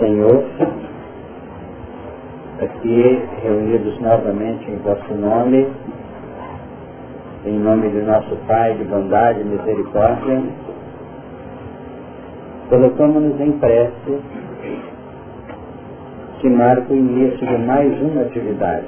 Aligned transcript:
Senhor, 0.00 0.42
aqui 2.58 3.22
reunidos 3.42 4.00
novamente 4.00 4.70
em 4.70 4.76
vosso 4.78 5.12
nome, 5.12 5.68
em 7.44 7.58
nome 7.58 7.90
de 7.90 8.00
nosso 8.00 8.34
Pai 8.46 8.72
de 8.76 8.84
bondade 8.84 9.42
e 9.42 9.44
misericórdia, 9.44 10.42
colocamos-nos 12.70 13.38
em 13.42 13.52
prece 13.58 14.22
que 16.40 16.48
marca 16.48 16.94
o 16.94 16.96
início 16.96 17.46
de 17.46 17.58
mais 17.58 17.92
uma 18.00 18.22
atividade. 18.22 18.86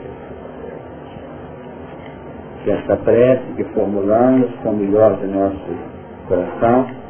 Que 2.65 2.71
esta 2.71 2.97
prece 2.97 3.45
que 3.57 3.65
formulamos 3.65 4.51
com 4.63 4.71
o 4.71 4.77
melhor 4.79 5.15
de 5.19 5.27
nosso 5.27 5.77
coração 6.27 7.02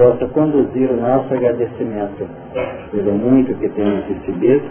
possa 0.00 0.26
conduzir 0.28 0.90
o 0.90 0.96
nosso 0.96 1.34
agradecimento 1.34 2.26
pelo 2.90 3.12
muito 3.12 3.54
que 3.56 3.68
temos 3.68 4.02
recebido 4.06 4.64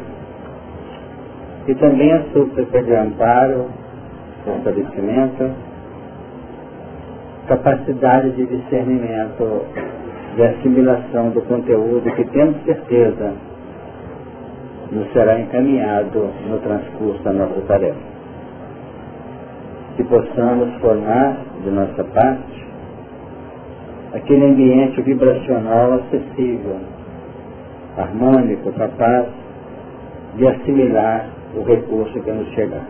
e 1.67 1.75
também 1.75 2.11
a 2.13 2.23
súplica 2.33 2.81
de 2.81 2.95
amparo, 2.95 3.67
fortalecimento, 4.43 5.51
capacidade 7.47 8.31
de 8.31 8.47
discernimento, 8.47 9.65
de 10.35 10.43
assimilação 10.45 11.29
do 11.29 11.43
conteúdo 11.43 12.11
que 12.15 12.23
temos 12.31 12.55
certeza 12.63 13.31
nos 14.91 15.13
será 15.13 15.39
encaminhado 15.39 16.27
no 16.49 16.57
transcurso 16.57 17.21
da 17.21 17.33
nossa 17.33 17.61
tarefa. 17.67 17.99
Que 19.95 20.03
possamos 20.05 20.73
formar 20.81 21.37
de 21.63 21.69
nossa 21.69 22.03
parte 22.03 22.58
aquele 24.13 24.45
ambiente 24.45 25.01
vibracional 25.01 25.93
acessível, 25.93 26.77
harmônico, 27.97 28.71
capaz 28.73 29.27
de 30.35 30.47
assimilar 30.47 31.27
o 31.55 31.63
recurso 31.63 32.19
que 32.21 32.31
nos 32.31 32.47
chegar. 32.49 32.85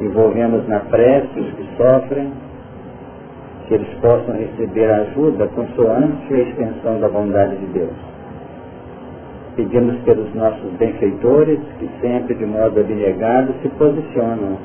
Envolvemos 0.00 0.66
na 0.66 0.80
prece 0.80 1.38
os 1.38 1.52
que 1.52 1.68
sofrem, 1.76 2.32
que 3.66 3.74
eles 3.74 3.88
possam 4.00 4.34
receber 4.34 4.90
ajuda 4.90 5.46
consoante 5.48 6.34
a 6.34 6.38
extensão 6.38 6.98
da 7.00 7.08
bondade 7.08 7.56
de 7.56 7.66
Deus. 7.66 8.10
Pedimos 9.56 9.96
pelos 10.02 10.34
nossos 10.34 10.72
benfeitores 10.78 11.58
que 11.78 11.88
sempre 12.00 12.34
de 12.34 12.46
modo 12.46 12.80
abnegado 12.80 13.52
se 13.60 13.68
posicionam, 13.70 14.58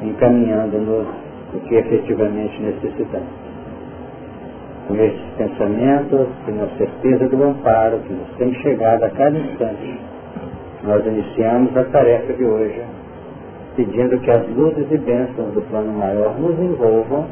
encaminhando-nos 0.00 1.06
o 1.54 1.60
que 1.68 1.74
efetivamente 1.74 2.62
necessitamos 2.62 3.49
com 4.90 4.96
estes 4.96 5.22
pensamentos 5.36 6.26
e 6.48 6.50
na 6.50 6.66
certeza 6.76 7.28
do 7.28 7.44
amparo 7.44 8.00
que 8.00 8.12
nos 8.12 8.28
tem 8.36 8.52
chegado 8.54 9.04
a 9.04 9.10
cada 9.10 9.38
instante, 9.38 10.00
nós 10.82 11.06
iniciamos 11.06 11.76
a 11.76 11.84
tarefa 11.84 12.32
de 12.32 12.44
hoje, 12.44 12.82
pedindo 13.76 14.18
que 14.18 14.30
as 14.30 14.48
luzes 14.48 14.90
e 14.90 14.98
bênçãos 14.98 15.54
do 15.54 15.62
plano 15.70 15.92
maior 15.92 16.36
nos 16.40 16.58
envolvam 16.58 17.24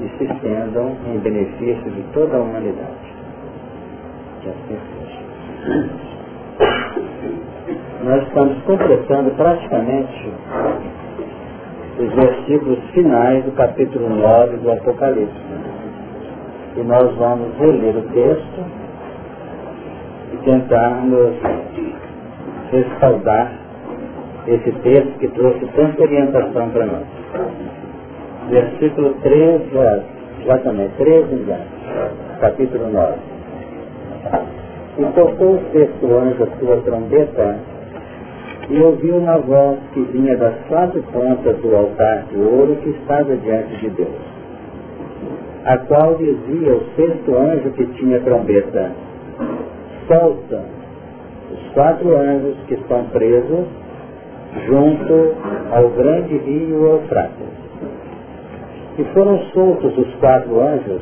e 0.00 0.08
se 0.18 0.24
estendam 0.24 0.92
em 1.06 1.18
benefício 1.18 1.90
de 1.90 2.02
toda 2.12 2.36
a 2.36 2.40
humanidade. 2.40 3.14
Que 4.42 4.50
assim 4.50 4.78
seja. 4.92 5.24
Nós 8.04 8.22
estamos 8.24 8.62
completando 8.64 9.30
praticamente 9.30 10.30
os 11.98 12.12
versículos 12.12 12.80
finais 12.90 13.42
do 13.44 13.52
capítulo 13.52 14.10
9 14.10 14.58
do 14.58 14.72
Apocalipse 14.72 15.54
e 16.76 16.82
nós 16.82 17.14
vamos 17.16 17.56
reler 17.58 17.96
o 17.96 18.02
texto 18.02 18.64
e 20.32 20.36
tentarmos 20.44 21.34
respaldar 22.72 23.52
esse 24.46 24.72
texto 24.72 25.18
que 25.18 25.28
trouxe 25.28 25.64
tanta 25.76 26.02
orientação 26.02 26.70
para 26.70 26.86
nós. 26.86 27.04
Versículo 28.50 29.14
13, 29.22 29.64
exatamente, 30.42 30.92
13 30.96 31.44
já, 31.46 31.60
capítulo 32.40 32.90
9. 32.90 33.14
E 34.98 35.04
tocou 35.14 35.54
o 35.54 35.62
sexto 35.72 36.06
anjo 36.06 36.42
a 36.42 36.58
sua 36.58 36.76
trombeta 36.78 37.56
e 38.68 38.80
ouviu 38.80 39.16
uma 39.18 39.38
voz 39.38 39.78
que 39.92 40.00
vinha 40.00 40.36
das 40.36 40.54
quatro 40.68 41.02
pontas 41.12 41.56
do 41.58 41.76
altar 41.76 42.24
de 42.30 42.38
ouro 42.38 42.76
que 42.82 42.90
estava 42.90 43.36
diante 43.36 43.76
de 43.76 43.90
Deus 43.90 44.33
a 45.64 45.78
qual 45.78 46.14
dizia 46.16 46.74
o 46.74 46.84
sexto 46.94 47.36
anjo 47.36 47.70
que 47.70 47.86
tinha 47.94 48.20
trombeta, 48.20 48.92
solta 50.06 50.60
os 51.50 51.72
quatro 51.72 52.16
anjos 52.16 52.56
que 52.66 52.74
estão 52.74 53.04
presos 53.06 53.66
junto 54.66 55.34
ao 55.72 55.88
grande 55.90 56.36
rio 56.36 56.84
Eufrates. 56.86 57.64
E 58.98 59.04
foram 59.14 59.38
soltos 59.54 59.96
os 59.96 60.14
quatro 60.16 60.60
anjos 60.60 61.00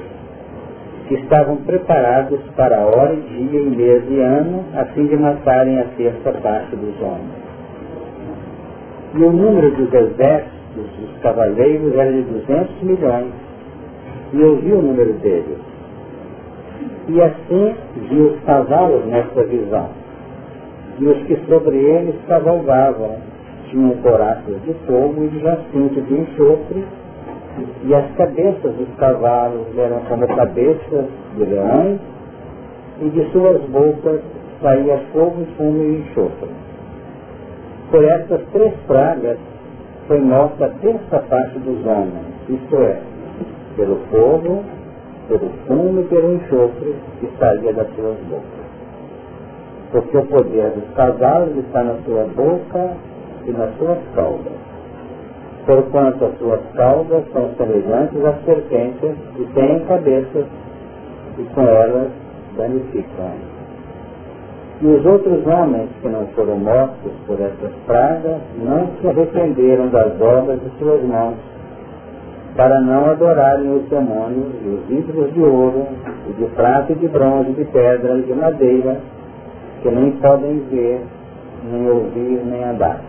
que 1.08 1.14
estavam 1.14 1.56
preparados 1.56 2.40
para 2.56 2.78
a 2.78 2.86
hora 2.86 3.16
dia 3.16 3.60
e 3.60 3.66
mês 3.66 4.04
e 4.08 4.20
ano, 4.20 4.64
a 4.76 4.84
fim 4.86 5.06
de 5.06 5.16
matarem 5.16 5.80
a 5.80 5.84
terça 5.96 6.32
parte 6.40 6.76
dos 6.76 7.00
homens. 7.02 7.42
E 9.14 9.22
o 9.22 9.32
número 9.32 9.72
dos 9.72 9.92
exércitos 9.92 10.52
dos 10.74 11.18
cavaleiros 11.20 11.94
era 11.94 12.12
de 12.12 12.22
200 12.22 12.82
milhões 12.82 13.41
e 14.32 14.40
eu 14.40 14.56
vi 14.56 14.72
o 14.72 14.82
número 14.82 15.12
deles. 15.14 15.58
E 17.08 17.20
assim 17.20 17.74
vi 18.08 18.20
os 18.20 18.40
cavalos 18.44 19.04
nessa 19.06 19.44
visão. 19.44 19.88
E 20.98 21.06
os 21.06 21.18
que 21.24 21.36
sobre 21.46 21.76
eles 21.76 22.14
cavalgavam 22.26 23.16
tinham 23.70 23.90
coraças 24.02 24.62
de 24.62 24.74
fogo 24.86 25.24
e 25.24 25.28
de 25.28 25.40
jacinto 25.40 26.00
de 26.02 26.14
enxofre, 26.14 26.84
e 27.84 27.94
as 27.94 28.10
cabeças 28.16 28.74
dos 28.74 28.88
cavalos 28.96 29.66
eram 29.76 30.00
como 30.08 30.26
cabeças 30.26 31.06
de 31.36 31.44
leões, 31.44 32.00
e 33.00 33.08
de 33.08 33.30
suas 33.32 33.60
bocas 33.62 34.20
saía 34.60 34.98
fogo, 35.12 35.44
fumo 35.56 35.82
e 35.82 35.98
enxofre. 36.00 36.48
Por 37.90 38.04
essas 38.04 38.40
três 38.52 38.72
pragas 38.86 39.38
foi 40.06 40.20
morta 40.20 40.66
a 40.66 40.68
terça 40.68 41.18
parte 41.28 41.58
dos 41.58 41.84
homens, 41.84 42.24
isto 42.48 42.76
é, 42.76 43.00
pelo 43.76 43.96
fogo, 44.10 44.62
pelo 45.28 45.50
fumo 45.66 46.00
e 46.00 46.04
pelo 46.04 46.34
enxofre 46.34 46.94
que 47.20 47.28
saía 47.38 47.72
das 47.72 47.88
suas 47.94 48.18
bocas. 48.28 48.62
Porque 49.92 50.16
o 50.16 50.26
poder 50.26 50.70
dos 50.70 50.88
cavalos 50.94 51.56
está 51.58 51.82
na 51.82 51.94
sua 52.04 52.24
boca 52.34 52.96
e 53.46 53.50
nas 53.52 53.76
suas 53.76 53.98
caudas. 54.14 54.52
Porquanto 55.66 56.24
as 56.24 56.38
suas 56.38 56.60
caudas 56.74 57.24
são 57.32 57.50
semelhantes 57.56 58.24
às 58.24 58.44
serpentes 58.44 59.12
e 59.38 59.44
têm 59.54 59.80
cabeças 59.86 60.46
e 61.38 61.42
com 61.54 61.62
elas 61.62 62.10
danificam. 62.56 63.52
E 64.80 64.86
os 64.86 65.06
outros 65.06 65.46
homens 65.46 65.88
que 66.00 66.08
não 66.08 66.26
foram 66.34 66.56
mortos 66.56 67.12
por 67.26 67.40
essas 67.40 67.72
pragas 67.86 68.40
não 68.58 68.88
se 69.00 69.06
arrependeram 69.06 69.88
das 69.90 70.20
obras 70.20 70.60
de 70.60 70.78
suas 70.78 71.00
mãos, 71.04 71.36
para 72.56 72.80
não 72.80 73.06
adorarem 73.06 73.76
os 73.76 73.88
demônios 73.88 74.52
e 74.62 74.68
os 74.68 74.90
ídolos 74.90 75.32
de 75.32 75.40
ouro, 75.40 75.86
e 76.28 76.32
de 76.32 76.44
prata 76.54 76.92
e 76.92 76.96
de 76.96 77.08
bronze, 77.08 77.52
de 77.52 77.64
pedra 77.64 78.18
e 78.18 78.22
de 78.22 78.34
madeira, 78.34 79.00
que 79.82 79.90
nem 79.90 80.12
podem 80.12 80.58
ver, 80.70 81.00
nem 81.70 81.90
ouvir, 81.90 82.42
nem 82.44 82.64
andar. 82.64 83.00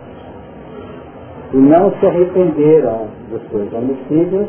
E 1.52 1.56
não 1.56 1.92
se 1.92 2.06
arrependeram 2.06 3.06
dos 3.30 3.42
seus 3.50 3.72
homicídios, 3.72 4.48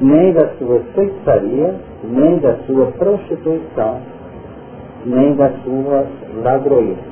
nem 0.00 0.32
da 0.32 0.48
sua 0.58 0.80
feitiçaria, 0.94 1.74
nem 2.02 2.38
da 2.38 2.56
sua 2.66 2.86
prostituição, 2.92 4.00
nem 5.04 5.34
das 5.34 5.52
suas 5.62 6.06
ladroias. 6.42 7.11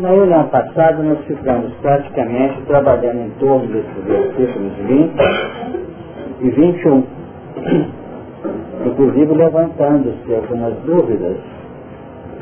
Na 0.00 0.08
reunião 0.08 0.48
passada 0.48 1.02
nós 1.02 1.18
ficamos 1.26 1.72
praticamente 1.80 2.60
trabalhando 2.66 3.26
em 3.26 3.30
torno 3.38 3.66
desses 3.68 4.04
versículos 4.04 4.72
20 4.88 5.14
e 6.40 6.50
21, 6.50 7.04
inclusive 8.86 9.34
levantando-se 9.34 10.34
algumas 10.34 10.74
dúvidas 10.84 11.36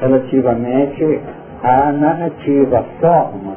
relativamente 0.00 1.20
à 1.62 1.92
narrativa, 1.92 2.78
à 2.78 2.82
forma 3.00 3.56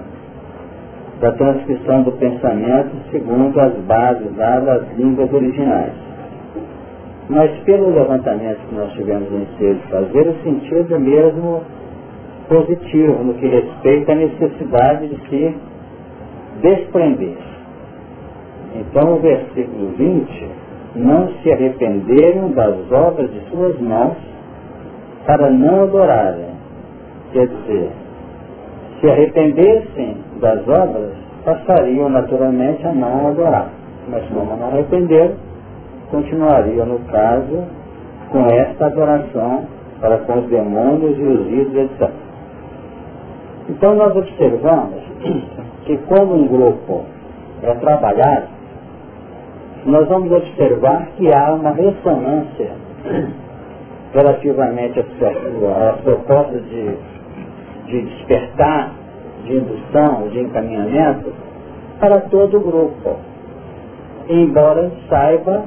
da 1.22 1.32
transcrição 1.32 2.04
do 2.04 2.12
pensamento 2.12 2.92
segundo 3.12 3.60
as 3.60 3.74
bases 3.86 4.32
das 4.36 4.84
línguas 4.98 5.32
originais. 5.34 5.94
Mas 7.30 7.50
pelo 7.64 7.96
levantamento 7.96 8.60
que 8.70 8.76
nós 8.76 8.92
tivemos 8.92 9.32
em 9.32 9.48
de 9.58 9.80
fazer, 9.90 10.28
o 10.28 10.44
sentido 10.44 10.96
é 10.96 11.00
mesmo 11.00 11.64
positivo 12.48 13.24
no 13.24 13.34
que 13.36 13.48
respeita 13.48 14.12
à 14.12 14.16
necessidade 14.16 15.08
de 15.08 15.30
se 15.30 15.56
desprender. 16.62 17.38
Então 18.76 19.16
o 19.16 19.20
versículo 19.20 19.92
20 19.98 20.50
não 20.96 21.28
se 21.42 21.52
arrependeram 21.52 22.52
das 22.52 22.92
obras 22.92 23.32
de 23.32 23.40
suas 23.50 23.80
mãos 23.80 24.18
para 25.26 25.50
não 25.50 25.84
adorarem. 25.84 26.56
Quer 27.32 27.48
dizer, 27.48 27.92
se 29.00 29.10
arrependessem 29.10 30.18
das 30.40 30.68
obras, 30.68 31.14
passariam 31.44 32.10
naturalmente 32.10 32.86
a 32.86 32.94
não 32.94 33.28
adorar. 33.28 33.70
Mas 34.10 34.26
como 34.30 34.56
não 34.56 34.68
arrependeram, 34.68 35.36
continuariam 36.12 36.86
no 36.86 37.00
caso 37.12 37.64
com 38.32 38.46
esta 38.48 38.86
adoração 38.86 39.66
para 40.00 40.18
com 40.20 40.40
os 40.40 40.50
demônios 40.50 41.18
e 41.18 41.24
os 41.24 41.48
ídolos, 41.48 41.92
etc. 41.92 42.25
Então 43.68 43.96
nós 43.96 44.16
observamos 44.16 45.02
que 45.86 45.98
como 46.08 46.36
um 46.36 46.48
grupo 46.48 47.06
é 47.64 47.74
trabalhado, 47.76 48.48
nós 49.86 50.08
vamos 50.08 50.32
observar 50.32 51.08
que 51.18 51.34
há 51.34 51.54
uma 51.54 51.72
ressonância 51.72 52.72
relativamente 54.14 55.00
às 55.00 56.02
propostas 56.02 56.64
de, 56.66 56.98
de 57.88 58.02
despertar, 58.02 58.92
de 59.44 59.58
indução, 59.58 60.28
de 60.30 60.40
encaminhamento 60.42 61.34
para 62.00 62.22
todo 62.22 62.58
o 62.58 62.62
grupo. 62.62 63.18
Embora 64.28 64.92
saiba 65.10 65.66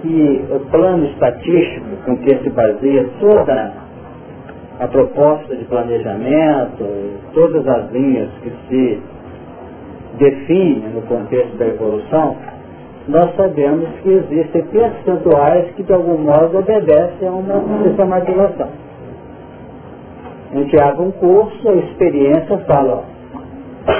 que 0.00 0.44
o 0.50 0.60
plano 0.70 1.06
estatístico 1.06 1.86
com 2.04 2.16
que 2.18 2.38
se 2.38 2.50
baseia 2.50 3.08
toda 3.20 3.72
a 4.80 4.88
proposta 4.88 5.54
de 5.54 5.64
planejamento, 5.66 6.84
todas 7.34 7.68
as 7.68 7.92
linhas 7.92 8.30
que 8.42 8.50
se 8.66 9.02
definem 10.18 10.88
no 10.94 11.02
contexto 11.02 11.54
da 11.58 11.66
evolução, 11.66 12.34
nós 13.06 13.34
sabemos 13.36 13.88
que 14.02 14.08
existem 14.08 14.62
percentuais 14.62 15.70
que 15.76 15.82
de 15.82 15.92
algum 15.92 16.16
modo 16.16 16.58
obedecem 16.58 17.28
a 17.28 17.30
uma 17.30 17.82
sistematização. 17.82 18.68
A 20.50 20.56
gente 20.56 20.80
abre 20.80 21.02
um 21.02 21.10
curso, 21.12 21.68
a 21.68 21.74
experiência 21.74 22.58
fala, 22.66 23.04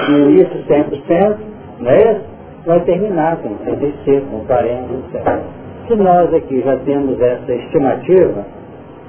no 0.09 0.31
início 0.31 0.63
100%, 0.67 1.37
não 1.79 1.91
é 1.91 2.11
isso? 2.11 2.21
Vai 2.65 2.79
terminar 2.81 3.37
com 3.37 3.55
35, 3.55 4.27
com 4.27 4.45
40, 4.45 4.93
etc. 4.93 5.39
Se 5.87 5.95
nós 5.95 6.33
aqui 6.33 6.61
já 6.61 6.75
temos 6.77 7.19
essa 7.21 7.53
estimativa, 7.53 8.45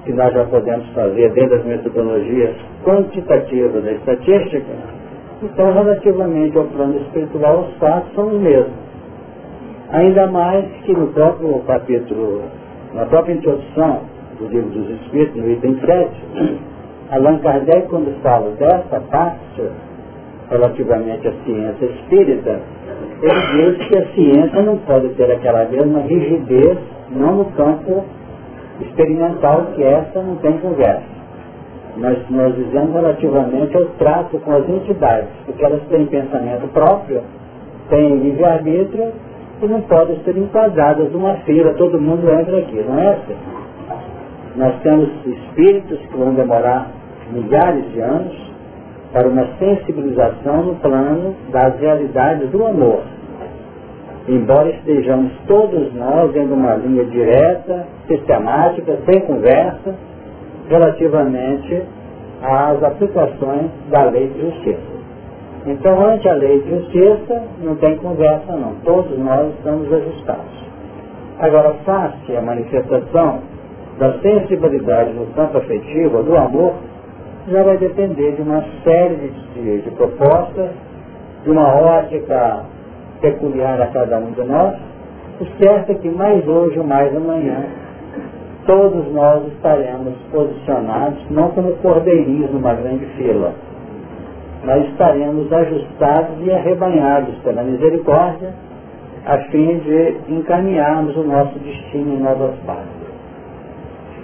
que 0.05 0.13
nós 0.13 0.33
já 0.33 0.45
podemos 0.45 0.87
fazer 0.95 1.31
dentro 1.31 1.57
das 1.57 1.65
metodologias 1.65 2.55
quantitativas 2.85 3.85
da 3.85 3.93
estatística, 3.93 4.73
então 5.43 5.73
relativamente 5.73 6.57
ao 6.57 6.65
plano 6.65 6.97
espiritual 6.99 7.69
os 7.69 7.75
fatos 7.79 8.13
são 8.15 8.29
os 8.29 8.41
mesmos. 8.41 8.73
Ainda 9.91 10.27
mais 10.27 10.65
que 10.85 10.93
no 10.93 11.09
próprio 11.09 11.61
capítulo, 11.67 12.43
na 12.95 13.05
própria 13.07 13.35
introdução 13.35 14.01
do 14.39 14.49
livro 14.49 14.71
dos 14.71 14.91
Espíritos, 15.03 15.37
no 15.37 15.51
item 15.51 15.79
7, 15.85 16.11
Allan 17.11 17.39
Kardec, 17.39 17.89
quando 17.89 18.21
fala 18.23 18.51
dessa 18.53 19.01
parte 19.11 19.63
relativamente 20.51 21.29
à 21.29 21.33
ciência 21.45 21.85
espírita, 21.85 22.61
ele 23.23 23.77
diz 23.77 23.89
que 23.89 23.99
a 23.99 24.07
ciência 24.15 24.63
não 24.63 24.79
pode 24.79 25.09
ter 25.11 25.31
aquela 25.31 25.65
mesma 25.67 26.01
rigidez, 26.01 26.79
não 27.11 27.37
no 27.37 27.45
campo 27.53 28.05
experimental, 28.81 29.67
que 29.75 29.83
essa 29.83 30.23
não 30.23 30.37
tem 30.37 30.59
conversa. 30.59 31.03
Mas 31.97 32.19
nós 32.31 32.55
dizemos 32.55 32.93
relativamente 32.93 33.77
ao 33.77 33.85
trato 33.99 34.39
com 34.39 34.53
as 34.53 34.69
entidades, 34.69 35.29
porque 35.45 35.65
elas 35.65 35.83
têm 35.89 36.07
pensamento 36.07 36.67
próprio, 36.73 37.23
têm 37.91 38.17
livre-arbítrio 38.17 39.13
e 39.61 39.67
não 39.67 39.83
podem 39.83 40.19
ser 40.25 40.37
enquadradas 40.37 41.13
numa 41.13 41.35
feira, 41.39 41.75
todo 41.75 42.01
mundo 42.01 42.31
entra 42.31 42.59
aqui, 42.59 42.83
não 42.83 42.99
é 42.99 43.09
assim? 43.11 43.37
Nós 44.57 44.75
temos 44.83 45.09
espíritos 45.27 45.99
que 45.99 46.17
vão 46.17 46.35
demorar 46.35 46.91
milhares 47.31 47.91
de 47.93 48.01
anos, 48.01 48.53
para 49.13 49.29
uma 49.29 49.47
sensibilização 49.59 50.63
no 50.63 50.75
plano 50.77 51.37
das 51.51 51.79
realidades 51.79 52.49
do 52.51 52.67
amor. 52.67 53.03
Embora 54.29 54.71
estejamos 54.71 55.33
todos 55.49 55.93
nós 55.95 56.35
em 56.37 56.47
uma 56.47 56.77
linha 56.77 57.05
direta, 57.07 57.87
sistemática, 58.07 58.99
sem 59.05 59.21
conversa, 59.23 59.95
relativamente 60.69 61.83
às 62.41 62.83
aplicações 62.83 63.71
da 63.91 64.05
lei 64.05 64.29
de 64.29 64.41
justiça. 64.41 64.93
Então, 65.67 66.05
ante 66.07 66.29
a 66.29 66.35
lei 66.35 66.61
de 66.61 66.71
justiça, 66.71 67.43
não 67.63 67.77
tem 67.77 67.97
conversa 67.97 68.53
não. 68.53 68.75
Todos 68.85 69.17
nós 69.19 69.53
estamos 69.57 69.93
ajustados. 69.93 70.63
Agora, 71.39 71.75
face 71.85 72.37
a 72.37 72.41
manifestação 72.41 73.41
da 73.99 74.19
sensibilidade 74.21 75.13
no 75.13 75.27
campo 75.35 75.59
afetivo, 75.59 76.23
do 76.23 76.37
amor, 76.37 76.75
já 77.49 77.63
vai 77.63 77.77
depender 77.77 78.33
de 78.33 78.43
uma 78.43 78.65
série 78.85 79.33
de, 79.55 79.83
de 79.83 79.91
propostas, 79.91 80.71
de 81.45 81.51
uma 81.51 81.75
ótica 81.75 82.65
peculiar 83.23 83.81
a 83.81 83.87
cada 83.87 84.19
um 84.19 84.33
de 84.33 84.43
nós. 84.43 84.75
O 85.41 85.47
certo 85.59 85.93
é 85.93 85.95
que 85.95 86.11
mais 86.11 86.47
hoje 86.47 86.79
ou 86.79 86.85
mais 86.85 87.17
amanhã, 87.17 87.65
todos 88.67 89.11
nós 89.13 89.47
estaremos 89.55 90.15
posicionados, 90.31 91.19
não 91.31 91.49
como 91.51 91.73
cordeirinhos 91.77 92.51
numa 92.51 92.75
grande 92.75 93.07
fila, 93.17 93.55
mas 94.65 94.85
estaremos 94.89 95.51
ajustados 95.51 96.37
e 96.45 96.53
arrebanhados 96.53 97.35
pela 97.39 97.63
misericórdia, 97.63 98.53
a 99.25 99.39
fim 99.51 99.79
de 99.79 100.17
encaminharmos 100.29 101.17
o 101.17 101.23
nosso 101.23 101.59
destino 101.61 102.15
em 102.15 102.19
novas 102.21 102.55
bases. 102.67 103.03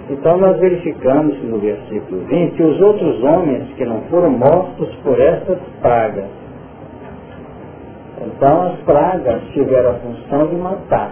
Então 0.09 0.37
nós 0.37 0.57
verificamos 0.57 1.37
no 1.43 1.59
versículo 1.59 2.21
20 2.25 2.63
os 2.63 2.81
outros 2.81 3.23
homens 3.23 3.67
que 3.77 3.85
não 3.85 4.01
foram 4.09 4.31
mortos 4.31 4.93
por 5.03 5.19
essas 5.19 5.59
pragas. 5.81 6.38
Então 8.21 8.63
as 8.63 8.79
pragas 8.79 9.41
tiveram 9.53 9.91
a 9.91 9.93
função 9.93 10.47
de 10.47 10.55
matar. 10.55 11.11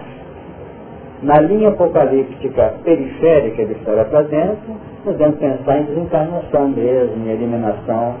Na 1.22 1.40
linha 1.40 1.70
apocalíptica 1.70 2.74
periférica 2.84 3.64
de 3.64 3.74
fora 3.76 4.04
para 4.04 4.22
dentro, 4.22 4.76
podemos 5.04 5.36
pensar 5.38 5.78
em 5.80 5.84
desencarnação 5.84 6.68
mesmo, 6.68 7.26
em 7.26 7.30
eliminação 7.30 8.14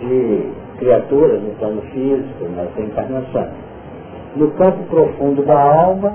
de 0.00 0.50
criaturas 0.78 1.40
no 1.40 1.50
plano 1.58 1.82
físico, 1.92 2.44
nessa 2.56 2.80
encarnação. 2.80 3.48
No 4.34 4.50
campo 4.52 4.82
profundo 4.90 5.42
da 5.42 5.58
alma, 5.58 6.14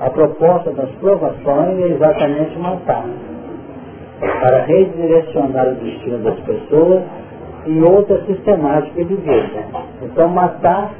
a 0.00 0.10
proposta 0.10 0.70
das 0.72 0.90
provações 1.00 1.80
é 1.80 1.88
exatamente 1.88 2.58
matar, 2.58 3.04
para 4.20 4.62
redirecionar 4.64 5.68
o 5.68 5.74
destino 5.76 6.18
das 6.18 6.38
pessoas 6.40 7.02
em 7.66 7.82
outra 7.82 8.24
sistemática 8.24 9.04
de 9.04 9.14
vida. 9.14 9.64
Então 10.02 10.28
matar 10.28 10.92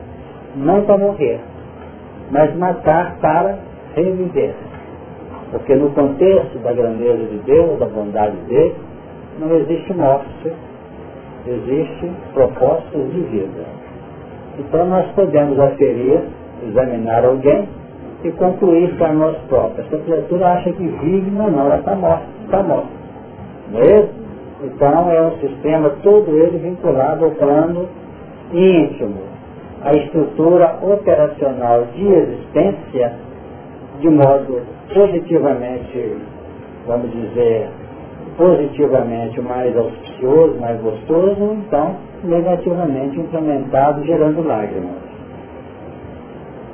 não 0.56 0.82
para 0.82 0.98
morrer, 0.98 1.40
mas 2.30 2.54
matar 2.56 3.16
para 3.20 3.58
reviver. 3.94 4.54
Porque 5.50 5.74
no 5.74 5.90
contexto 5.90 6.58
da 6.58 6.72
grandeza 6.72 7.24
de 7.24 7.38
Deus, 7.38 7.78
da 7.78 7.86
bondade 7.86 8.36
dele, 8.48 8.74
não 9.38 9.54
existe 9.54 9.94
morte, 9.94 10.52
existe 11.46 12.10
propostas 12.34 13.12
de 13.12 13.20
vida. 13.20 13.64
Então 14.58 14.86
nós 14.86 15.06
podemos 15.12 15.58
aferir, 15.58 16.20
examinar 16.66 17.24
alguém 17.24 17.68
e 18.24 18.30
concluir 18.32 18.94
para 18.96 19.12
nós 19.12 19.36
próprios. 19.48 19.86
Essa 19.86 20.02
criatura 20.02 20.48
acha 20.48 20.72
que 20.72 20.86
vive, 20.86 21.30
mas 21.30 21.52
não, 21.52 21.66
ela 21.66 21.78
está 21.78 21.94
morta, 21.94 22.24
está 22.44 22.62
morta. 22.62 22.88
Não 23.70 23.80
é 23.80 24.00
isso? 24.00 24.27
Então 24.62 25.10
é 25.10 25.22
um 25.22 25.38
sistema 25.38 25.90
todo 26.02 26.36
ele 26.36 26.58
vinculado 26.58 27.24
ao 27.24 27.30
plano 27.32 27.88
íntimo, 28.52 29.20
à 29.82 29.94
estrutura 29.94 30.78
operacional 30.82 31.84
de 31.94 32.06
existência, 32.06 33.12
de 34.00 34.08
modo 34.08 34.62
positivamente, 34.92 36.16
vamos 36.86 37.10
dizer, 37.12 37.68
positivamente 38.36 39.40
mais 39.40 39.76
auspicioso, 39.76 40.58
mais 40.60 40.80
gostoso, 40.80 41.56
então 41.66 41.96
negativamente 42.24 43.18
implementado, 43.18 44.04
gerando 44.04 44.42
lágrimas 44.42 45.08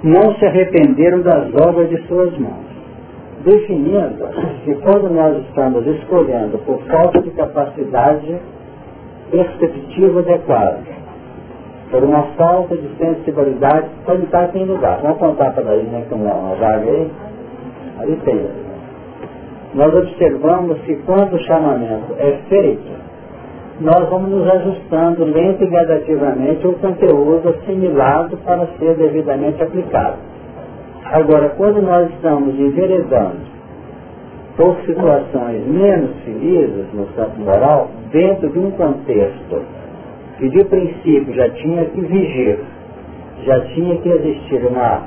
não 0.04 0.34
se 0.34 0.44
arrependeram 0.44 1.22
das 1.22 1.54
obras 1.54 1.88
de 1.88 1.96
suas 2.06 2.36
mãos. 2.36 2.73
Definindo 3.44 4.26
que 4.64 4.74
quando 4.76 5.10
nós 5.10 5.36
estamos 5.46 5.86
escolhendo 5.86 6.56
por 6.64 6.80
falta 6.84 7.20
de 7.20 7.30
capacidade 7.32 8.40
perceptiva 9.30 10.20
adequada, 10.20 10.80
por 11.90 12.02
uma 12.02 12.22
falta 12.38 12.74
de 12.74 12.88
sensibilidade, 12.96 13.86
pode 14.06 14.24
estar 14.24 14.50
sem 14.50 14.64
lugar. 14.64 14.98
Vamos 15.02 15.18
contar 15.18 15.52
para 15.52 15.72
aí, 15.72 15.82
né, 15.82 16.06
com 16.08 16.16
uma 16.16 16.54
vaga 16.54 16.90
aí? 16.90 17.10
Ali 18.00 18.16
tem. 18.24 18.46
Nós 19.74 19.94
observamos 19.94 20.78
que 20.80 20.96
quando 21.04 21.34
o 21.34 21.38
chamamento 21.40 22.14
é 22.18 22.38
feito, 22.48 22.92
nós 23.80 24.08
vamos 24.08 24.30
nos 24.30 24.48
ajustando 24.48 25.24
lento 25.24 25.64
e 25.64 25.66
gradativamente 25.66 26.64
ao 26.64 26.72
conteúdo 26.74 27.48
assimilado 27.48 28.36
para 28.38 28.66
ser 28.78 28.94
devidamente 28.94 29.62
aplicado. 29.62 30.16
Agora, 31.12 31.50
quando 31.50 31.82
nós 31.82 32.10
estamos 32.14 32.58
enveredando 32.58 33.40
por 34.56 34.76
situações 34.86 35.66
menos 35.66 36.16
felizes 36.24 36.92
no 36.94 37.06
campo 37.08 37.40
moral, 37.40 37.90
dentro 38.10 38.48
de 38.50 38.58
um 38.58 38.70
contexto 38.70 39.62
que 40.38 40.48
de 40.48 40.64
princípio 40.64 41.34
já 41.34 41.50
tinha 41.50 41.84
que 41.86 42.00
vigir, 42.00 42.58
já 43.44 43.60
tinha 43.74 43.96
que 43.98 44.08
existir 44.08 44.64
uma, 44.64 45.02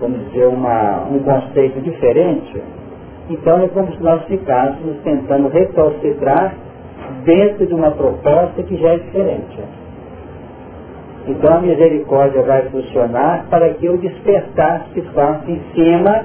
vamos 0.00 0.26
dizer, 0.28 0.46
uma, 0.46 1.04
um 1.10 1.18
conceito 1.18 1.80
diferente, 1.82 2.62
então 3.28 3.62
é 3.62 3.68
como 3.68 3.92
se 3.92 4.02
nós 4.02 4.24
ficássemos 4.24 4.96
tentando 5.04 5.48
recalcitrar 5.48 6.54
dentro 7.24 7.66
de 7.66 7.74
uma 7.74 7.90
proposta 7.90 8.62
que 8.62 8.76
já 8.76 8.94
é 8.94 8.98
diferente. 8.98 9.58
Então 11.28 11.56
a 11.56 11.60
misericórdia 11.60 12.42
vai 12.42 12.62
funcionar 12.70 13.44
para 13.50 13.68
que 13.74 13.86
o 13.86 13.98
despertar 13.98 14.86
se 14.94 15.02
faça 15.12 15.50
em 15.50 15.60
cima 15.74 16.24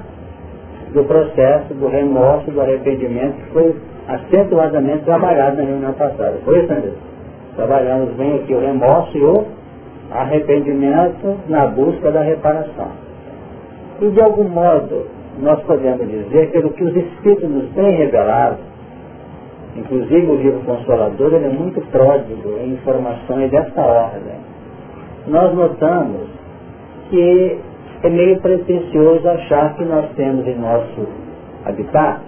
do 0.94 1.04
processo 1.04 1.74
do 1.74 1.88
remorso, 1.88 2.50
do 2.50 2.62
arrependimento 2.62 3.36
que 3.36 3.52
foi 3.52 3.76
acentuadamente 4.08 5.04
trabalhado 5.04 5.58
na 5.58 5.64
reunião 5.64 5.94
passada. 5.94 6.40
Foi 6.46 6.64
isso, 6.64 6.72
André? 6.72 6.92
Trabalhamos 7.58 8.14
bem 8.16 8.36
aqui 8.36 8.54
o 8.54 8.60
remorso 8.60 9.18
e 9.18 9.22
o 9.22 9.46
arrependimento 10.10 11.38
na 11.50 11.68
busca 11.68 12.10
da 12.10 12.22
reparação. 12.22 12.92
E 14.02 14.08
de 14.08 14.22
algum 14.22 14.48
modo, 14.48 15.06
nós 15.42 15.62
podemos 15.64 16.08
dizer, 16.08 16.50
pelo 16.52 16.70
que 16.72 16.84
os 16.84 16.96
Espíritos 16.96 17.50
nos 17.50 17.70
têm 17.74 17.92
revelado, 17.92 18.58
inclusive 19.76 20.28
o 20.28 20.36
livro 20.36 20.62
Consolador, 20.62 21.34
ele 21.34 21.46
é 21.46 21.50
muito 21.50 21.82
pródigo 21.92 22.58
em 22.64 22.74
informações 22.74 23.52
dessa 23.52 23.82
ordem. 23.82 24.53
Nós 25.28 25.54
notamos 25.54 26.28
que 27.10 27.60
é 28.04 28.10
meio 28.10 28.42
pretensioso 28.42 29.28
achar 29.28 29.76
que 29.76 29.86
nós 29.86 30.10
temos 30.16 30.46
em 30.46 30.56
nosso 30.56 31.08
habitat 31.66 32.22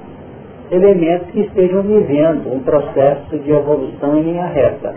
elementos 0.71 1.29
que 1.31 1.41
estejam 1.41 1.83
vivendo 1.83 2.53
um 2.53 2.59
processo 2.59 3.37
de 3.37 3.51
evolução 3.51 4.17
em 4.17 4.23
linha 4.23 4.47
reta. 4.47 4.93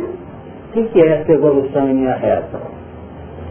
O 0.74 0.84
que 0.84 1.02
é 1.02 1.20
essa 1.20 1.32
evolução 1.32 1.88
em 1.88 1.94
linha 1.94 2.14
reta? 2.14 2.60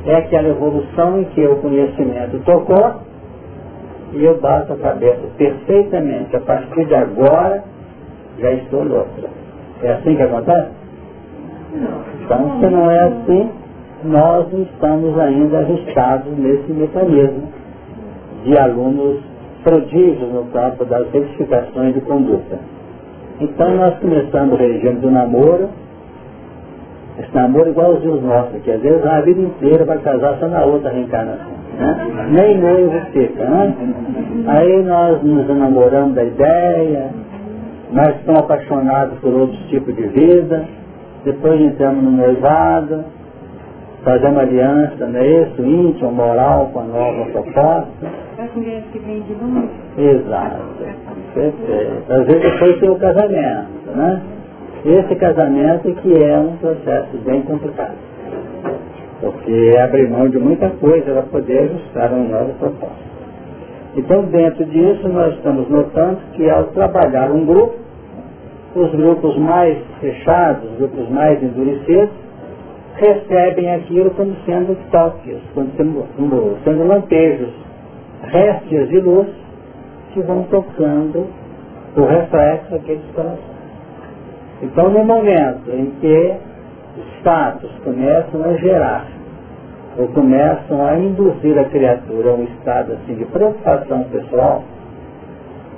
É 0.06 0.16
aquela 0.16 0.48
evolução 0.48 1.20
em 1.20 1.26
que 1.26 1.46
o 1.46 1.58
conhecimento 1.58 2.40
tocou 2.46 3.02
e 4.14 4.24
eu 4.24 4.40
bato 4.40 4.74
a 4.74 4.78
cabeça 4.78 5.22
perfeitamente. 5.38 6.36
A 6.36 6.40
partir 6.40 6.86
de 6.86 6.96
agora, 6.96 7.64
já 8.40 8.52
estou 8.54 8.84
louco. 8.84 9.12
É 9.84 9.92
assim 9.92 10.16
que 10.16 10.22
acontece? 10.22 10.72
Então, 12.24 12.60
se 12.60 12.66
não 12.68 12.90
é 12.90 13.00
assim, 13.00 13.52
nós 14.08 14.48
estamos 14.54 15.18
ainda 15.20 15.60
arriscados 15.60 16.38
nesse 16.38 16.72
mecanismo 16.72 17.50
de 18.44 18.58
alunos 18.58 19.20
prodígios 19.64 20.32
no 20.32 20.46
campo 20.46 20.86
das 20.86 21.14
edificações 21.14 21.94
de 21.94 22.02
conduta. 22.02 22.58
Então 23.40 23.76
nós 23.76 24.00
começamos 24.00 24.54
o 24.54 24.58
regime 24.58 25.00
do 25.00 25.12
namoro, 25.12 25.70
esse 27.20 27.36
namoro 27.36 27.70
igualzinho 27.70 28.14
os 28.14 28.24
nossos, 28.24 28.62
que 28.64 28.72
às 28.72 28.82
vezes 28.82 29.06
a 29.06 29.22
vida 29.22 29.42
inteira 29.42 29.84
vai 29.84 29.98
casar 30.00 30.38
só 30.40 30.48
na 30.48 30.64
outra 30.64 30.90
reencarnação. 30.92 31.58
Né? 31.78 32.28
Nem 32.32 32.58
noivo 32.60 33.00
fica, 33.12 33.44
né? 33.44 33.76
Aí 34.48 34.84
nós 34.84 35.22
nos 35.22 35.50
enamoramos 35.50 36.16
da 36.16 36.24
ideia, 36.24 37.10
nós 37.92 38.16
estamos 38.16 38.42
apaixonados 38.42 39.20
por 39.20 39.34
outros 39.34 39.60
tipos 39.68 39.96
de 39.96 40.04
vida, 40.08 40.66
depois 41.26 41.60
entramos 41.60 42.04
no 42.04 42.12
noivado, 42.12 43.04
fazemos 44.08 44.40
aliança, 44.40 45.06
não 45.06 45.20
é 45.20 45.28
isso? 45.28 45.62
Íntimo, 45.62 46.12
moral 46.14 46.70
com 46.72 46.80
a 46.80 46.84
nova 46.84 47.26
proposta. 47.26 47.88
As 48.40 48.56
mulheres 48.56 48.86
que 48.94 49.00
vêm 49.00 49.22
de 49.22 49.34
longe. 49.34 49.70
Exato. 49.98 50.62
Perfeito. 51.34 52.12
Às 52.14 52.26
vezes 52.26 52.42
depois 52.42 52.80
tem 52.80 52.90
o 52.90 52.96
casamento, 52.96 53.68
né? 53.96 54.22
Esse 54.86 55.16
casamento 55.16 55.94
que 55.96 56.24
é 56.24 56.38
um 56.38 56.56
processo 56.58 57.18
bem 57.26 57.42
complicado. 57.42 57.96
Porque 59.20 59.76
abre 59.84 60.08
mão 60.08 60.30
de 60.30 60.40
muita 60.40 60.70
coisa 60.70 61.12
para 61.12 61.24
poder 61.24 61.60
ajustar 61.60 62.14
uma 62.14 62.30
nova 62.30 62.54
proposta. 62.60 63.08
Então, 63.98 64.24
dentro 64.26 64.64
disso, 64.66 65.10
nós 65.10 65.34
estamos 65.34 65.68
notando 65.70 66.20
que 66.34 66.50
ao 66.50 66.66
trabalhar 66.66 67.30
um 67.32 67.46
grupo, 67.46 67.76
os 68.76 68.92
grupos 68.92 69.38
mais 69.40 69.78
fechados, 70.00 70.72
os 70.72 70.78
grupos 70.78 71.10
mais 71.10 71.42
endurecidos, 71.44 72.27
recebem 72.98 73.74
aquilo 73.76 74.12
como 74.12 74.36
sendo 74.46 74.76
toques, 74.92 75.38
como 75.54 75.70
sendo, 75.78 76.58
sendo 76.64 76.88
lampejos, 76.88 77.54
restes 78.24 78.90
de 78.90 79.00
luz 79.00 79.28
que 80.14 80.22
vão 80.22 80.44
tocando 80.44 81.28
o 81.96 82.02
reflexo 82.06 82.72
daqueles 82.72 83.06
corações. 83.14 83.58
Então, 84.64 84.90
no 84.90 85.04
momento 85.04 85.70
em 85.70 85.92
que 86.02 86.34
os 86.98 87.24
fatos 87.24 87.72
começam 87.84 88.44
a 88.44 88.54
gerar, 88.54 89.06
ou 90.00 90.08
começam 90.10 90.86
a 90.86 90.98
induzir 90.98 91.58
a 91.58 91.66
criatura 91.66 92.32
a 92.32 92.34
um 92.34 92.44
estado 92.44 92.94
assim, 92.94 93.16
de 93.16 93.26
preocupação 93.26 94.04
pessoal, 94.06 94.64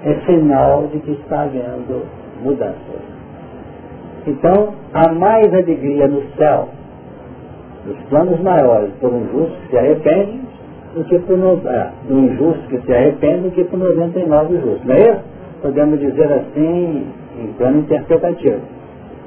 é 0.05 0.13
sinal 0.25 0.87
de 0.87 0.99
que 0.99 1.11
está 1.11 1.41
havendo 1.41 2.05
mudanças. 2.41 3.19
Então, 4.25 4.73
há 4.93 5.11
mais 5.11 5.53
alegria 5.53 6.07
no 6.07 6.21
céu 6.37 6.69
os 7.89 7.97
planos 8.09 8.39
maiores 8.41 8.91
por 8.99 9.11
um 9.11 9.27
justo 9.31 9.55
que 9.61 9.69
se 9.69 9.77
arrepende 9.77 10.41
do 10.95 11.03
que 11.03 11.19
por 11.19 11.37
no, 11.37 11.61
é, 11.67 11.91
um 12.09 12.19
injusto 12.25 12.67
que 12.67 12.81
se 12.81 12.93
arrepende 12.93 13.43
do 13.43 13.51
que 13.51 13.63
por 13.63 13.79
99 13.79 14.55
justos. 14.57 14.85
Não 14.85 14.95
é 14.95 14.99
isso? 14.99 15.21
Podemos 15.61 15.99
dizer 15.99 16.31
assim 16.31 17.07
em 17.39 17.53
plano 17.53 17.79
interpretativo. 17.79 18.61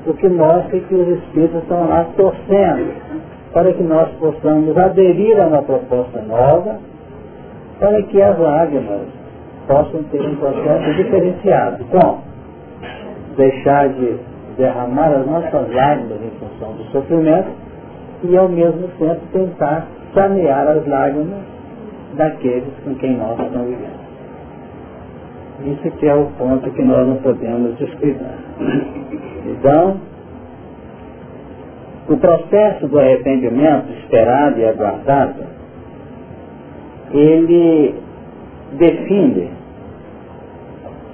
O 0.07 0.15
que 0.15 0.29
mostra 0.29 0.79
que 0.79 0.95
os 0.95 1.09
Espíritos 1.19 1.63
estão 1.63 1.89
lá 1.89 2.07
torcendo 2.17 2.93
para 3.53 3.73
que 3.73 3.83
nós 3.83 4.09
possamos 4.19 4.77
aderir 4.77 5.41
a 5.41 5.47
uma 5.47 5.63
proposta 5.63 6.23
nova, 6.23 6.79
para 7.79 8.03
que 8.03 8.21
as 8.21 8.39
lágrimas 8.39 9.03
possam 9.67 10.03
ter 10.05 10.23
um 10.23 10.37
processo 10.37 10.95
diferenciado. 10.95 11.85
Como? 11.85 12.23
Deixar 13.37 13.89
de 13.91 14.17
derramar 14.57 15.13
as 15.13 15.27
nossas 15.27 15.73
lágrimas 15.73 16.19
em 16.23 16.31
função 16.39 16.73
do 16.73 16.85
sofrimento 16.85 17.62
e 18.25 18.37
ao 18.37 18.49
mesmo 18.49 18.89
tempo 18.99 19.21
tentar 19.33 19.87
sanear 20.15 20.69
as 20.69 20.87
lágrimas 20.87 21.41
daqueles 22.15 22.73
com 22.85 22.95
quem 22.97 23.17
nós 23.17 23.39
vivendo. 23.65 24.03
Isso 25.65 25.91
que 25.97 26.07
é 26.07 26.15
o 26.15 26.27
ponto 26.39 26.71
que 26.71 26.83
nós 26.83 27.07
não 27.07 27.17
podemos 27.17 27.77
descuidar. 27.79 28.37
Então, 29.47 30.01
o 32.09 32.17
processo 32.17 32.89
do 32.89 32.99
arrependimento 32.99 33.93
esperado 33.93 34.59
e 34.59 34.67
aguardado, 34.67 35.45
ele 37.13 37.95
define 38.73 39.51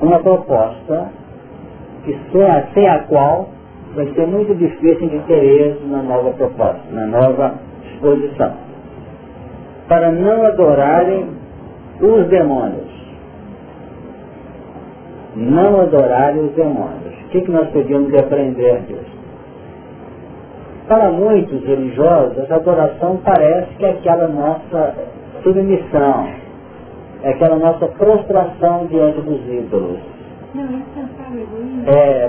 uma 0.01 0.19
proposta 0.21 1.11
que 2.05 2.19
sem 2.73 2.89
a 2.89 3.01
qual 3.01 3.51
vai 3.95 4.07
ser 4.15 4.27
muito 4.27 4.55
difícil 4.55 5.09
de 5.09 5.19
ter 5.21 5.43
êxito 5.43 5.87
na 5.87 6.03
nova 6.03 6.31
proposta, 6.31 6.81
na 6.91 7.07
nova 7.07 7.55
exposição. 7.85 8.53
Para 9.89 10.13
não 10.13 10.47
adorarem 10.47 11.27
os 12.01 12.27
demônios. 12.29 12.99
Não 15.35 15.81
adorarem 15.81 16.47
os 16.47 16.53
demônios. 16.53 17.15
O 17.27 17.29
que, 17.31 17.41
que 17.43 17.51
nós 17.51 17.69
podíamos 17.71 18.13
aprender 18.15 18.81
disso? 18.83 19.19
Para 20.87 21.11
muitos 21.11 21.63
religiosos, 21.65 22.39
essa 22.39 22.57
adoração 22.57 23.21
parece 23.23 23.75
que 23.75 23.85
é 23.85 23.91
aquela 23.91 24.27
nossa 24.29 24.95
submissão, 25.43 26.29
é 27.23 27.31
aquela 27.31 27.57
nossa 27.57 27.87
prostração 27.89 28.87
diante 28.87 29.21
dos 29.21 29.47
ídolos 29.47 29.99
é, 30.57 30.61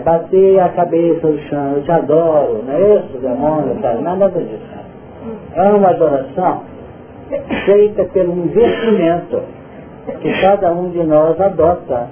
bater 0.03 0.59
a 0.59 0.69
cabeça 0.69 1.27
no 1.27 1.39
chão, 1.43 1.73
eu 1.75 1.83
te 1.83 1.91
adoro, 1.91 2.63
não 2.65 2.73
é 2.73 2.95
isso, 2.95 3.17
demônio, 3.17 3.77
tal, 3.81 4.01
nada 4.01 4.29
disso. 4.29 4.79
É 5.55 5.63
uma 5.63 5.89
adoração 5.89 6.63
feita 7.65 8.05
pelo 8.05 8.33
investimento 8.33 9.41
que 10.21 10.41
cada 10.41 10.71
um 10.73 10.89
de 10.89 11.03
nós 11.03 11.39
adota 11.39 12.07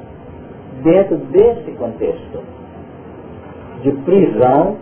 dentro 0.84 1.18
desse 1.18 1.72
contexto 1.72 2.39
de 3.82 3.92
prisão 3.92 4.77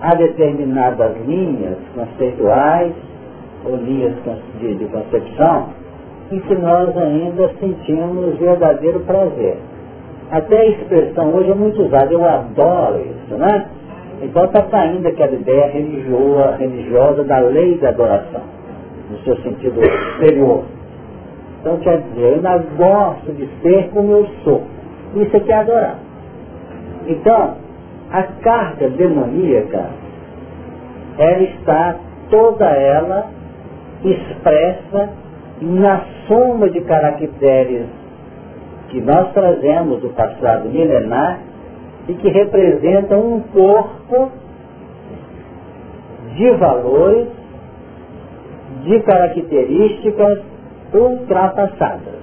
a 0.00 0.14
determinadas 0.14 1.16
linhas 1.26 1.78
conceituais 1.94 2.92
ou 3.64 3.76
linhas 3.76 4.14
de, 4.60 4.74
de 4.74 4.84
concepção 4.86 5.68
em 6.30 6.40
que 6.40 6.54
nós 6.54 6.96
ainda 6.96 7.50
sentimos 7.58 8.36
verdadeiro 8.38 9.00
prazer. 9.00 9.56
Até 10.30 10.60
a 10.60 10.66
expressão 10.66 11.34
hoje 11.34 11.50
é 11.50 11.54
muito 11.54 11.82
usada, 11.82 12.12
eu 12.12 12.22
adoro 12.24 13.00
isso, 13.00 13.34
né? 13.34 13.66
Então 14.20 14.44
está 14.44 14.62
saindo 14.70 15.06
aquela 15.06 15.32
ideia 15.32 15.68
religiosa, 15.68 16.56
religiosa 16.56 17.24
da 17.24 17.38
lei 17.38 17.78
da 17.78 17.88
adoração, 17.88 18.42
no 19.10 19.18
seu 19.20 19.36
sentido 19.38 19.80
exterior. 19.80 20.64
Então 21.60 21.78
quer 21.78 22.02
dizer, 22.02 22.20
eu 22.20 22.34
ainda 22.34 22.58
gosto 22.76 23.32
de 23.32 23.48
ser 23.62 23.88
como 23.90 24.12
eu 24.12 24.26
sou. 24.44 24.62
Isso 25.16 25.36
aqui 25.36 25.50
é 25.50 25.54
adorar. 25.54 25.98
Então, 27.06 27.56
a 28.12 28.22
carga 28.22 28.90
demoníaca, 28.90 29.86
ela 31.16 31.42
está 31.42 31.96
toda 32.30 32.66
ela 32.66 33.30
expressa 34.04 35.08
na 35.62 36.04
soma 36.26 36.68
de 36.68 36.80
caracteres 36.82 37.86
que 38.88 39.00
nós 39.00 39.32
trazemos 39.32 40.00
do 40.00 40.10
passado 40.10 40.68
milenar 40.68 41.40
e 42.08 42.14
que 42.14 42.28
representam 42.28 43.20
um 43.20 43.40
corpo 43.40 44.30
de 46.34 46.50
valores, 46.52 47.28
de 48.84 49.00
características 49.00 50.40
ultrapassadas. 50.94 52.18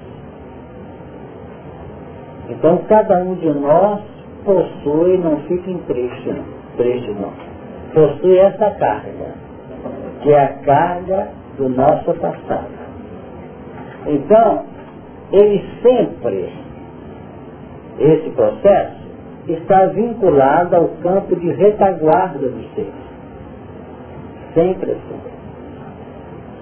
Então 2.49 2.77
cada 2.87 3.17
um 3.17 3.35
de 3.35 3.49
nós 3.49 4.01
possui, 4.43 5.17
não 5.17 5.37
fiquem 5.41 5.77
triste 5.87 6.29
não, 6.29 6.45
triste 6.77 7.11
não, 7.11 7.33
possui 7.93 8.37
essa 8.37 8.71
carga, 8.71 9.33
que 10.21 10.31
é 10.31 10.39
a 10.39 10.53
carga 10.63 11.27
do 11.57 11.69
nosso 11.69 12.13
passado. 12.15 12.85
Então, 14.07 14.74
ele 15.31 15.63
sempre, 15.81 16.49
esse 17.99 18.29
processo, 18.31 19.05
está 19.47 19.85
vinculado 19.87 20.75
ao 20.75 20.87
campo 21.01 21.35
de 21.35 21.51
retaguarda 21.51 22.47
do 22.47 22.75
ser. 22.75 22.91
Sempre 24.53 24.91
assim. 24.91 25.35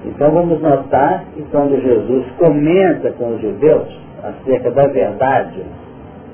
Então 0.06 0.32
vamos 0.32 0.62
notar 0.62 1.26
que 1.34 1.44
quando 1.44 1.82
Jesus 1.82 2.26
comenta 2.38 3.12
com 3.12 3.36
os 3.36 3.42
judeus 3.42 3.88
acerca 4.22 4.72
da 4.72 4.88
verdade 4.88 5.64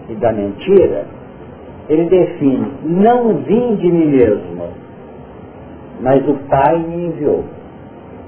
e 0.09 0.15
da 0.15 0.31
mentira, 0.31 1.05
ele 1.87 2.05
define, 2.05 2.71
não 2.83 3.35
vim 3.37 3.75
de 3.75 3.91
mim 3.91 4.05
mesmo, 4.05 4.69
mas 6.01 6.27
o 6.27 6.33
Pai 6.47 6.77
me 6.77 7.07
enviou. 7.07 7.43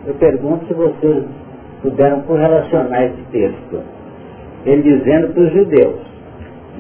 Eu 0.06 0.14
pergunto 0.16 0.66
se 0.66 0.74
vocês 0.74 1.26
puderam 1.82 2.22
correlacionar 2.22 3.04
esse 3.04 3.22
texto. 3.32 3.82
Ele 4.66 4.82
dizendo 4.82 5.34
para 5.34 5.44
os 5.44 5.54
judeus. 5.54 6.12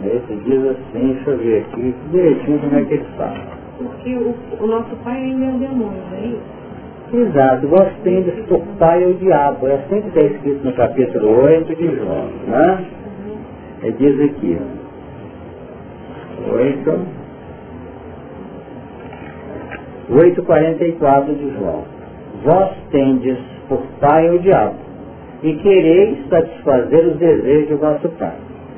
Esse 0.03 0.35
diz 0.45 0.65
assim, 0.65 1.13
deixa 1.13 1.29
eu 1.29 1.37
ver 1.37 1.61
aqui, 1.61 1.95
direitinho 2.11 2.59
como 2.59 2.77
é 2.77 2.83
que 2.85 2.93
ele 2.93 3.05
fala. 3.17 3.61
Porque 3.77 4.15
o, 4.15 4.35
o 4.59 4.67
nosso 4.67 4.95
pai 5.03 5.17
ainda 5.17 5.45
é 5.45 5.49
um 5.49 5.59
demônio, 5.59 6.01
não 6.09 6.17
é 6.17 6.25
isso? 6.27 6.61
Exato, 7.13 7.67
vós 7.67 7.91
tendes 8.03 8.33
por 8.45 8.61
pai 8.79 9.03
o 9.03 9.13
diabo. 9.15 9.67
É 9.67 9.75
assim 9.75 10.01
que 10.01 10.07
está 10.07 10.21
escrito 10.21 10.63
no 10.63 10.73
capítulo 10.73 11.43
8 11.43 11.75
de 11.75 11.95
João. 11.97 12.29
Né? 12.47 12.85
Ele 13.83 13.95
diz 13.99 14.29
aqui, 14.29 14.57
8, 16.49 16.99
8,44 20.09 21.35
de 21.35 21.53
João. 21.57 21.83
Vós 22.43 22.71
tendes 22.91 23.37
por 23.67 23.81
pai 23.99 24.29
o 24.29 24.39
diabo, 24.39 24.75
e 25.43 25.53
quereis 25.55 26.27
satisfazer 26.29 27.07
os 27.07 27.17
desejos 27.17 27.69
do 27.69 27.77
vosso 27.77 28.09
pai. 28.09 28.35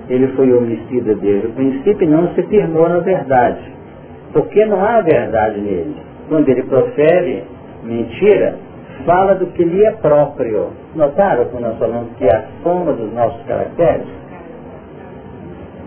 Ele 0.10 0.28
foi 0.30 0.52
homicida 0.52 1.16
desde 1.16 1.48
o 1.48 1.52
princípio 1.52 2.04
e 2.04 2.08
não 2.08 2.34
se 2.34 2.44
firmou 2.44 2.88
na 2.88 3.00
verdade, 3.00 3.72
porque 4.32 4.66
não 4.66 4.84
há 4.84 5.02
verdade 5.02 5.60
nele. 5.60 5.96
Quando 6.30 6.48
ele 6.50 6.64
profere 6.64 7.44
mentira, 7.84 8.56
fala 9.06 9.36
do 9.36 9.48
que 9.48 9.64
lhe 9.64 9.86
é 9.86 9.92
próprio. 9.92 10.70
Notaram 10.96 11.46
quando 11.46 11.64
nós 11.64 11.78
falamos 11.78 12.10
que 12.18 12.26
é 12.26 12.36
a 12.36 12.44
soma 12.64 12.94
dos 12.94 13.14
nossos 13.14 13.42
caracteres? 13.46 14.08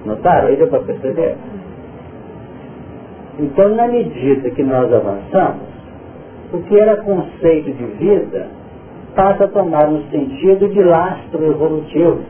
Notaram? 0.05 0.49
Aí 0.49 0.57
deu 0.57 0.69
para 0.69 0.81
perceber? 0.81 1.37
Então, 3.39 3.75
na 3.75 3.89
medida 3.89 4.51
que 4.51 4.63
nós 4.63 4.93
avançamos, 4.93 5.67
o 6.53 6.59
que 6.59 6.79
era 6.79 6.97
conceito 6.97 7.73
de 7.73 7.85
vida 7.99 8.47
passa 9.17 9.45
a 9.45 9.49
tomar 9.49 9.89
um 9.89 10.03
sentido 10.11 10.69
de 10.69 10.83
lastro 10.83 11.45
evolutivo, 11.45 12.21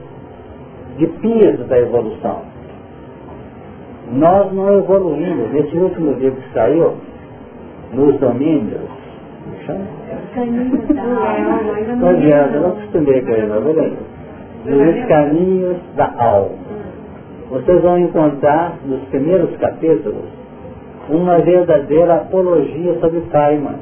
de 0.96 1.07
piso 1.07 1.64
da 1.64 1.79
evolução. 1.79 2.42
Nós 4.12 4.53
não 4.53 4.79
evoluímos. 4.79 5.53
Nesse 5.53 5.77
último 5.77 6.12
livro 6.12 6.40
que 6.40 6.53
saiu, 6.55 6.94
nos 7.92 8.18
domínios, 8.20 8.88
Estou 10.37 12.09
adianta, 12.09 12.55
eu 12.55 12.61
não 12.61 12.68
acostumei 12.70 13.22
com 13.22 13.31
ele, 13.31 13.46
não, 13.46 13.62
beleza? 13.62 13.96
Nos 14.64 15.09
caminhos 15.09 15.77
da 15.96 16.12
alma. 16.18 16.57
Vocês 17.51 17.83
vão 17.83 17.99
encontrar 17.99 18.77
nos 18.85 19.01
primeiros 19.09 19.57
capítulos 19.57 20.25
uma 21.09 21.38
verdadeira 21.38 22.16
apologia 22.16 22.94
sobre 23.01 23.20
mãe. 23.59 23.79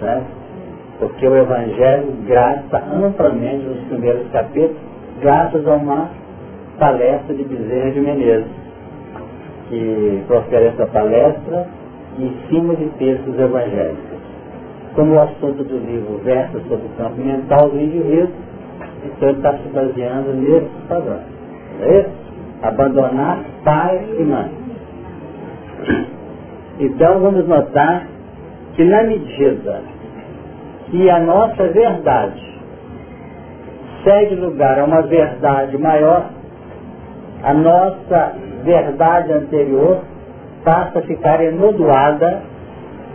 Certo? 0.00 0.39
Porque 1.00 1.26
o 1.26 1.34
Evangelho 1.34 2.12
graça 2.26 2.76
amplamente 2.92 3.64
nos 3.64 3.78
primeiros 3.88 4.30
capítulos, 4.30 4.76
graças 5.22 5.66
a 5.66 5.74
uma 5.74 6.10
palestra 6.78 7.34
de 7.34 7.42
Bezerra 7.42 7.90
de 7.90 8.00
Menezes, 8.00 8.52
que 9.70 10.22
profere 10.26 10.66
essa 10.66 10.86
palestra 10.86 11.66
em 12.18 12.32
cima 12.48 12.76
de 12.76 12.86
textos 12.98 13.38
evangélicos. 13.38 14.20
Como 14.94 15.14
o 15.14 15.20
assunto 15.20 15.64
do 15.64 15.78
livro 15.78 16.20
versa 16.22 16.60
sobre 16.68 16.86
o 16.86 16.90
campo 16.98 17.16
mental 17.16 17.70
do 17.70 17.80
indivíduo, 17.80 18.30
então 19.04 19.28
ele 19.28 19.38
está 19.38 19.56
se 19.56 19.68
baseando 19.68 20.34
nesses 20.34 20.68
padrões. 20.86 21.22
É? 21.80 22.06
Abandonar 22.62 23.38
pai 23.64 24.04
e 24.18 24.22
mãe. 24.22 24.50
Então 26.78 27.20
vamos 27.20 27.46
notar 27.48 28.06
que 28.74 28.84
na 28.84 29.02
medida 29.04 29.82
que 30.90 31.08
a 31.08 31.20
nossa 31.20 31.68
verdade 31.68 32.50
cede 34.04 34.34
lugar 34.34 34.78
a 34.78 34.84
uma 34.84 35.02
verdade 35.02 35.76
maior, 35.78 36.30
a 37.42 37.54
nossa 37.54 38.34
verdade 38.64 39.32
anterior 39.32 40.00
passa 40.64 40.98
a 40.98 41.02
ficar 41.02 41.42
enodoada 41.42 42.42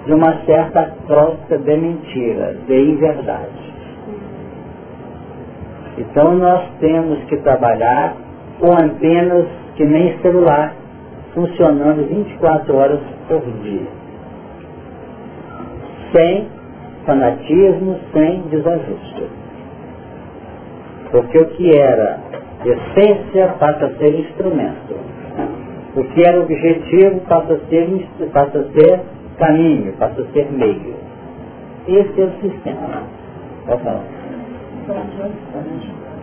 de 0.06 0.14
uma 0.14 0.46
certa 0.46 0.92
crosta 1.08 1.58
de 1.58 1.78
mentira, 1.78 2.56
de 2.68 2.92
inverdade. 2.92 3.66
Então 5.98 6.36
nós 6.36 6.64
temos 6.80 7.24
que 7.26 7.38
trabalhar 7.38 8.16
com 8.60 8.72
antenas 8.72 9.48
que 9.76 9.86
nem 9.86 10.18
celular, 10.20 10.74
funcionando 11.34 12.08
24 12.08 12.76
horas 12.76 13.00
por 13.28 13.42
dia. 13.62 13.88
Sem 16.14 16.55
fanatismo, 17.06 18.00
sem 18.14 18.42
desajuste. 18.50 19.30
Porque 21.12 21.38
o 21.38 21.46
que 21.48 21.78
era 21.78 22.20
essência 22.66 23.48
passa 23.60 23.86
a 23.86 23.96
ser 23.96 24.20
instrumento. 24.20 24.96
O 25.96 26.04
que 26.04 26.28
era 26.28 26.42
objetivo 26.42 27.22
passa 27.22 27.54
a 27.54 27.60
ser, 27.70 28.08
passa 28.34 28.60
a 28.60 28.64
ser 28.74 29.02
caminho, 29.38 29.94
passa 29.94 30.22
a 30.22 30.26
ser 30.34 30.52
meio. 30.52 30.96
Esse 31.88 32.22
é 32.22 32.26
o 32.26 32.32
sistema. 32.42 33.04
Pode 33.66 33.84
falar. 33.84 34.04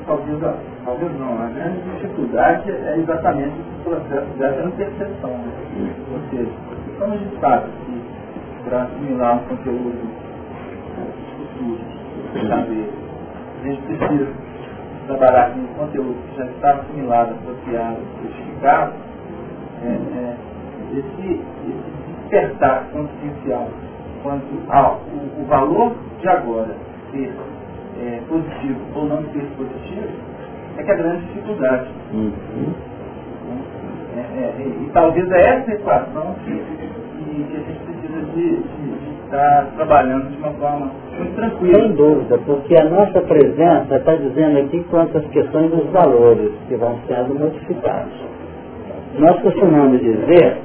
Talvez, 0.04 0.40
talvez 0.84 1.18
não, 1.18 1.42
a 1.42 1.48
grande 1.48 1.80
dificuldade 1.94 2.70
é 2.70 2.96
exatamente 2.98 3.54
o 3.80 3.90
processo 3.90 4.26
dessa 4.36 4.64
interseção. 4.64 5.30
Né? 5.30 5.94
Ou 6.12 6.30
seja, 6.30 6.50
como 6.98 7.12
a 7.12 7.16
gente 7.16 7.40
sabe 7.40 7.66
que 7.86 8.68
para 8.68 8.82
assimilar 8.82 9.36
um 9.36 9.44
conteúdo 9.44 10.31
saber, 12.48 12.92
a 13.60 13.66
gente 13.66 13.82
precisa 13.82 14.28
trabalhar 15.06 15.50
com 15.50 15.60
um 15.60 15.66
conteúdo 15.74 16.16
que 16.28 16.36
já 16.36 16.46
está 16.46 16.74
assimilado, 16.74 17.34
apropriado, 17.34 17.98
justificado, 18.22 18.92
é, 19.82 19.86
é, 19.88 20.36
esse, 20.92 21.30
esse 21.30 22.02
despertar 22.32 22.86
consciencial 22.92 23.68
quanto 24.22 24.72
ao 24.72 25.00
o, 25.12 25.42
o 25.42 25.46
valor 25.46 25.94
de 26.20 26.28
agora 26.28 26.74
ser 27.10 27.34
é, 28.00 28.20
positivo 28.28 28.80
ou 28.94 29.06
não 29.06 29.22
ser 29.32 29.46
positivo, 29.56 30.08
é 30.78 30.82
que 30.82 30.90
é 30.90 30.94
a 30.94 30.96
grande 30.96 31.26
dificuldade. 31.26 31.88
Uhum. 32.12 32.72
É, 34.14 34.20
é, 34.20 34.54
e, 34.58 34.86
e 34.86 34.90
talvez 34.92 35.30
é 35.30 35.40
essa 35.40 35.72
equação 35.72 36.34
que, 36.44 36.50
que, 36.50 37.44
que 37.44 37.56
a 37.56 37.60
gente 37.60 37.80
precisa 37.80 38.20
de, 38.32 38.56
de, 38.56 39.11
estar 39.32 39.66
trabalhando 39.76 40.30
de 40.30 40.36
uma 40.36 40.50
forma 40.52 40.90
muito 41.16 41.34
tranquila. 41.34 41.78
Sem 41.78 41.92
dúvida, 41.92 42.38
porque 42.44 42.76
a 42.76 42.84
nossa 42.84 43.20
presença 43.22 43.96
está 43.96 44.14
dizendo 44.14 44.58
aqui 44.58 44.84
quanto 44.90 45.16
às 45.16 45.26
questões 45.28 45.70
dos 45.70 45.86
valores 45.90 46.52
que 46.68 46.76
vão 46.76 46.98
sendo 47.08 47.34
modificados. 47.38 48.12
Nós 49.18 49.40
costumamos 49.40 50.00
dizer, 50.00 50.58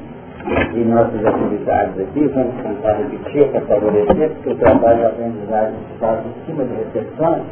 em 0.76 0.86
nossas 0.86 1.26
atividades 1.26 2.00
aqui, 2.00 2.28
vamos 2.28 2.56
tentar 2.62 2.94
repetir 2.94 3.48
para 3.52 3.62
favorecer, 3.62 4.30
porque 4.32 4.50
o 4.50 4.56
trabalho 4.56 5.00
de 5.00 5.06
aprendizagem 5.06 5.74
se 5.74 6.00
faz 6.00 6.20
em 6.26 6.46
cima 6.46 6.64
de 6.66 6.74
recepções, 6.76 7.44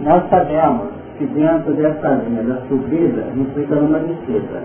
Nós 0.00 0.22
sabemos 0.30 0.88
que 1.18 1.26
dentro 1.26 1.74
dessa 1.74 2.08
linha 2.08 2.42
da 2.42 2.56
subida 2.68 3.24
implica 3.36 3.74
uma 3.74 3.98
descida. 3.98 4.62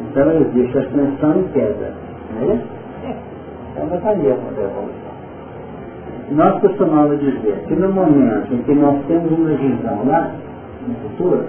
Então 0.00 0.30
existe 0.30 0.78
ascensão 0.78 1.40
e 1.40 1.52
queda. 1.54 1.94
Não 2.34 2.42
é 2.42 2.54
isso? 2.54 2.76
Um 3.78 3.86
mecanismo 3.86 4.52
da 4.56 4.62
evolução. 4.62 5.16
Nós 6.30 6.60
costumamos 6.60 7.20
dizer 7.20 7.64
que 7.68 7.74
no 7.74 7.92
momento 7.92 8.52
em 8.52 8.62
que 8.62 8.74
nós 8.74 9.04
temos 9.06 9.30
uma 9.30 9.50
visão 9.50 10.06
lá 10.06 10.32
no 10.86 10.94
futuro, 10.96 11.44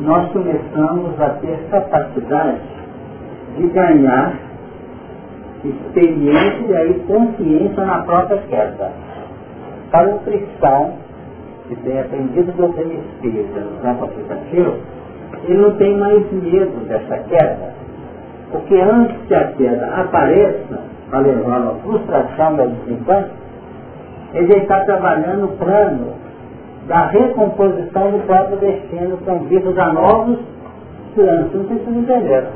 nós 0.00 0.30
começamos 0.32 1.20
a 1.20 1.30
ter 1.40 1.58
capacidade 1.70 2.60
de 3.56 3.66
ganhar 3.68 4.34
experiência 5.64 6.86
e 6.86 6.94
consciência 7.06 7.84
na 7.84 8.02
própria 8.02 8.38
queda. 8.48 8.92
Para 9.90 10.14
o 10.14 10.18
cristão, 10.20 10.94
que 11.68 11.76
tem 11.76 12.00
aprendido 12.00 12.52
do 12.52 12.66
espírita 12.66 13.60
no 13.60 13.80
campo 13.80 14.04
aplicativo, 14.04 14.74
ele 15.44 15.58
não 15.58 15.76
tem 15.76 15.96
mais 15.96 16.30
medo 16.32 16.86
dessa 16.86 17.18
queda. 17.24 17.83
Porque 18.54 18.76
antes 18.76 19.16
que 19.26 19.34
a 19.34 19.48
queda 19.48 19.84
apareça, 19.96 20.78
para 21.10 21.18
levar 21.18 21.60
a 21.60 21.74
frustração 21.82 22.54
da 22.54 22.66
desempenho, 22.66 23.30
ele 24.32 24.56
está 24.58 24.84
trabalhando 24.84 25.46
o 25.46 25.56
plano 25.56 26.12
da 26.86 27.06
recomposição 27.06 28.12
do 28.12 28.24
próprio 28.24 28.58
destino 28.58 29.16
com 29.24 29.40
vistas 29.46 29.76
a 29.76 29.92
novos 29.92 30.38
planos. 31.16 31.52
Não 31.52 31.66
sei 31.66 31.78
se 31.78 31.84
vocês 31.84 31.96
entenderam. 31.96 32.48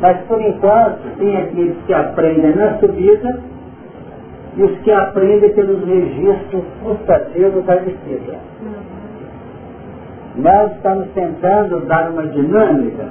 Mas 0.00 0.18
por 0.22 0.40
enquanto 0.42 1.18
tem 1.18 1.36
aqueles 1.36 1.76
que 1.86 1.94
aprendem 1.94 2.56
na 2.56 2.78
subida 2.78 3.38
e 4.56 4.62
os 4.64 4.76
que 4.80 4.90
aprendem 4.90 5.50
pelos 5.50 5.86
registros 5.86 6.64
frustrativos 6.82 7.64
da 7.64 7.76
descida. 7.76 8.34
Nós 10.36 10.72
estamos 10.72 11.08
tentando 11.14 11.80
dar 11.86 12.10
uma 12.10 12.26
dinâmica 12.26 13.08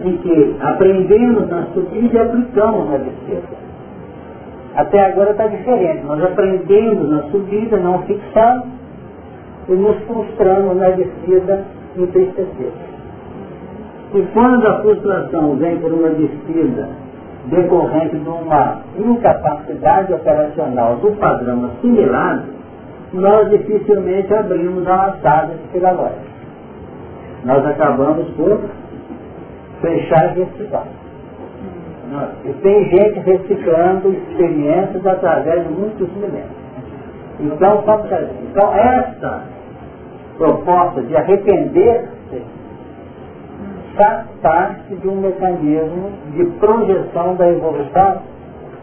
em 0.00 0.16
que 0.18 0.56
aprendemos 0.60 1.48
na 1.48 1.66
subida 1.74 2.16
e 2.16 2.18
aplicamos 2.18 2.90
na 2.90 2.98
descida. 2.98 3.66
Até 4.74 5.06
agora 5.06 5.30
está 5.30 5.46
diferente. 5.46 6.04
Nós 6.04 6.22
aprendemos 6.22 7.08
na 7.08 7.22
subida, 7.30 7.78
não 7.78 8.02
fixamos, 8.02 8.66
e 9.68 9.72
nos 9.72 9.96
frustramos 10.04 10.76
na 10.76 10.90
descida 10.90 11.64
entristecidos. 11.96 12.86
E 14.14 14.22
quando 14.32 14.66
a 14.66 14.80
frustração 14.80 15.56
vem 15.56 15.78
por 15.78 15.92
uma 15.92 16.10
descida 16.10 16.88
decorrente 17.46 18.16
de 18.16 18.28
uma 18.28 18.80
incapacidade 18.98 20.12
operacional 20.12 20.96
do 20.96 21.12
padrão 21.12 21.66
assimilado, 21.66 22.44
nós 23.12 23.48
dificilmente 23.50 24.32
abrimos 24.34 24.86
a 24.86 24.96
laçada 24.96 25.54
espiralógica. 25.54 26.35
Nós 27.46 27.64
acabamos 27.64 28.28
por 28.30 28.60
fechar 29.80 30.34
reciclar. 30.34 30.88
E 32.44 32.52
tem 32.54 32.84
gente 32.90 33.20
reciclando 33.20 34.12
experiências 34.12 35.06
através 35.06 35.66
de 35.66 35.72
muitos 35.72 36.12
milênios. 36.14 36.50
Então, 37.38 37.84
então 38.42 38.74
essa 38.74 39.44
proposta 40.36 41.02
de 41.02 41.16
arrepender-se 41.16 42.42
faz 43.94 44.26
parte 44.42 44.96
de 44.96 45.08
um 45.08 45.20
mecanismo 45.20 46.10
de 46.34 46.44
projeção 46.58 47.36
da 47.36 47.48
evolução 47.48 48.22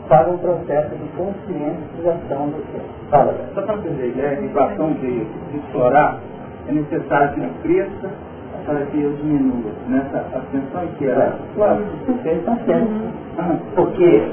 para 0.07 0.29
um 0.29 0.37
processo 0.37 0.95
de 0.95 1.07
conscientização 1.17 2.47
do 2.47 2.63
ser. 2.71 2.81
Fala. 3.09 3.35
Só 3.53 3.61
para 3.61 3.75
entender, 3.75 4.15
né, 4.15 4.37
a 4.39 4.45
equação 4.45 4.93
de, 4.93 5.25
de 5.25 5.57
explorar, 5.57 6.19
é 6.69 6.71
necessário 6.71 7.33
que 7.33 7.67
cresça 7.67 8.09
para 8.65 8.85
que 8.85 9.01
eu 9.01 9.11
diminua 9.13 9.71
nessa 9.87 10.17
ascensão 10.17 10.87
que 10.97 11.05
era. 11.05 11.37
Claro, 11.55 11.83
perfeito, 12.05 12.39
está 12.39 12.55
certo. 12.65 12.87
Uhum. 12.87 13.59
Porque 13.75 14.23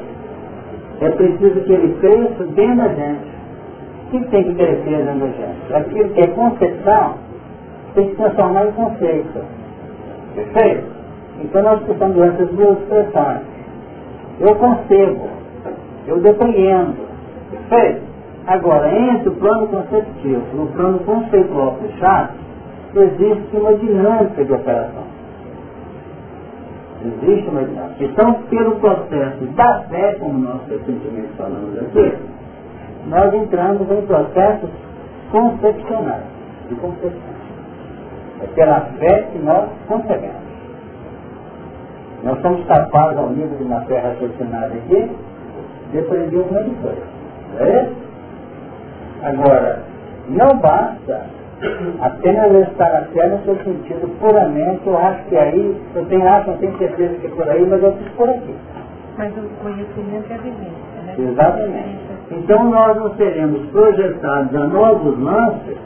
é 1.01 1.11
preciso 1.11 1.61
que 1.63 1.73
ele 1.73 1.95
cresça 2.01 2.45
dentro 2.45 2.77
da 2.77 2.89
gente. 2.89 3.31
O 4.07 4.11
que 4.11 4.25
tem 4.27 4.45
que 4.45 4.55
crescer 4.55 5.05
dentro 5.05 5.21
da 5.21 5.27
gente? 5.27 5.75
Aquilo 5.75 6.09
que 6.11 6.21
é 6.21 6.27
concepção 6.29 7.15
tem 7.95 8.05
que 8.07 8.11
se 8.11 8.17
transformar 8.17 8.67
em 8.67 8.73
conceito. 8.73 9.45
Perfeito? 10.35 10.85
Então 11.43 11.63
nós 11.63 11.81
precisamos 11.83 12.17
dessas 12.17 12.49
duas 12.51 12.79
expressões. 12.79 13.41
Eu 14.41 14.55
concebo, 14.57 15.29
eu 16.07 16.21
depreendo. 16.21 16.97
Perfeito? 17.51 18.11
Agora, 18.47 18.93
entre 18.93 19.29
o 19.29 19.33
plano 19.37 19.67
conceptivo 19.69 20.43
e 20.55 20.59
o 20.59 20.67
plano 20.69 20.99
conceitual 21.01 21.77
fechado, 21.81 22.31
existe 22.95 23.57
uma 23.57 23.75
dinâmica 23.75 24.45
de 24.45 24.53
operação. 24.53 25.05
Existe 27.05 27.49
uma 27.49 27.65
dinâmica. 27.65 28.05
Então, 28.05 28.35
pelo 28.49 28.77
processo 28.77 29.45
da 29.57 29.81
fé, 29.89 30.15
como 30.15 30.39
nós 30.39 30.61
recentemente 30.69 31.29
falamos 31.37 31.79
aqui, 31.79 32.15
nós 33.07 33.33
entramos 33.35 33.91
em 33.91 34.07
processos 34.07 34.71
concepcionais, 35.31 36.25
de 36.69 36.75
concepção. 36.77 37.41
É 38.43 38.47
pela 38.55 38.81
fé 38.99 39.27
que 39.33 39.39
nós 39.39 39.69
concebemos. 39.87 40.41
Nós 42.23 42.41
somos 42.43 42.67
capazes, 42.67 43.19
ao 43.19 43.31
nível 43.31 43.57
de 43.57 43.65
uma 43.65 43.81
fé 43.83 43.99
raciocinada 43.99 44.75
aqui, 44.75 45.11
de 45.93 45.99
aprender 45.99 46.39
uma 46.39 46.63
de 46.63 46.71
coisa. 46.77 47.03
É? 47.61 47.89
Agora, 49.23 49.83
não 50.29 50.59
basta 50.59 51.27
apenas 52.01 52.69
estar 52.69 52.91
na 52.93 53.01
fé 53.13 53.27
no 53.29 53.39
seu 53.45 53.57
sentido 53.65 54.09
puramente, 54.19 54.87
eu 54.87 54.97
acho 54.97 55.25
que 55.25 55.37
aí, 55.37 55.77
eu 55.95 56.05
tenho, 56.07 56.27
acho, 56.27 56.51
não 56.51 56.57
tenho 56.59 56.79
certeza 56.79 57.15
que 57.15 57.27
é 57.27 57.31
por 57.31 57.49
aí, 57.49 57.67
mas 57.67 57.83
eu 57.83 57.93
fiz 57.93 58.09
por 58.13 58.29
aqui. 58.29 58.55
Mas 59.19 59.33
o 59.37 59.49
conhecimento 59.63 60.31
é 60.31 60.35
a 60.35 60.39
vivência, 60.39 61.03
né? 61.05 61.15
Exatamente. 61.19 61.99
Então 62.31 62.71
nós 62.71 62.97
não 62.97 63.15
seremos 63.17 63.67
projetados 63.71 64.55
a 64.55 64.67
novos 64.67 65.19
lances 65.19 65.77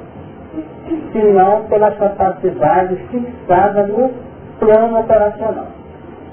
senão 1.12 1.64
pela 1.64 1.90
capacidade 1.92 2.96
fixada 3.10 3.86
no 3.86 4.10
plano 4.60 5.00
operacional. 5.00 5.68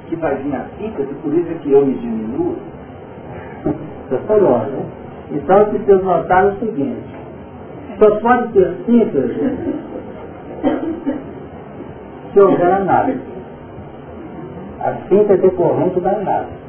Que 0.08 0.16
vai 0.18 0.36
vir 0.36 0.56
a 0.56 0.66
síntese, 0.78 1.14
por 1.24 1.34
isso 1.34 1.52
é 1.52 1.56
que 1.56 1.72
eu 1.72 1.86
me 1.86 1.94
diminuo. 1.96 2.58
Você 3.64 4.18
falou, 4.28 4.60
né? 4.60 4.86
Então, 5.32 5.72
se 5.72 5.78
vocês 5.78 6.04
notaram 6.04 6.50
o 6.50 6.60
seguinte, 6.60 7.21
só 8.02 8.10
pode 8.16 8.54
ter 8.54 8.76
síntese 8.88 9.40
se 12.34 12.40
houver 12.40 12.74
análise. 12.74 13.22
A 14.80 14.94
síntese 15.08 15.42
decorrente 15.42 16.00
da 16.00 16.10
análise. 16.10 16.62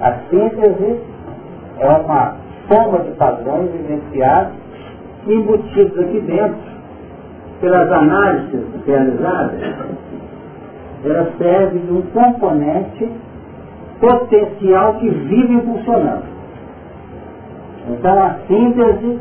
A 0.00 0.12
síntese 0.28 1.00
é 1.78 1.86
uma 1.86 2.36
soma 2.68 2.98
de 3.04 3.10
padrões 3.12 3.70
vivenciados 3.70 4.54
embutidos 5.28 5.98
aqui 5.98 6.20
dentro, 6.20 6.58
pelas 7.60 7.90
análises 7.90 8.64
realizadas, 8.86 9.60
ela 11.04 11.32
serve 11.38 11.78
de 11.80 11.92
um 11.92 12.02
componente 12.02 13.10
potencial 14.00 14.94
que 14.94 15.08
vive 15.08 15.54
impulsionando. 15.54 16.24
Então 17.88 18.22
a 18.22 18.34
síntese 18.46 19.20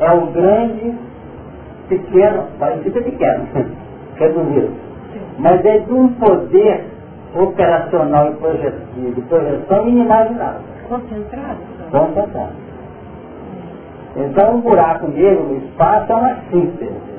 é 0.00 0.10
o 0.12 0.26
grande, 0.26 0.94
pequeno, 1.88 2.44
parece 2.58 2.90
ser 2.90 3.02
pequeno, 3.02 3.46
resumido, 4.16 4.70
mas 5.38 5.64
é 5.64 5.78
de 5.78 5.92
um 5.92 6.08
poder 6.14 6.86
operacional 7.34 8.34
e 8.96 9.10
de 9.12 9.20
projeção 9.22 9.88
inimaginável. 9.88 10.60
Concentrado? 10.88 11.58
Concentrado. 11.90 12.52
Então, 14.16 14.56
um 14.56 14.60
buraco 14.60 15.06
negro 15.08 15.44
no 15.44 15.56
espaço 15.58 16.10
é 16.10 16.14
uma 16.16 16.36
síntese 16.50 17.10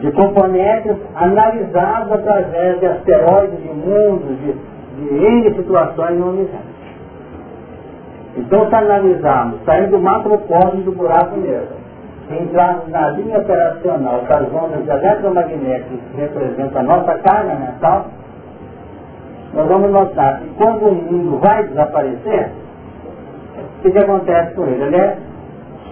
de 0.00 0.10
componentes 0.12 0.96
analisados 1.14 2.12
através 2.12 2.80
de 2.80 2.86
asteroides, 2.86 3.62
de 3.62 3.68
mundos, 3.68 4.38
de, 4.38 4.54
de 4.96 5.26
N 5.26 5.54
situações 5.54 6.18
no 6.18 6.30
universo. 6.30 6.69
Então, 8.36 8.68
se 8.68 8.74
analisarmos, 8.74 9.60
saindo 9.64 9.90
do 9.92 9.98
macrocosmos 9.98 10.84
do 10.84 10.92
buraco 10.92 11.36
negro, 11.36 11.80
entrarmos 12.30 12.88
na 12.88 13.10
linha 13.10 13.38
operacional 13.38 14.22
das 14.28 14.52
ondas 14.52 14.86
eletromagnéticas 14.86 15.98
que 16.10 16.20
representam 16.20 16.80
a 16.80 16.84
nossa 16.84 17.18
carga 17.18 17.54
mental, 17.54 18.06
nós 19.52 19.66
vamos 19.66 19.90
notar 19.90 20.40
que 20.40 20.48
quando 20.50 20.86
o 20.86 20.94
mundo 20.94 21.38
vai 21.38 21.64
desaparecer, 21.64 22.50
o 23.58 23.82
que, 23.82 23.90
que 23.90 23.98
acontece 23.98 24.54
com 24.54 24.64
ele? 24.64 24.84
Ele 24.84 24.96
é 24.96 25.16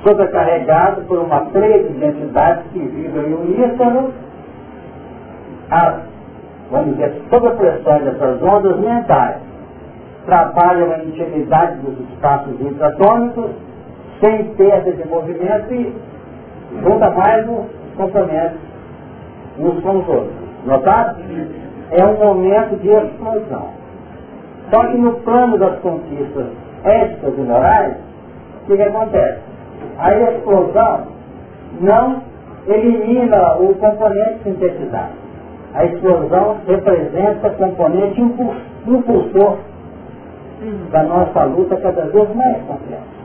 sobrecarregado 0.04 1.02
por 1.02 1.18
uma 1.18 1.40
pleia 1.46 1.82
de 1.82 2.04
entidades 2.04 2.64
que 2.72 2.78
vivem 2.78 3.30
em 3.30 3.34
uníssono, 3.34 4.12
as, 5.70 5.96
vamos 6.70 6.94
dizer, 6.94 7.20
sob 7.30 7.48
a 7.48 7.50
pressão 7.50 7.98
dessas 7.98 8.42
ondas 8.42 8.76
mentais, 8.78 9.36
trabalham 10.28 10.92
a 10.92 10.98
intimidade 10.98 11.80
dos 11.80 11.98
espaços 12.10 12.60
intratômicos, 12.60 13.50
sem 14.20 14.44
perda 14.56 14.92
de 14.92 15.08
movimento 15.08 15.72
e 15.72 15.96
junta 16.82 17.10
mais 17.10 17.48
os 17.48 17.64
componentes 17.96 18.58
uns 19.58 19.82
com 19.82 19.98
os 19.98 20.08
outros. 20.08 20.34
Notaram? 20.66 21.16
É 21.90 22.04
um 22.04 22.18
momento 22.18 22.76
de 22.76 22.90
explosão. 22.90 23.70
Só 24.70 24.84
que 24.84 24.98
no 24.98 25.14
plano 25.20 25.56
das 25.56 25.78
conquistas 25.78 26.46
éticas 26.84 27.32
e 27.34 27.40
morais, 27.40 27.96
o 28.62 28.66
que, 28.66 28.76
que 28.76 28.82
acontece? 28.82 29.40
A 29.98 30.14
explosão 30.14 31.06
não 31.80 32.22
elimina 32.66 33.56
o 33.56 33.74
componente 33.76 34.42
sintetizado. 34.44 35.12
A 35.74 35.86
explosão 35.86 36.58
representa 36.66 37.48
componente 37.50 38.20
impulsor 38.20 39.56
da 40.90 41.02
nossa 41.04 41.44
luta 41.44 41.76
cada 41.76 42.06
vez 42.06 42.34
mais 42.34 42.58
complexa. 42.62 43.18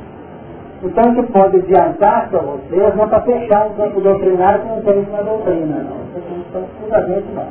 Então, 0.83 1.11
o 1.11 1.15
que 1.15 1.31
pode 1.31 1.57
adiantar 1.57 2.29
para 2.29 2.39
vocês 2.39 2.95
não 2.95 3.05
é 3.05 3.07
para 3.07 3.21
fechar 3.21 3.67
o 3.67 3.69
campo 3.71 4.01
doutrinário 4.01 4.61
que 4.61 4.67
não 4.67 4.81
tem 4.81 5.05
uma 5.09 5.23
doutrina, 5.23 5.77
não. 5.77 6.03
É 6.13 6.57
absolutamente 6.57 7.27
não. 7.33 7.47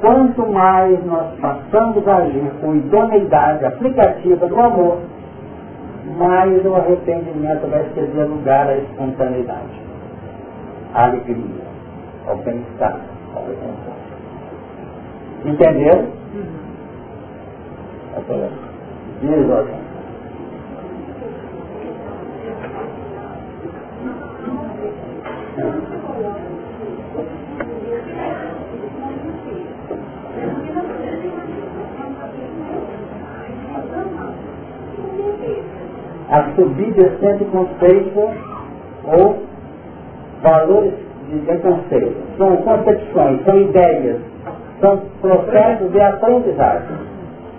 Quanto 0.00 0.52
mais 0.52 1.04
nós 1.04 1.26
passamos 1.40 2.08
a 2.08 2.16
agir 2.16 2.50
com 2.60 2.74
idoneidade 2.74 3.64
aplicativa 3.64 4.46
do 4.46 4.60
amor, 4.60 4.98
mais 6.18 6.64
o 6.64 6.74
arrependimento 6.74 7.70
vai 7.70 7.84
ceder 7.94 8.26
lugar 8.26 8.66
à 8.66 8.76
espontaneidade, 8.76 9.80
à 10.94 11.04
alegria, 11.04 11.64
ao 12.26 12.36
bem-estar, 12.38 12.98
ao 13.36 13.42
bem-estar. 13.42 14.00
Entenderam? 15.44 16.19
A 36.30 36.52
subida 36.54 37.02
é 37.02 37.10
sempre 37.20 37.44
conceito 37.46 38.30
ou 39.04 39.42
valores 40.42 40.94
de 41.28 41.58
conceito. 41.58 42.16
São 42.38 42.56
concepções, 42.58 43.44
são 43.44 43.60
ideias, 43.60 44.20
são 44.80 45.00
processos 45.20 45.92
de 45.92 46.00
aprendizagem. 46.00 47.09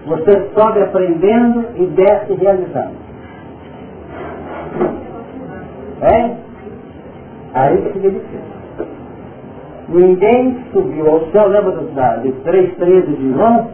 Você 0.05 0.49
sobe 0.55 0.81
aprendendo 0.81 1.65
e 1.75 1.85
desce 1.87 2.33
realizando. 2.33 2.95
É? 6.01 6.35
Aí 7.53 7.77
que 7.77 7.93
fica 7.93 8.09
difícil. 8.09 8.51
Ninguém 9.89 10.57
subiu 10.71 11.07
ao 11.07 11.19
céu, 11.31 11.47
lembra 11.47 11.71
do, 11.71 11.93
da, 11.93 12.15
de 12.17 12.29
3.13 12.29 13.15
de 13.15 13.33
João? 13.33 13.69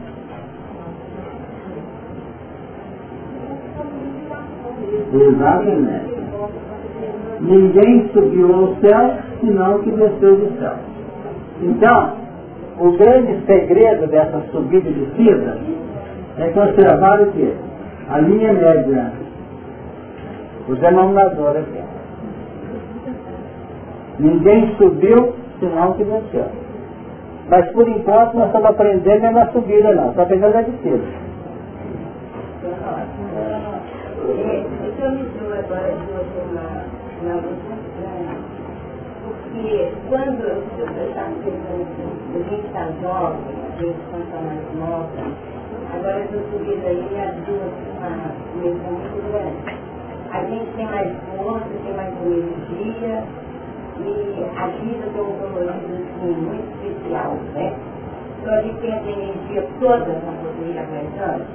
Exatamente. 5.14 6.18
Ninguém 7.40 8.10
subiu 8.12 8.54
ao 8.54 8.76
céu, 8.78 9.18
senão 9.40 9.80
que 9.80 9.92
desceu 9.92 10.36
do 10.36 10.60
céu. 10.60 10.76
Então, 11.62 12.14
o 12.80 12.92
grande 12.98 13.46
segredo 13.46 14.08
dessa 14.08 14.42
subida 14.52 14.90
e 14.90 14.94
descida 14.94 15.58
é 16.40 16.50
conservar 16.50 17.22
o 17.22 17.32
quê? 17.32 17.54
A 18.10 18.20
linha 18.20 18.54
média. 18.54 19.12
O 20.68 20.76
denominador 20.76 21.58
aqui. 21.58 21.84
Ninguém 24.20 24.76
subiu, 24.78 25.34
senão 25.60 25.94
que 25.94 26.04
desceu. 26.04 26.48
Mas 27.50 27.70
por 27.72 27.88
enquanto 27.88 28.34
nós 28.36 28.48
estamos 28.48 28.70
aprendendo 28.70 29.26
é 29.26 29.32
na 29.32 29.48
subida 29.52 29.94
não, 29.94 30.10
estamos 30.10 30.20
aprendendo 30.20 30.54
na 30.54 30.62
descida. 30.62 31.28
Porque 39.24 39.92
quando 40.10 40.44
eu 40.44 40.64
estava 41.08 41.32
pensando 41.44 41.82
assim, 41.84 42.10
a 42.34 42.50
gente 42.50 42.68
está 42.68 42.84
jovem, 43.02 43.56
a 43.66 43.82
gente 43.82 44.00
está 44.00 44.38
mais 44.42 44.66
nova, 44.78 45.24
agora 45.98 46.20
essa 46.20 46.38
subida 46.52 46.88
aí 46.88 47.02
abriu 47.20 47.58
uma 47.98 48.12
dimensão 48.54 48.92
muito 48.92 49.18
grande. 49.32 49.58
A 50.32 50.44
gente 50.46 50.70
tem 50.76 50.86
mais 50.86 51.10
força, 51.36 51.66
tem 51.84 51.94
mais 51.96 52.14
energia, 52.22 53.24
e 54.00 54.46
a 54.56 54.68
vida 54.68 55.08
tem 55.12 55.22
um 55.22 55.34
colorido 55.40 55.74
assim, 55.74 56.32
muito 56.38 56.70
especial, 56.86 57.34
né? 57.56 57.74
Então 58.40 58.54
a 58.54 58.62
gente 58.62 58.80
tem 58.80 58.92
essa 58.94 59.10
energia 59.10 59.68
toda 59.80 60.06
para 60.06 60.34
poder 60.44 60.72
ir 60.72 60.78
aguentando. 60.78 61.46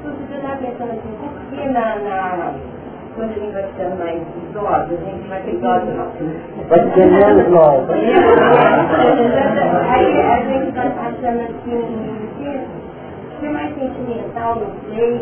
Então 0.00 0.12
você 0.12 0.34
está 0.34 0.56
pensando 0.56 0.92
assim, 0.92 1.12
por 1.20 1.30
que 1.50 1.68
na, 1.68 1.96
na 2.00 2.54
quando 3.14 3.30
a 3.30 3.34
gente 3.34 3.52
vai 3.52 3.62
ficando 3.64 3.98
mais 3.98 4.22
idosa, 4.22 4.88
a 4.88 4.96
gente 4.96 5.28
vai 5.28 5.42
ter 5.42 5.54
idosa 5.54 5.84
não. 5.84 6.10
Vai 6.68 6.80
ser 6.94 7.06
menos 7.06 7.48
nova. 7.50 7.92
Aí 9.92 10.20
a 10.22 10.36
gente 10.48 10.68
está 10.70 10.82
achando 10.82 11.42
assim, 11.42 12.22
ser 13.42 13.50
mais 13.50 13.74
sentimental, 13.74 14.56
não 14.56 14.94
sei, 14.94 15.20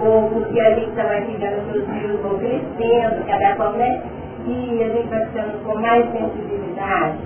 ou 0.00 0.30
porque 0.30 0.60
a 0.60 0.74
gente 0.74 0.90
vai 0.96 1.22
ficando, 1.22 1.78
os 1.78 1.86
filhos 1.86 2.20
vão 2.20 2.38
crescendo, 2.38 3.26
cada 3.26 3.56
qual, 3.56 3.72
né? 3.72 4.02
E 4.46 4.82
a 4.82 4.88
gente 4.88 5.08
vai 5.08 5.26
ficando 5.26 5.64
com 5.64 5.78
mais 5.80 6.04
sensibilidade. 6.10 7.18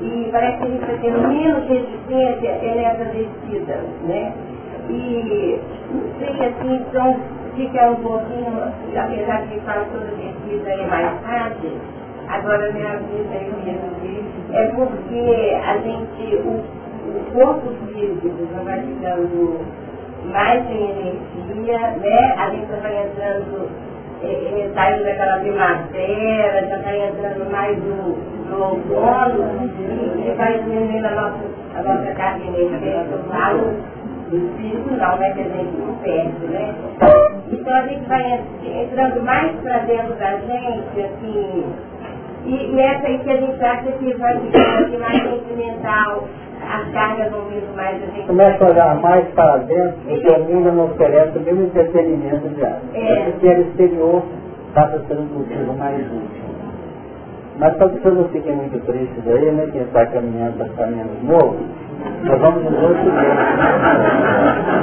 E 0.00 0.28
parece 0.32 0.58
que 0.58 0.64
a 0.64 0.66
gente 0.66 0.84
vai 0.86 0.98
tendo 1.00 1.28
menos 1.28 1.68
resistência 1.68 2.74
nessa 2.74 3.04
descida, 3.04 3.84
né? 4.06 4.32
E 4.88 5.60
não 5.92 6.18
sei 6.18 6.46
assim, 6.46 6.74
então 6.88 7.16
fica 7.54 7.90
um 7.90 7.96
pouquinho, 7.96 8.62
apesar 8.96 9.46
de 9.46 9.60
fala 9.60 9.86
toda 9.92 10.06
descida 10.16 10.70
é 10.70 10.86
mais 10.86 11.20
fácil, 11.20 11.70
agora 12.28 12.72
minha 12.72 12.96
vida 12.96 13.34
eu 13.34 13.64
mesmo 13.64 13.90
é 14.52 14.66
porque 14.66 15.56
a 15.64 15.78
gente, 15.78 16.36
o, 16.44 16.64
o 17.16 17.32
corpo 17.32 17.68
físico 17.92 18.48
já 18.52 18.62
vai 18.62 18.80
ficando 18.80 19.60
mais 20.32 20.66
sem 20.66 20.90
energia, 20.90 21.78
né? 21.96 22.34
A 22.38 22.50
gente 22.50 22.68
já 22.68 22.76
vai 22.76 23.04
entrando, 23.04 23.68
é, 24.22 24.62
é, 24.62 25.04
daquela 25.04 25.38
primavera, 25.38 26.66
já 26.68 26.76
vai 26.78 27.08
entrando 27.08 27.50
mais 27.50 27.78
no, 27.78 28.18
no 28.48 28.64
outono, 28.64 29.70
e 30.24 30.34
vai 30.36 30.58
diminuindo 30.62 31.06
a 31.06 31.10
nossa, 31.10 31.38
a 31.76 31.82
nossa 31.82 32.14
carga 32.14 32.44
energética, 32.44 33.12
eu 33.12 33.24
falo, 33.30 33.76
do 34.30 34.36
espírito 34.36 34.90
não, 34.96 35.16
né? 35.16 35.32
Que 35.32 35.40
a 35.40 35.44
gente 35.44 35.76
não 35.76 35.94
perde, 35.96 36.46
né? 36.46 36.74
Então 37.50 37.74
a 37.74 37.82
gente 37.82 38.08
vai 38.08 38.40
entrando 38.64 39.22
mais 39.24 39.52
para 39.60 39.78
dentro 39.80 40.14
da 40.14 40.36
gente, 40.36 41.00
assim, 41.00 41.64
e 42.46 42.68
nessa 42.72 43.06
aí 43.06 43.18
que 43.18 43.30
a 43.30 43.36
gente 43.36 43.64
acha 43.64 43.92
que 43.92 44.14
vai 44.14 44.38
ficando 44.40 44.84
assim, 44.84 44.96
mais 44.98 45.22
sentimental, 45.22 46.28
as 46.70 46.88
cargas 46.92 47.30
vão 47.32 47.42
vindo 47.46 47.74
mais 47.74 48.00
a 48.02 48.06
gente. 48.06 48.26
Começa 48.26 48.64
a 48.64 48.68
olhar 48.68 49.00
mais 49.00 49.26
para 49.34 49.56
dentro, 49.58 49.98
porque 50.06 50.28
o 50.28 50.44
mundo 50.44 50.72
não 50.72 50.84
oferece 50.84 51.36
o 51.36 51.40
mesmo 51.40 51.64
entretenimento 51.64 52.48
diário. 52.50 52.78
É. 52.94 53.30
Porque 53.30 53.48
o 53.48 53.60
exterior 53.62 54.22
passa 54.72 55.00
sendo 55.08 55.22
um 55.22 55.38
motivo 55.38 55.72
mais 55.74 56.00
útil. 56.00 56.50
Mas 57.58 57.76
para 57.76 57.88
que 57.90 57.98
vocês 58.00 58.14
não 58.14 58.24
fiquem 58.28 58.56
muito 58.56 58.78
tristes 58.86 59.26
aí, 59.26 59.50
né? 59.50 59.68
Quem 59.72 59.82
está 59.82 60.06
caminhando 60.06 60.56
para 60.56 60.68
caminhos 60.68 61.22
novos, 61.24 61.60
nós 62.24 62.40
vamos 62.40 62.64
nos 62.64 62.82
outros 62.82 63.12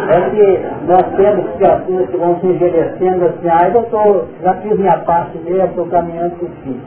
É 0.10 0.30
que 0.30 0.60
nós 0.86 1.16
temos 1.16 1.56
criaturas 1.56 2.10
que 2.10 2.18
vão 2.18 2.40
se 2.40 2.48
envelhecendo 2.48 3.26
assim, 3.26 3.50
ah, 3.50 3.70
eu 3.74 3.84
tô, 3.86 4.26
já 4.44 4.54
fiz 4.56 4.78
minha 4.78 4.98
parte 5.00 5.38
mesmo, 5.40 5.64
estou 5.64 5.86
caminhando 5.88 6.36
para 6.36 6.46
o 6.46 6.50
fim. 6.64 6.80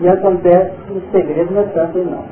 E 0.00 0.08
acontece 0.08 0.72
que 0.88 0.92
o 0.94 1.02
segredo 1.12 1.54
não 1.54 1.62
é 1.62 1.66
tanto 1.66 1.98
não. 1.98 2.24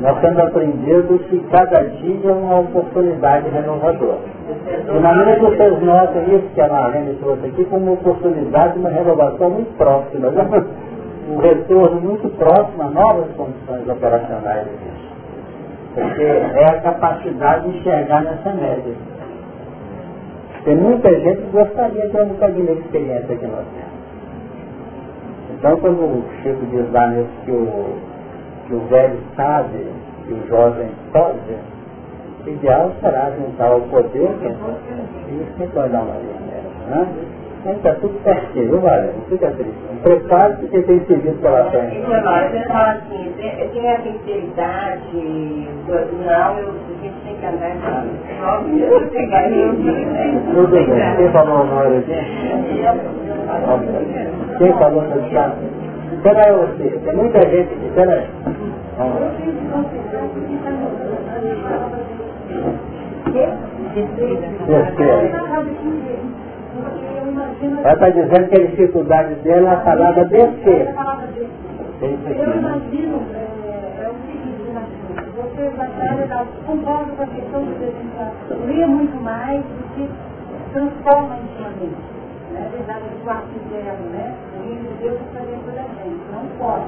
Nós 0.00 0.18
temos 0.20 0.38
aprendido 0.38 1.18
que 1.28 1.38
cada 1.50 1.82
dia 1.84 2.30
é 2.30 2.32
uma 2.32 2.60
oportunidade 2.60 3.50
renovadora. 3.50 4.18
E 4.88 4.98
na 4.98 5.34
que 5.34 5.40
vocês 5.40 5.82
notam 5.82 6.22
isso 6.22 6.48
que 6.54 6.60
a 6.60 6.68
Marlene 6.68 7.14
trouxe 7.16 7.46
aqui 7.46 7.64
como 7.66 7.84
uma 7.84 7.92
oportunidade 7.92 8.72
de 8.72 8.78
uma 8.78 8.88
renovação 8.88 9.50
muito 9.50 9.76
próxima, 9.76 10.30
né? 10.30 10.64
um 11.30 11.36
retorno 11.36 12.00
muito 12.00 12.28
próximo 12.38 12.82
a 12.82 12.88
novas 12.88 13.30
condições 13.36 13.86
operacionais. 13.88 14.66
Porque 15.94 16.22
é 16.22 16.64
a 16.64 16.80
capacidade 16.80 17.70
de 17.70 17.78
enxergar 17.78 18.22
nessa 18.22 18.54
média. 18.54 18.94
Tem 20.64 20.76
muita 20.76 21.10
gente 21.10 21.42
que 21.42 21.50
gostaria 21.52 22.06
de 22.06 22.12
ter 22.12 22.22
um 22.22 22.28
bocadinho 22.28 22.74
de 22.74 22.80
experiência 22.80 23.36
que 23.36 23.46
nós 23.46 23.64
temos. 23.66 24.00
Então, 25.58 25.76
quando 25.76 26.00
o 26.00 26.24
Chico 26.42 26.64
diz 26.70 26.90
lá 26.90 27.08
nisso 27.08 27.28
que 27.44 27.50
o, 27.50 28.09
que 28.70 28.76
o 28.76 28.80
velho 28.86 29.18
sabe, 29.34 29.84
que 30.24 30.32
o 30.32 30.46
jovem 30.48 30.88
pode, 31.12 31.56
O 32.46 32.48
ideal 32.48 32.92
será 33.00 33.32
juntar 33.32 33.74
o 33.74 33.80
poder 33.82 34.30
e 35.28 35.58
se 35.58 35.66
tornar 35.72 36.02
uma 36.02 36.14
linha. 36.14 36.62
Né? 36.88 37.06
Então 37.60 37.72
está 37.72 37.94
tudo 37.94 38.18
certinho, 38.22 38.80
vale? 38.80 39.12
Não 39.12 39.22
fica 39.24 39.50
triste. 39.50 39.74
Prepare 40.02 40.54
porque 40.54 40.82
tem 40.82 41.04
serviço 41.04 41.36
pela 41.38 41.70
frente. 41.70 42.00
Você 42.00 42.64
fala 42.68 42.92
assim, 42.92 43.34
tem 43.72 43.90
a 43.90 44.00
sinceridade, 44.00 45.68
não, 45.86 46.58
eu, 46.58 46.68
a 46.68 47.02
gente 47.02 47.20
tem 47.24 47.34
que 47.34 47.46
andar 47.46 47.74
mesmo 47.74 49.10
pegar 49.10 49.42
Tudo 50.54 50.68
bem. 50.68 50.86
Quem 51.16 51.28
falou 51.32 51.66
na 51.66 51.74
hora 51.74 51.98
aqui? 51.98 52.14
Quem 54.58 54.72
falou 54.72 55.02
no 55.02 55.30
chat? 55.30 55.79
Aí 56.10 56.52
você, 56.52 56.98
tem 57.04 57.16
muita 57.16 57.40
gente 57.48 57.72
aqui. 57.72 57.90
Terceira. 64.66 65.40
Ela 67.82 67.92
está 67.92 68.08
dizendo 68.10 68.48
que 68.48 68.60
a 68.60 68.66
dificuldade 68.66 69.34
dela 69.36 69.70
é 69.70 69.74
a 69.74 69.76
palavra 69.80 70.24
descer. 70.24 70.94
Tem 72.00 72.14
isso 72.14 72.26
aqui, 72.26 72.40
Eu 72.40 72.46
né? 72.48 72.56
imagino, 72.56 73.22
é, 73.34 74.04
é 74.04 74.08
o 74.08 74.14
seguinte, 74.26 74.72
Marcos, 74.72 74.96
você 75.36 75.68
vai 75.76 75.88
concordo 76.66 77.12
com 77.12 77.22
a 77.22 77.26
questão 77.26 77.64
de 77.64 77.72
você 77.72 77.92
lê 78.66 78.86
muito 78.86 79.22
mais 79.22 79.62
do 79.62 79.94
que 79.94 80.08
transforma 80.72 81.36
em 81.36 81.46
sua 81.56 81.70
mente. 81.70 82.20
Né? 82.52 82.66
É 82.66 82.76
verdade, 82.76 83.04
o 83.04 83.24
quarto 83.24 83.48
interno, 83.54 84.06
né? 84.12 84.34
O 84.56 84.62
reino 84.66 84.88
de 84.88 84.94
Deus 85.02 85.20
está 85.20 85.40
dentro 85.40 85.72
da 85.72 85.82
pode. 86.60 86.84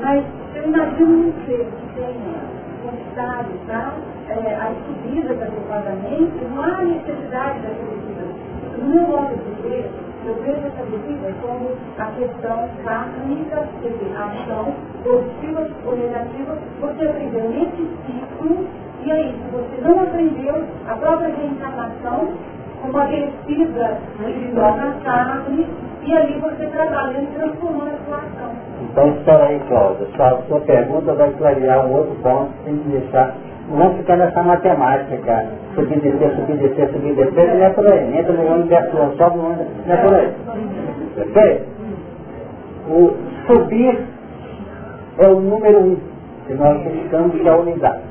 Mas 0.00 0.24
eu 0.54 0.64
imagino 0.68 1.28
um 1.28 1.32
ser 1.46 1.66
que 1.66 1.94
tenha 1.96 2.60
conquistado 2.84 3.48
tá? 3.66 3.92
é, 4.28 4.54
as 4.54 4.76
subidas 4.86 5.42
adequadamente, 5.42 6.44
não 6.54 6.62
há 6.62 6.84
necessidade 6.84 7.60
daquele 7.60 8.00
vida. 8.06 8.24
No 8.78 8.88
meu 8.94 9.02
modo 9.08 9.36
de 9.36 9.62
ver, 9.62 9.90
eu 10.26 10.34
vejo 10.44 10.66
essa 10.66 10.84
bebida 10.84 11.34
como 11.42 11.70
a 11.98 12.06
questão 12.12 12.68
kármica, 12.84 13.68
quer 13.82 13.88
dizer, 13.88 14.16
ação 14.16 14.74
positiva 15.02 15.68
ou 15.86 15.96
negativa, 15.96 16.58
você 16.80 17.06
aprendeu 17.06 17.50
nesse 17.50 17.88
ciclo, 18.06 18.66
e 19.02 19.10
aí, 19.10 19.34
se 19.34 19.50
você 19.50 19.88
não 19.88 20.02
aprendeu, 20.02 20.62
a 20.86 20.94
própria 20.94 21.34
reencarnação, 21.34 22.32
como 22.82 22.98
aquecida 22.98 23.98
de 24.18 24.52
na 24.52 24.94
carne, 25.04 25.66
e 26.10 26.16
ali 26.16 26.40
você 26.40 26.66
trabalhando 26.66 27.32
transformando 27.34 27.94
a. 28.10 28.50
Então 28.82 29.10
espera 29.10 29.44
aí, 29.44 29.60
Cláudia. 29.68 30.06
Sua, 30.16 30.42
sua 30.48 30.60
pergunta 30.62 31.14
vai 31.14 31.30
clarear 31.30 31.86
um 31.86 31.94
outro 31.94 32.16
ponto 32.16 32.50
que 32.52 32.64
tem 32.64 32.78
que 32.78 32.88
deixar. 32.88 33.36
Não 33.68 33.94
ficar 33.96 34.16
nessa 34.16 34.42
matemática. 34.42 35.46
Subir, 35.76 36.00
descer, 36.00 36.34
subir, 36.34 36.56
descer, 36.56 36.88
subir, 36.88 37.14
descer, 37.14 37.54
não 37.54 37.64
é 37.64 37.70
por 37.70 37.86
aí. 37.86 38.18
Entra 38.18 38.32
no 38.32 38.54
universo, 38.54 39.16
sobe 39.16 39.36
no 39.36 39.46
universo, 39.46 39.72
não 39.86 39.94
é 39.94 39.96
por 39.98 40.14
aí. 40.14 40.34
Perfeito? 41.14 41.64
O 42.88 43.16
subir 43.46 44.04
é 45.18 45.28
o 45.28 45.40
número 45.40 45.78
um 45.78 45.96
que 46.48 46.54
nós 46.54 46.82
buscamos 46.82 47.40
que 47.40 47.46
é 47.46 47.50
a 47.50 47.56
unidade. 47.56 48.02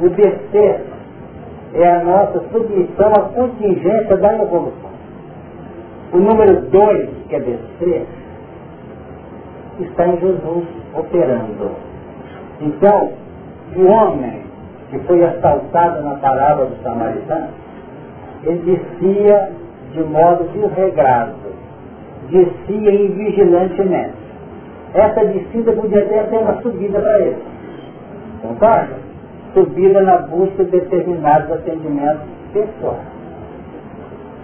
O 0.00 0.08
descer 0.10 0.84
é 1.72 1.88
a 1.88 2.04
nossa 2.04 2.40
submissão 2.52 3.12
à 3.14 3.20
contingência 3.20 4.16
da 4.18 4.34
evolução. 4.34 4.89
O 6.12 6.18
número 6.18 6.60
dois, 6.70 7.08
que 7.28 7.36
é 7.36 7.40
descer, 7.40 8.06
está 9.80 10.08
em 10.08 10.18
Jesus 10.18 10.64
operando. 10.94 11.70
Então, 12.60 13.12
o 13.76 13.86
homem 13.86 14.42
que 14.90 14.98
foi 15.00 15.24
assaltado 15.24 16.02
na 16.02 16.16
palavra 16.16 16.66
do 16.66 16.82
samaritano, 16.82 17.48
ele 18.42 18.58
descia 18.58 19.52
de 19.92 20.02
modo 20.02 20.44
desregrado, 20.52 21.34
descia 22.28 22.92
invigilantemente. 22.92 24.14
Essa 24.94 25.24
descida 25.24 25.72
podia 25.72 26.02
até 26.02 26.24
ter 26.24 26.38
uma 26.38 26.60
subida 26.62 27.00
para 27.00 27.20
ele. 27.20 27.42
Concorda? 28.42 28.96
Subida 29.54 30.02
na 30.02 30.18
busca 30.18 30.64
de 30.64 30.70
determinados 30.70 31.52
atendimentos 31.52 32.22
pessoais. 32.52 33.19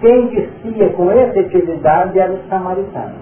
Quem 0.01 0.27
descia 0.27 0.89
com 0.89 1.11
efetividade 1.11 2.19
era 2.19 2.31
o 2.31 2.39
samaritano. 2.49 3.15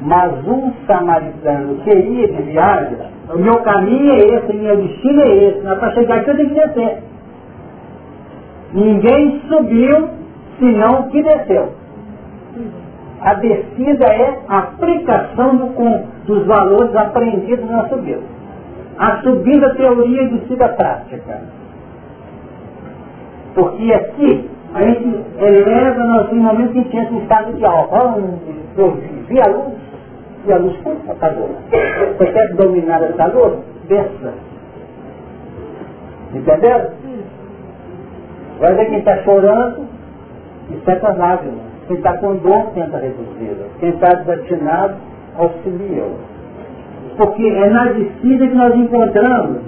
Mas 0.00 0.32
um 0.46 0.72
samaritano 0.86 1.76
que 1.84 1.90
ia 1.90 2.28
de 2.28 2.42
viagem, 2.42 2.98
o 3.32 3.38
meu 3.38 3.56
caminho 3.62 4.12
é 4.12 4.18
esse, 4.18 4.52
o 4.52 4.54
meu 4.54 4.76
destino 4.76 5.22
é 5.22 5.34
esse, 5.36 5.60
mas 5.62 5.78
para 5.78 5.94
chegar 5.94 6.16
aqui 6.18 6.30
eu 6.30 6.36
tenho 6.36 6.48
que 6.48 6.54
descer. 6.54 7.02
Ninguém 8.72 9.42
subiu 9.48 10.08
senão 10.58 11.08
que 11.10 11.22
desceu. 11.22 11.72
A 13.20 13.34
descida 13.34 14.06
é 14.06 14.40
a 14.48 14.58
aplicação 14.58 15.56
do, 15.56 15.66
com, 15.74 16.06
dos 16.26 16.44
valores 16.46 16.94
aprendidos 16.96 17.70
na 17.70 17.88
subida. 17.88 18.22
A 18.98 19.22
subida 19.22 19.74
teoria 19.74 20.22
e 20.22 20.28
descida 20.38 20.68
prática. 20.70 21.42
Porque 23.54 23.92
aqui 23.92 24.50
a 24.74 24.82
gente 24.82 25.24
eleva 25.38 26.04
nós 26.04 26.32
em 26.32 26.40
momento 26.40 26.72
que 26.72 26.78
a 26.78 26.82
gente 26.82 26.96
entra 26.96 27.14
em 27.14 27.22
estado 27.22 27.52
de 27.52 27.64
alfa. 27.64 27.96
Eu 28.76 28.90
vi 29.28 29.40
a 29.40 29.46
luz, 29.48 29.74
e 30.46 30.52
a 30.52 30.56
luz 30.56 30.76
foi 30.82 30.96
apagou. 31.08 31.50
Você 32.18 32.32
quer 32.32 32.54
dominar 32.54 33.02
essa 33.02 33.26
luz? 33.26 33.58
Desça. 33.88 34.32
Entenderam? 36.34 36.90
Vai 38.60 38.74
ver 38.74 38.86
quem 38.86 38.98
está 38.98 39.16
chorando 39.18 39.86
e 40.70 40.84
seca 40.84 41.08
as 41.08 41.18
lágrimas. 41.18 41.60
Quem 41.86 41.96
está 41.96 42.16
com 42.18 42.36
dor 42.36 42.70
tenta 42.74 42.96
reduzi-la. 42.96 43.66
Quem 43.78 43.90
está 43.90 44.14
desatinado 44.14 44.94
auxilia. 45.36 46.04
Porque 47.18 47.46
é 47.46 47.68
na 47.68 47.86
descida 47.92 48.46
que 48.46 48.54
nós 48.54 48.74
encontramos 48.74 49.58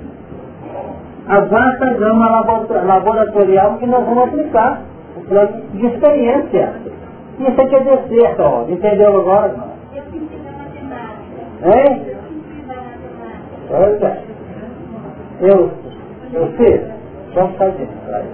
a 1.27 1.41
vasta 1.41 1.95
gama 1.95 2.45
laboratorial 2.85 3.77
que 3.79 3.87
nós 3.87 4.05
vamos 4.05 4.25
aplicar 4.25 4.81
plano 5.29 5.63
de 5.73 5.87
experiência. 5.87 6.75
Isso 7.39 7.61
aqui 7.61 7.75
é 7.75 7.81
descer, 7.81 8.41
ó. 8.41 8.65
Entendeu 8.69 9.21
agora? 9.21 9.55
Hein? 11.65 12.03
Olha. 13.71 14.23
Eu, 15.41 15.71
eu 16.33 16.47
fiz. 16.53 16.81
Vamos 17.35 17.57
fazer. 17.57 17.89
Vai. 18.09 18.25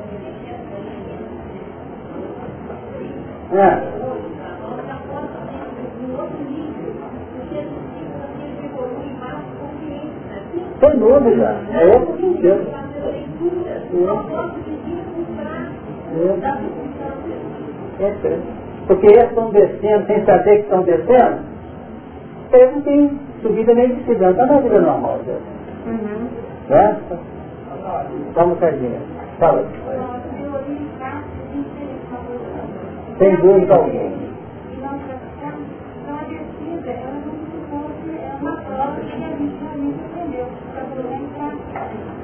É. 3.52 4.00
Sem 10.80 10.98
dúvida. 10.98 11.56
É 11.72 11.86
outro 11.86 12.16
sentido. 12.20 12.80
É. 18.00 18.04
É. 18.04 18.38
Porque 18.86 19.06
eles 19.06 19.24
estão 19.28 19.50
descendo 19.50 20.06
sem 20.06 20.24
saber 20.24 20.56
que 20.56 20.62
estão 20.62 20.82
descendo, 20.82 21.38
eles 22.52 22.74
não 22.74 22.82
têm 22.82 23.20
subida 23.42 23.74
nem 23.74 23.94
descida. 23.94 24.30
Está 24.30 24.46
na 24.46 24.58
vida 24.60 24.80
normal. 24.80 25.20
Né? 26.68 26.96
Vamos, 28.34 28.58
Sardinha. 28.58 29.00
Fala. 29.38 29.64
Sem 33.18 33.36
dúvida 33.36 33.74
alguma. 33.74 34.10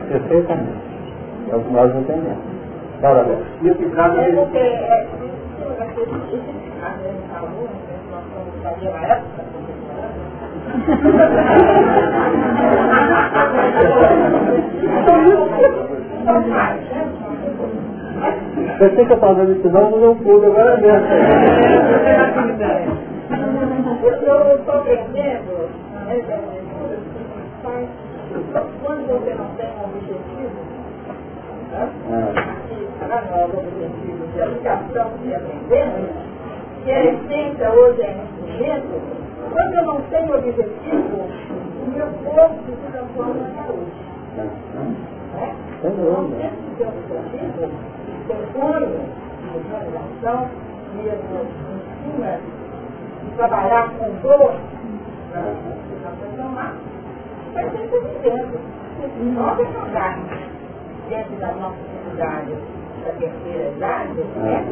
Perfeitamente. 0.08 0.86
É 1.50 1.56
o 1.56 1.60
que 1.60 1.72
nós 1.72 1.94
entendemos. 1.94 2.55
Fala, 3.00 3.22
Léo. 3.22 3.38
E 3.62 3.68
esse 3.68 3.90
caso 3.90 4.18
É 4.18 4.28
ele 4.28 4.36
porque 4.36 4.58
é, 4.58 5.02
esse 5.02 6.10
caso 6.80 7.00
a 7.04 7.08
gente 7.08 7.28
falou, 7.28 7.64
né, 7.64 7.96
nós 8.10 8.24
vamos 8.34 8.62
fazer 8.62 8.88
uma 8.88 9.06
época, 9.06 9.44
Você 18.78 18.90
fica 18.90 19.16
fazendo 19.16 19.52
isso 19.52 19.70
não, 19.70 19.90
não 19.90 20.16
pude 20.16 20.46
agora 20.46 20.76
mesmo. 20.76 21.06
Eu 24.26 24.56
estou 24.56 24.74
aprendendo, 24.74 25.68
é, 26.08 26.16
é, 26.16 26.46
quando 28.82 29.06
você 29.06 29.34
não 29.34 29.48
tem 29.56 29.66
um 29.66 29.84
objetivo, 29.84 30.50
para 33.06 33.22
nós 33.22 33.54
objetivos 33.54 34.34
de 34.34 34.42
aplicação 34.42 35.10
de 35.22 35.34
aprendendo, 35.34 36.08
que 36.84 36.90
a 36.90 37.04
essência 37.04 37.70
hoje 37.72 38.02
é 38.02 38.10
instrumento, 38.10 39.00
quando 39.52 39.74
eu 39.74 39.82
não 39.84 40.00
tenho 40.02 40.36
objetivo, 40.36 41.16
o 41.16 41.90
meu 41.90 42.06
corpo 42.24 42.56
se 42.66 42.90
transforma 42.90 43.36
em 43.36 43.54
saúde. 43.54 43.92
dúvida. 45.82 46.16
Então, 46.16 46.24
dentro 46.30 46.62
de 46.76 46.82
um 46.82 47.02
processo 47.02 47.70
que 48.04 48.12
compõe 48.26 48.86
de 49.52 49.58
realização, 49.68 50.50
mesmo 50.94 51.34
em 51.40 52.12
cima 52.12 52.32
de 53.22 53.30
trabalhar 53.36 53.90
com 53.98 54.10
dor, 54.22 54.54
né? 55.32 55.56
Transformar, 56.02 56.74
vai 57.54 57.64
ser 57.70 57.88
vivendo. 57.88 58.76
Nós 59.34 59.58
jogarmos 59.72 60.30
dentro 61.08 61.36
da 61.36 61.52
nossa 61.52 61.76
sociedade 61.76 62.56
da 63.06 63.12
terceira 63.12 63.70
idade, 63.76 64.24
né? 64.36 64.64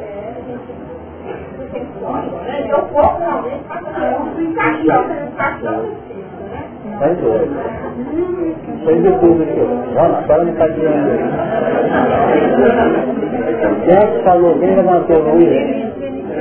É, 0.00 0.32
a 0.36 0.40
gente 0.40 1.70
tem 1.72 1.86
como, 2.00 2.36
né? 2.42 2.66
Eu 2.68 2.86
vou 2.86 3.18
realmente 3.18 3.64
fazer 3.64 4.16
um 4.16 4.40
encaixão, 4.40 5.02
um 5.04 5.26
encaixão 5.28 5.82
né? 6.46 6.64
Sem 6.98 7.14
dúvida. 7.16 7.60
Tem 8.86 9.02
de 9.02 9.10
tudo 9.18 9.42
aqui. 9.42 9.60
Vamos 9.60 9.94
lá, 9.94 10.18
agora 10.18 10.44
não 10.44 10.52
está 10.52 10.68
guiando 10.68 11.10
aí. 11.10 11.18
Quem 13.84 13.94
é 13.94 14.06
que 14.06 14.24
falou? 14.24 14.58
Quem 14.58 14.76
levantou 14.76 15.16
o 15.16 15.34
Luiz? 15.34 15.94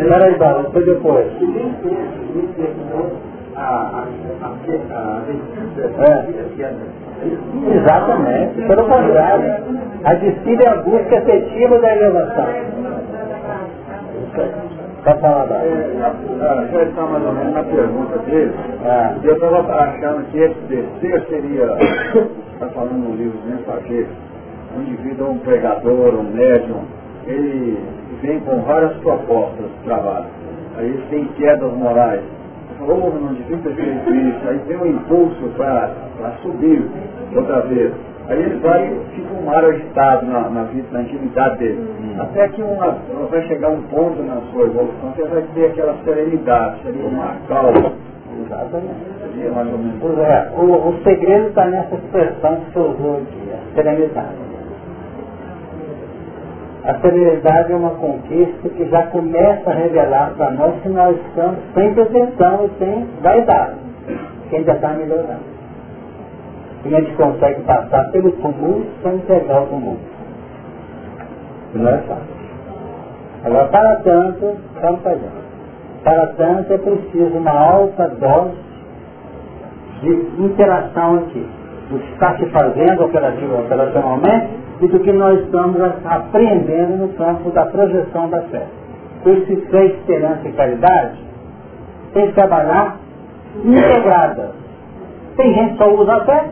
Peraí, 0.07 0.35
Bala, 0.37 0.69
foi 0.71 0.85
depois. 0.85 1.27
É. 5.97 7.04
Exatamente, 7.23 8.61
pelo 8.67 8.83
contrário. 8.85 9.63
A 10.03 10.13
descida 10.15 10.63
é 10.63 10.67
a 10.69 10.75
busca 10.75 11.15
efetiva 11.15 11.79
da 11.79 11.95
elevação. 11.95 12.47
Pode 15.03 15.19
falar, 15.21 15.45
Bala. 15.45 15.61
Ah, 16.41 16.65
já 16.71 16.83
está 16.83 17.01
mais 17.03 17.25
ou 17.25 17.33
menos 17.33 17.53
na 17.53 17.63
pergunta 17.63 18.17
dele. 18.19 18.53
Ah, 18.83 19.15
Eu 19.23 19.33
estava 19.33 19.73
achando 19.81 20.25
que 20.31 20.39
esse 20.39 20.59
descer 20.67 21.25
seria, 21.29 21.65
está 22.53 22.67
falando 22.69 23.09
no 23.09 23.15
livro 23.15 23.39
Mensageiro, 23.45 24.09
um 24.75 24.81
indivíduo, 24.81 25.29
um 25.31 25.37
pregador, 25.39 26.15
um 26.15 26.23
médium, 26.23 26.83
ele 27.27 27.77
vem 28.21 28.39
com 28.41 28.61
várias 28.61 28.93
propostas 28.97 29.65
de 29.65 29.83
trabalho. 29.85 30.25
Aí 30.77 30.85
ele 30.87 31.03
tem 31.09 31.25
quedas 31.37 31.71
morais. 31.73 32.21
Oh, 32.87 33.19
não 33.19 33.33
devia 33.33 33.57
ter 33.57 33.73
feito 33.75 34.13
isso. 34.13 34.47
Aí 34.47 34.59
tem 34.67 34.77
um 34.77 34.85
impulso 34.85 35.49
para 35.57 35.91
subir 36.41 36.87
outra 37.35 37.61
vez. 37.61 37.91
Aí 38.27 38.39
ele 38.39 38.59
vai, 38.59 38.91
fica 39.15 39.33
um 39.33 39.45
mar 39.45 39.63
agitado 39.63 40.25
na, 40.25 40.49
na 40.49 40.63
vida, 40.63 40.87
na 40.91 41.01
intimidade 41.01 41.57
dele. 41.59 41.87
Até 42.19 42.47
que 42.49 42.61
uma, 42.61 42.97
vai 43.29 43.41
chegar 43.47 43.69
um 43.69 43.81
ponto 43.83 44.21
na 44.23 44.41
sua 44.51 44.63
evolução 44.63 45.11
que 45.15 45.23
vai 45.23 45.43
ter 45.53 45.65
aquela 45.65 45.95
serenidade, 46.03 46.81
seria 46.83 47.07
uma 47.07 47.35
calma. 47.47 47.93
Seria 49.21 49.51
mais 49.51 49.71
ou 49.71 49.77
menos. 49.77 49.95
Pois 50.01 50.17
é, 50.17 50.51
o, 50.57 50.89
o 50.89 51.03
segredo 51.03 51.47
está 51.49 51.65
nessa 51.65 51.95
expressão 51.95 52.55
que 52.57 52.73
você 52.73 52.79
usou 52.79 53.17
aqui, 53.17 53.51
a 53.51 53.75
serenidade. 53.75 54.54
A 56.85 56.93
serenidade 56.99 57.73
é 57.73 57.75
uma 57.75 57.91
conquista 57.91 58.69
que 58.69 58.85
já 58.85 59.07
começa 59.07 59.71
a 59.71 59.73
revelar 59.73 60.33
para 60.37 60.51
nós 60.51 60.79
que 60.83 60.89
nós 60.89 61.17
estamos 61.27 61.57
sem 61.73 61.93
pretensão 61.95 62.65
e 62.65 62.77
sem 62.77 63.07
vaidade, 63.23 63.75
que 64.49 64.55
ainda 64.55 64.73
está 64.73 64.89
melhorando. 64.89 65.55
E 66.85 66.95
a 66.95 67.01
gente 67.01 67.15
consegue 67.15 67.61
passar 67.61 68.11
pelo 68.11 68.31
tumulto 68.33 68.87
sem 69.01 69.17
pegar 69.19 69.63
o. 69.63 69.97
E 71.73 71.77
não 71.79 71.89
é 71.89 71.97
fácil. 71.97 72.35
Agora, 73.45 73.67
para 73.69 73.95
tanto, 73.97 74.55
vamos 74.79 75.01
fazer. 75.01 75.31
Para 76.03 76.27
tanto 76.37 76.71
é 76.71 76.77
preciso 76.77 77.35
uma 77.35 77.51
alta 77.51 78.07
dose 78.09 78.57
de 80.01 80.43
interação 80.43 81.15
aqui. 81.15 81.47
Do 81.89 81.99
que 81.99 82.13
está 82.13 82.35
se 82.37 82.45
fazendo 82.47 83.05
operacionalmente 83.05 84.47
e 84.81 84.87
do 84.87 84.99
que 84.99 85.11
nós 85.11 85.39
estamos 85.41 85.79
aprendendo 86.03 86.97
no 86.97 87.09
campo 87.09 87.49
da 87.51 87.65
projeção 87.67 88.29
da 88.29 88.41
fé. 88.43 88.63
Esse 89.25 89.55
fé, 89.67 89.85
esperança 89.85 90.47
e 90.47 90.51
caridade 90.53 91.17
tem 92.13 92.27
que 92.27 92.33
trabalhar 92.33 92.97
integrada. 93.63 94.51
Tem 95.35 95.53
gente 95.53 95.71
que 95.73 95.77
só 95.77 95.93
usa 95.93 96.13
a 96.13 96.25
fé, 96.25 96.45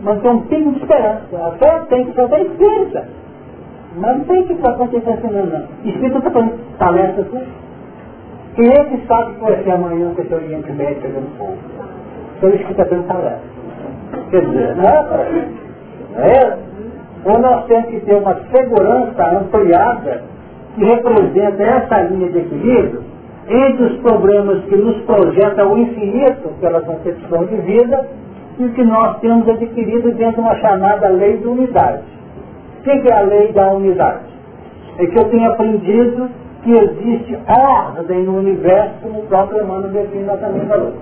mas 0.00 0.20
tem 0.20 0.30
um 0.30 0.40
pingo 0.42 0.72
de 0.72 0.80
esperança. 0.80 1.36
A 1.36 1.50
fé 1.52 1.80
tem 1.88 2.06
que 2.06 2.12
fazer 2.12 2.40
espírita. 2.40 3.08
Mas 3.96 4.18
não 4.18 4.24
tem 4.24 4.42
que 4.44 4.54
ficar 4.54 4.70
acontecendo 4.70 5.52
não. 5.52 5.90
Espírita 5.90 6.18
está 6.18 6.30
fazendo 6.30 6.78
palestra 6.78 7.22
assim. 7.22 7.42
Quem 8.54 8.68
é 8.68 8.84
que 8.84 9.06
sabe 9.06 9.34
que 9.34 9.40
vai 9.40 9.62
ser 9.62 9.70
amanhã 9.70 10.12
com 10.14 10.22
esse 10.22 10.34
Oriente 10.34 10.72
Médio 10.72 11.02
pegando 11.02 11.38
fogo? 11.38 11.58
Foi 12.40 12.54
isso 12.54 12.64
que 12.64 12.72
está 12.72 12.84
dando 12.84 13.06
palestra. 13.06 13.59
Quer 14.30 14.44
dizer, 14.44 14.76
não 14.76 14.88
é, 14.88 15.48
não 16.14 16.24
é? 16.24 16.58
Ou 17.24 17.38
nós 17.38 17.66
temos 17.66 17.86
que 17.90 18.00
ter 18.00 18.14
uma 18.14 18.34
segurança 18.50 19.38
ampliada 19.38 20.22
que 20.74 20.84
representa 20.84 21.62
essa 21.62 22.02
linha 22.02 22.28
de 22.30 22.38
equilíbrio 22.38 23.02
entre 23.48 23.84
os 23.84 24.00
problemas 24.00 24.64
que 24.64 24.76
nos 24.76 24.96
projetam 25.02 25.72
o 25.72 25.78
infinito 25.78 26.48
pela 26.60 26.80
concepção 26.80 27.44
de 27.46 27.56
vida 27.56 28.06
e 28.58 28.64
o 28.64 28.72
que 28.72 28.84
nós 28.84 29.18
temos 29.18 29.48
adquirido 29.48 30.12
dentro 30.12 30.36
de 30.36 30.40
uma 30.40 30.54
chamada 30.56 31.08
lei 31.08 31.38
de 31.38 31.48
unidade. 31.48 32.02
O 32.78 32.82
que 32.82 33.08
é 33.08 33.12
a 33.12 33.22
lei 33.22 33.52
da 33.52 33.72
unidade? 33.72 34.30
É 34.98 35.06
que 35.06 35.18
eu 35.18 35.24
tenho 35.24 35.50
aprendido 35.50 36.30
que 36.62 36.72
existe 36.72 37.38
ordem 37.48 38.24
no 38.24 38.38
universo, 38.38 38.94
como 39.02 39.20
o 39.20 39.26
próprio 39.26 39.62
Emmanuel 39.62 39.90
define 39.90 40.26
também 40.26 40.66
falou. 40.66 40.92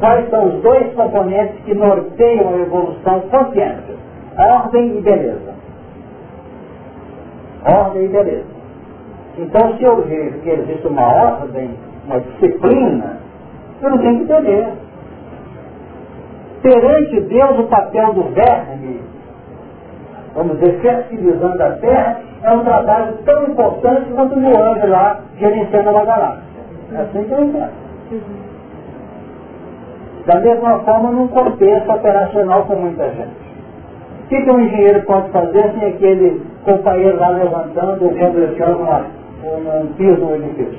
Quais 0.00 0.30
são 0.30 0.46
os 0.46 0.62
dois 0.62 0.94
componentes 0.94 1.62
que 1.64 1.74
norteiam 1.74 2.54
a 2.54 2.58
evolução 2.58 3.20
consciente? 3.20 3.94
Ordem 4.38 4.96
e 4.96 5.00
beleza. 5.02 5.54
Ordem 7.66 8.04
e 8.06 8.08
beleza. 8.08 8.46
Então, 9.36 9.76
se 9.76 9.84
eu 9.84 10.02
vejo 10.02 10.38
que 10.38 10.48
existe 10.48 10.86
uma 10.86 11.02
ordem, 11.02 11.70
uma 12.06 12.18
disciplina, 12.20 13.18
eu 13.82 13.90
não 13.90 13.98
tenho 13.98 14.16
que 14.16 14.32
entender. 14.32 14.68
Perante 16.62 17.20
Deus, 17.20 17.58
o 17.58 17.64
papel 17.64 18.14
do 18.14 18.22
verme, 18.34 19.00
vamos 20.34 20.58
dizer, 20.58 20.80
fertilizando 20.80 21.62
a 21.62 21.72
terra, 21.72 22.20
é 22.42 22.50
um 22.50 22.64
trabalho 22.64 23.18
tão 23.26 23.44
importante 23.44 24.10
quanto 24.14 24.34
o 24.38 24.58
anjo 24.58 24.86
lá 24.86 25.20
gerenciando 25.38 25.90
uma 25.90 26.04
galáxia. 26.06 26.42
É 26.92 27.00
assim 27.02 27.24
que 27.24 27.32
eu 27.32 27.40
entendo. 27.44 27.70
Da 30.26 30.40
mesma 30.40 30.78
forma, 30.80 31.10
num 31.10 31.28
contexto 31.28 31.90
operacional 31.90 32.64
com 32.64 32.76
muita 32.76 33.08
gente. 33.10 33.50
O 34.24 34.28
que, 34.28 34.42
que 34.42 34.50
um 34.50 34.60
engenheiro 34.60 35.02
pode 35.02 35.30
fazer 35.30 35.72
sem 35.72 35.88
aquele 35.88 36.42
companheiro 36.64 37.18
lá 37.18 37.30
levantando 37.30 38.04
ou 38.04 38.10
uma, 38.10 39.06
um, 39.44 39.80
um 39.80 39.86
piso 39.94 40.20
no 40.20 40.36
edifício? 40.36 40.78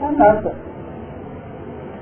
Não 0.00 0.08
é 0.08 0.12
nada. 0.12 0.52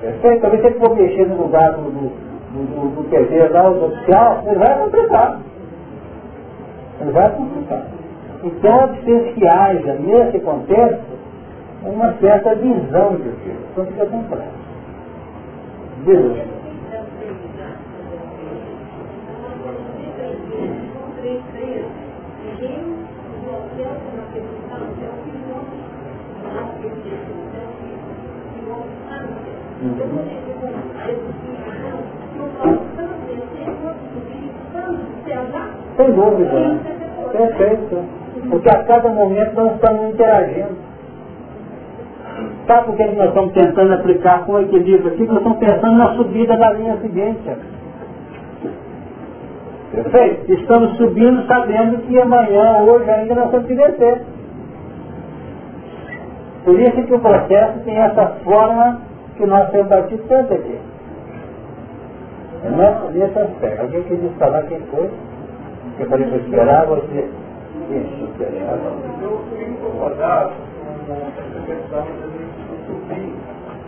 Perfeito? 0.01 0.43
Talvez 0.43 0.63
você 0.63 0.71
for 0.73 0.97
mexer 0.97 1.27
no 1.27 1.43
lugar 1.43 1.73
do, 1.73 1.83
do, 1.83 2.11
do, 2.53 2.97
do 2.97 3.09
TV 3.09 3.49
lá, 3.49 3.71
o 3.71 3.87
oficial, 3.87 4.43
ele 4.47 4.59
vai 4.59 4.79
complicar. 4.79 5.41
Ele 7.01 7.11
vai 7.13 7.31
complicar. 7.31 7.87
Então 8.43 8.81
é 8.83 8.87
preciso 8.89 9.35
que 9.35 9.49
haja, 9.49 9.95
nesse 9.95 10.39
contexto, 10.41 11.15
uma 11.83 12.13
certa 12.21 12.55
visão 12.57 13.17
de 13.17 13.23
Deus. 13.23 13.59
Então 13.73 13.87
fica 13.87 14.07
complexo. 14.07 14.49
Deus. 16.05 16.54
Sem 35.97 36.13
dúvida. 36.13 36.79
Perfeito. 37.33 38.05
Porque 38.51 38.69
a 38.69 38.85
cada 38.85 39.09
momento 39.09 39.55
nós 39.55 39.75
estamos 39.75 40.13
interagindo. 40.13 40.77
Sabe 42.67 42.87
por 42.87 42.97
que 42.97 43.05
nós 43.05 43.29
estamos 43.29 43.53
tentando 43.53 43.95
aplicar 43.95 44.45
com 44.45 44.53
o 44.53 44.61
equilíbrio 44.61 45.13
aqui? 45.13 45.27
Nós 45.27 45.39
estamos 45.39 45.59
pensando 45.59 45.97
na 45.97 46.15
subida 46.15 46.57
da 46.57 46.73
linha 46.73 46.97
seguinte. 46.97 47.51
Perfeito? 49.93 50.53
Estamos 50.53 50.97
subindo 50.97 51.47
sabendo 51.47 51.99
que 51.99 52.19
amanhã, 52.19 52.83
hoje 52.83 53.09
ainda 53.11 53.35
nós 53.35 53.51
temos 53.51 53.67
que 53.67 53.75
descer. 53.75 54.23
Por 56.65 56.81
isso 56.81 57.03
que 57.03 57.15
o 57.15 57.21
processo 57.21 57.81
tem 57.85 57.99
essa 57.99 58.27
forma 58.43 59.01
que 59.37 59.47
nós 59.47 59.71
temos 59.71 59.89
batido 59.89 60.23
tanto 60.29 60.55
aqui. 60.55 60.79
Nessa, 62.65 63.11
nesse 63.13 63.39
aspecto. 63.39 63.83
Alguém 63.83 64.03
queria 64.05 64.31
falar 64.39 64.63
quem 64.63 64.81
foi? 64.91 65.11
Que 65.97 66.05
para 66.07 66.21
esperar 66.21 66.87
você. 66.87 67.31
Isso, 67.91 68.25
esperar. 68.25 68.79
Eu 69.23 69.45
fui 69.51 69.65
incomodado 69.65 70.53
com 71.07 71.13
essa 71.15 71.61
questão 71.67 72.01
da 72.01 72.27
gente 72.27 72.65
subir 72.87 73.35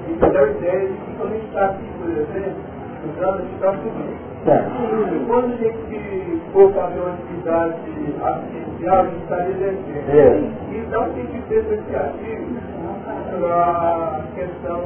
e 0.09 0.15
ter 0.19 0.39
a 0.39 0.47
ideia 0.47 0.89
de 0.89 0.95
que 0.95 1.17
quando 1.17 1.33
a 1.33 1.35
gente 1.35 1.47
está 1.47 1.65
aqui, 1.67 1.87
por 1.99 2.11
exemplo, 2.11 2.61
estudando, 2.95 3.35
a 3.35 3.43
gente 3.43 3.55
está 3.55 3.73
subindo. 3.73 4.37
Quando 5.27 5.53
a 5.53 5.57
gente 5.57 6.43
for 6.53 6.73
fazer 6.73 7.01
uma 7.01 7.15
atividade 7.15 7.75
assistencial, 8.23 9.01
a 9.01 9.05
gente 9.07 9.23
estaria 9.23 9.55
descendo. 9.55 10.53
Então 10.71 11.11
tem 11.11 11.27
que 11.27 11.41
ter 11.49 11.59
esse 11.59 11.97
artigo 11.97 12.55
para 13.41 13.57
a 13.57 14.23
questão 14.37 14.81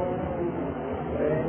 é, 1.19 1.43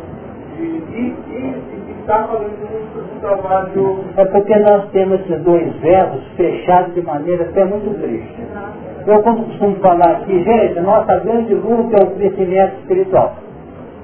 de, 0.56 0.80
de, 0.80 1.10
de, 1.10 1.80
de 1.86 1.91
estar 2.02 2.28
fazendo 2.28 3.16
um 3.16 3.20
trabalho. 3.20 4.04
É 4.16 4.24
porque 4.26 4.56
nós 4.56 4.90
temos 4.90 5.20
esses 5.20 5.42
dois 5.42 5.72
verbos 5.76 6.22
fechados 6.36 6.94
de 6.94 7.02
maneira 7.02 7.44
até 7.44 7.64
muito 7.64 7.98
triste. 8.00 8.42
Eu, 9.06 9.22
como 9.22 9.44
costumo 9.46 9.76
falar 9.76 10.10
aqui, 10.12 10.44
gente, 10.44 10.80
nossa 10.80 11.18
grande 11.20 11.54
luta 11.54 11.96
é 11.96 12.04
o 12.04 12.10
crescimento 12.12 12.74
espiritual. 12.80 13.34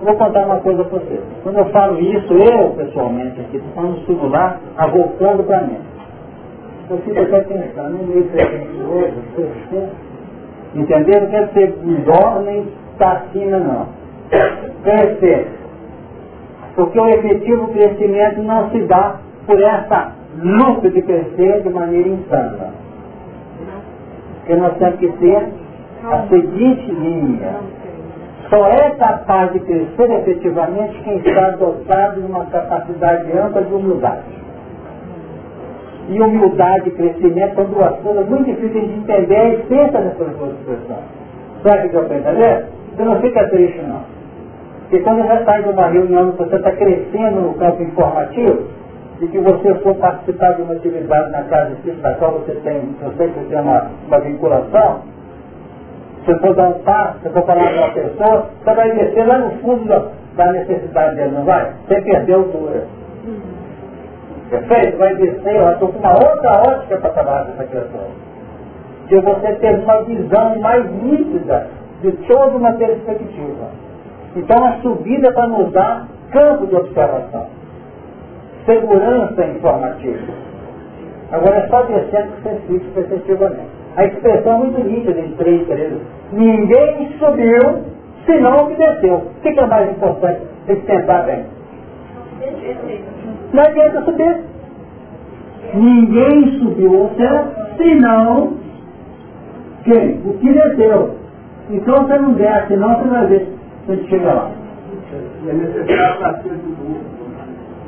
Vou 0.02 0.14
contar 0.16 0.46
uma 0.46 0.60
coisa 0.60 0.84
para 0.84 0.98
vocês. 0.98 1.20
Quando 1.42 1.58
eu 1.58 1.64
falo 1.66 2.00
isso, 2.00 2.32
eu, 2.32 2.70
pessoalmente, 2.70 3.40
aqui, 3.40 3.56
estou 3.56 3.72
falando 3.74 4.06
tudo 4.06 4.28
lá, 4.28 4.56
avocando 4.76 5.42
para 5.42 5.62
mim. 5.62 5.78
Eu 6.90 6.98
fico 6.98 7.20
até 7.20 7.40
pensando, 7.40 7.98
não 7.98 8.06
meio 8.06 8.24
presente 8.24 8.80
hoje, 8.80 9.14
entenderam? 10.74 11.22
Não 11.22 11.30
quero 11.30 11.52
ser 11.52 11.74
dó 12.04 12.40
nem 12.44 12.66
acima, 12.98 13.58
não. 13.58 13.86
Crescer. 14.82 15.48
Porque 16.78 17.00
o 17.00 17.08
efetivo 17.08 17.66
crescimento 17.72 18.40
não 18.40 18.70
se 18.70 18.78
dá 18.82 19.16
por 19.48 19.60
essa 19.60 20.12
luta 20.40 20.88
de 20.88 21.02
crescer 21.02 21.62
de 21.62 21.70
maneira 21.70 22.08
insana. 22.08 22.70
Porque 24.36 24.54
nós 24.54 24.76
temos 24.76 24.94
que 25.00 25.08
ter 25.08 25.48
a 26.04 26.22
seguinte 26.28 26.88
linha 26.92 27.56
só 28.48 28.64
é 28.68 28.90
capaz 28.90 29.52
de 29.52 29.58
crescer 29.58 30.08
efetivamente 30.20 31.02
quem 31.02 31.16
está 31.16 31.50
dotado 31.50 32.20
de 32.20 32.26
uma 32.28 32.46
capacidade 32.46 33.36
ampla 33.36 33.60
de 33.60 33.74
humildade. 33.74 34.22
E 36.10 36.20
humildade 36.20 36.90
e 36.90 36.92
crescimento 36.92 37.56
são 37.56 37.64
duas 37.64 37.96
coisas 37.96 38.28
muito 38.28 38.44
difíceis 38.44 38.86
de 38.86 38.94
entender 39.00 39.36
a 39.36 39.48
essência 39.48 40.00
dessas 40.00 40.36
duas 40.36 40.52
expressões. 40.52 41.04
Sabe 41.64 41.88
o 41.88 41.90
que 41.90 41.96
eu 41.96 42.02
estou 42.02 42.16
entendendo? 42.18 42.66
Você 42.94 43.04
não 43.04 43.20
fica 43.20 43.48
triste 43.48 43.80
não. 43.82 44.17
Porque 44.88 45.04
quando 45.04 45.22
você 45.22 45.34
está 45.34 45.60
em 45.60 45.70
uma 45.70 45.86
reunião 45.88 46.32
você 46.32 46.56
está 46.56 46.72
crescendo 46.72 47.42
no 47.42 47.54
campo 47.54 47.82
informativo, 47.82 48.68
e 49.20 49.26
que 49.26 49.38
você 49.38 49.74
for 49.80 49.94
participar 49.96 50.52
de 50.52 50.62
uma 50.62 50.74
atividade 50.74 51.30
na 51.30 51.42
casa 51.42 51.72
espírita 51.72 52.02
da 52.02 52.14
qual 52.14 52.32
você 52.32 52.52
tem, 52.64 52.96
eu 53.02 53.12
sei 53.16 53.28
que 53.28 53.40
você 53.40 53.46
tem 53.46 53.60
uma, 53.60 53.90
uma 54.06 54.20
vinculação, 54.20 55.02
se 56.24 56.34
for 56.38 56.54
dar 56.54 56.68
um 56.68 56.78
passo, 56.80 57.18
se 57.22 57.28
for 57.30 57.44
falar 57.44 57.68
com 57.68 57.78
uma 57.78 57.90
pessoa, 57.90 58.46
você 58.64 58.74
vai 58.74 58.92
descer 58.92 59.26
lá 59.26 59.38
no 59.38 59.50
fundo 59.58 59.84
da, 59.86 60.06
da 60.36 60.52
necessidade 60.52 61.16
dele, 61.16 61.32
não 61.32 61.44
vai? 61.44 61.72
Você 61.86 62.00
perdeu 62.00 62.36
a 62.36 62.38
altura. 62.38 62.86
Perfeito? 64.50 64.98
Vai 64.98 65.14
descer, 65.16 65.56
eu 65.56 65.72
estou 65.72 65.88
com 65.88 65.98
uma 65.98 66.12
outra 66.14 66.62
ótica 66.62 66.96
para 66.96 67.10
trabalhar 67.10 67.44
com 67.44 67.52
essa 67.52 67.64
questão. 67.64 68.06
Que 69.08 69.20
você 69.20 69.52
ter 69.54 69.78
uma 69.80 70.02
visão 70.04 70.58
mais 70.60 70.90
nítida 71.02 71.66
de 72.00 72.12
toda 72.12 72.56
uma 72.56 72.72
perspectiva. 72.72 73.87
Então 74.38 74.64
a 74.64 74.72
subida 74.82 75.28
é 75.28 75.32
para 75.32 75.48
nos 75.48 75.72
dar 75.72 76.06
campo 76.30 76.66
de 76.68 76.76
observação. 76.76 77.46
Segurança 78.64 79.44
informativa. 79.46 80.32
Agora 81.32 81.56
é 81.56 81.68
só 81.68 81.82
descendo 81.82 82.32
que 82.32 82.42
você 82.42 82.60
fica 82.68 83.00
efetivamente. 83.00 83.68
A 83.96 84.04
expressão 84.04 84.52
é 84.52 84.58
muito 84.58 84.84
nítida 84.84 85.18
em 85.18 85.32
três 85.32 85.66
períodos. 85.66 86.02
Ninguém 86.32 87.12
subiu, 87.18 87.82
senão 88.26 88.56
o 88.58 88.66
que 88.68 88.76
desceu. 88.76 89.14
O 89.14 89.40
que 89.42 89.48
é 89.48 89.66
mais 89.66 89.90
importante? 89.90 90.40
Que 90.66 90.76
pensar 90.76 91.24
bem. 91.24 91.44
Não 93.52 93.62
adianta 93.62 94.04
subir. 94.04 94.36
Ninguém 95.74 96.58
subiu 96.60 97.02
ao 97.02 97.10
céu, 97.16 97.44
senão 97.76 98.52
quem? 99.82 100.20
O 100.24 100.38
que 100.38 100.52
desceu. 100.52 101.16
Então 101.70 102.04
você 102.04 102.18
não 102.18 102.32
desce, 102.34 102.68
senão 102.68 102.94
você 102.94 103.08
vai 103.08 103.26
ver 103.26 103.57
gente 103.94 104.08
chega 104.08 104.32
lá. 104.32 104.50
É 105.48 105.52
necessário 105.52 106.42
do 106.42 107.00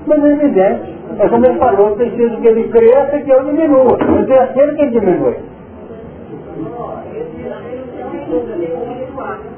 Mas 0.06 0.24
ele 0.24 0.48
desce. 0.48 1.00
É 1.18 1.28
como 1.28 1.46
ele 1.46 1.58
falou, 1.58 1.96
preciso 1.96 2.36
que 2.40 2.48
ele 2.48 2.68
cresça 2.68 3.16
e 3.16 3.24
que 3.24 3.30
eu 3.30 3.44
diminua. 3.44 3.98
Eu 4.00 4.24
descer 4.24 4.74
que 4.76 4.82
ele 4.82 5.00
diminui. 5.00 5.36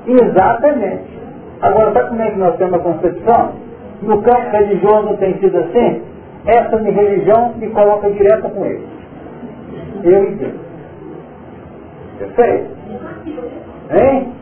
Exatamente. 0.07 1.05
Agora, 1.61 1.93
sabe 1.93 2.09
como 2.09 2.23
é 2.23 2.31
que 2.31 2.39
nós 2.39 2.57
temos 2.57 2.75
a 2.75 2.79
concepção? 2.81 3.53
No 4.03 4.21
campo 4.23 4.51
religioso 4.51 5.17
tem 5.19 5.39
sido 5.39 5.57
assim, 5.59 6.03
essa 6.47 6.77
minha 6.79 6.93
religião 6.93 7.55
me 7.57 7.69
coloca 7.71 8.11
direto 8.11 8.51
com 8.51 8.65
ele. 8.65 8.85
Eu 10.03 10.25
e 10.25 10.35
Deus. 10.35 10.55
Perfeito? 12.19 12.71
Hein? 13.91 14.33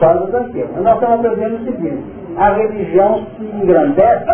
Fala 0.00 0.26
tranquilo. 0.28 0.68
Nós 0.82 0.94
estamos 0.94 1.26
aprendendo 1.26 1.56
o 1.56 1.64
seguinte, 1.64 2.02
a 2.38 2.54
religião 2.54 3.26
se 3.36 3.44
engrandece 3.44 4.24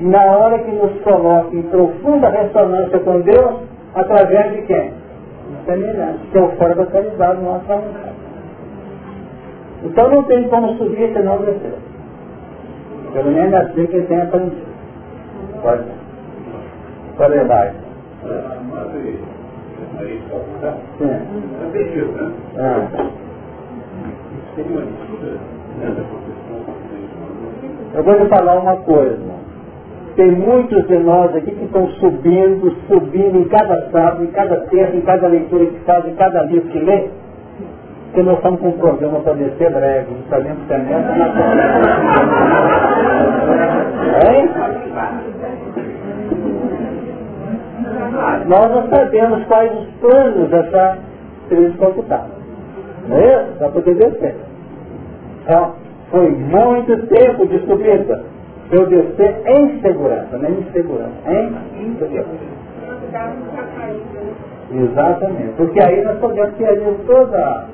na 0.00 0.24
hora 0.24 0.58
que 0.58 0.72
nos 0.72 0.98
coloca 1.02 1.54
em 1.54 1.62
profunda 1.64 2.30
ressonância 2.30 2.98
com 3.00 3.20
Deus, 3.20 3.56
através 3.94 4.52
de 4.52 4.62
quem? 4.62 4.92
Semelhante, 5.66 6.18
que 6.32 6.38
é 6.38 6.40
o 6.40 6.48
fora 6.56 6.74
da 6.74 6.86
caridade 6.86 7.42
nossa 7.42 7.76
vontade. 7.76 8.16
Então 9.84 10.10
não 10.10 10.22
tem 10.22 10.48
como 10.48 10.78
subir 10.78 11.12
senão 11.12 11.36
descer. 11.38 11.74
Pelo 13.12 13.30
menos 13.30 13.52
é 13.52 13.56
assim 13.58 13.86
que 13.86 13.96
ele 13.96 14.06
tem 14.06 14.22
aprendido. 14.22 14.66
Pode. 15.62 15.84
Pode 17.18 17.34
levar. 17.34 17.74
Sim. 20.98 21.20
Eu 27.94 28.02
vou 28.02 28.14
lhe 28.14 28.28
falar 28.28 28.58
uma 28.58 28.76
coisa. 28.76 29.36
Tem 30.16 30.30
muitos 30.32 30.86
de 30.86 30.98
nós 30.98 31.34
aqui 31.36 31.50
que 31.50 31.64
estão 31.64 31.88
subindo, 32.00 32.74
subindo 32.88 33.38
em 33.38 33.44
cada 33.48 33.90
sábado, 33.90 34.24
em 34.24 34.28
cada 34.28 34.56
terça, 34.62 34.96
em 34.96 35.02
cada 35.02 35.28
leitura 35.28 35.66
que 35.66 35.78
faz, 35.80 36.06
em 36.06 36.14
cada 36.14 36.42
livro 36.42 36.68
que 36.70 36.78
lê 36.78 37.10
porque 38.16 38.30
nós 38.30 38.38
estamos 38.38 38.60
com 38.60 38.68
um 38.68 38.78
programa 38.78 39.20
para 39.20 39.34
descer 39.34 39.70
breve, 39.70 40.06
sabemos 40.30 40.66
que 40.66 40.72
a 40.72 40.78
meta 40.78 41.12
Hein? 44.24 44.48
Nós 48.46 48.70
não 48.70 48.88
sabemos 48.88 49.44
quais 49.44 49.70
os 49.70 49.86
planos 50.00 50.48
dessa 50.48 50.98
crise 51.50 51.76
computada. 51.76 52.35
Não 53.08 53.16
é? 53.16 53.44
Para 53.58 53.68
poder 53.70 53.94
descer. 53.94 54.34
Então, 55.42 55.74
foi 56.10 56.30
muito 56.30 57.06
tempo 57.06 57.46
de 57.46 57.58
subida. 57.66 58.22
Eu 58.70 58.86
descer 58.86 59.42
em 59.46 59.80
segurança, 59.80 60.38
nem 60.38 60.52
em 60.52 60.64
segurança, 60.72 61.12
em 61.28 61.96
segurança. 61.98 62.56
Exatamente. 64.72 65.52
Porque 65.56 65.80
aí 65.80 66.02
nós 66.02 66.18
podemos 66.18 66.54
ter 66.56 66.80
toda 67.06 67.68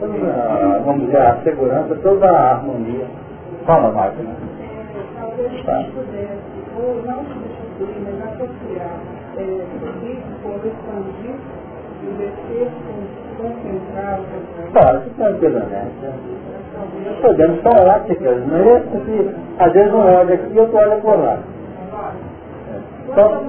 toda, 0.00 0.80
vamos 0.84 1.06
dizer, 1.06 1.22
a 1.22 1.36
segurança, 1.42 1.94
toda 2.02 2.30
a 2.30 2.50
harmonia. 2.52 3.06
Fala, 3.64 3.90
máquina. 3.92 4.30
Tá. 5.64 5.86
ou 6.76 7.02
não 7.06 7.24
substituir, 7.24 7.96
mas 8.04 8.22
associar 8.32 8.98
é, 9.36 9.64
com 10.42 10.54
expandir 10.66 11.36
e 12.02 12.06
descer 12.18 12.70
com 12.86 13.23
Pode, 14.72 15.10
tranquilamente. 15.10 15.94
Podemos 17.20 17.60
falar, 17.62 18.00
se 18.06 18.14
quer, 18.16 18.36
não 18.38 18.56
é 18.58 18.80
porque 18.80 19.30
às 19.58 19.72
vezes 19.72 19.92
um 19.92 19.98
olha 19.98 20.34
aqui 20.34 20.54
e 20.54 20.58
outro 20.58 20.76
olha 20.76 20.96
por 20.96 21.18
lá. 21.18 21.38
Só, 23.14 23.42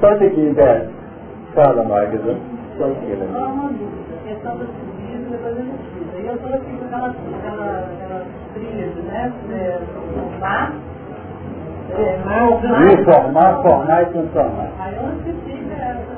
só 0.00 0.08
aqui, 0.08 0.52
Bé. 0.54 0.86
Fala, 1.54 1.82
Magda. 1.84 2.36
Só 2.78 2.84
aqui, 2.84 3.06
né? 3.06 3.26
depois 5.30 5.56
a 5.56 5.62
gente 5.62 5.82
fiz. 5.94 6.14
Aí 6.14 6.26
eu 6.26 6.34
estou 6.34 6.54
aqui 6.54 6.76
com 6.76 6.84
aquelas, 6.86 7.16
trilhas, 8.54 8.94
né? 9.04 9.32
É, 9.50 9.78
formar, 10.04 10.72
é, 11.90 12.18
formar, 13.62 14.02
e 14.02 14.06
transformar. 14.06 14.70
Aí 14.78 14.96
eu 14.96 15.08
esqueci 15.18 15.64
dessa. 15.64 16.12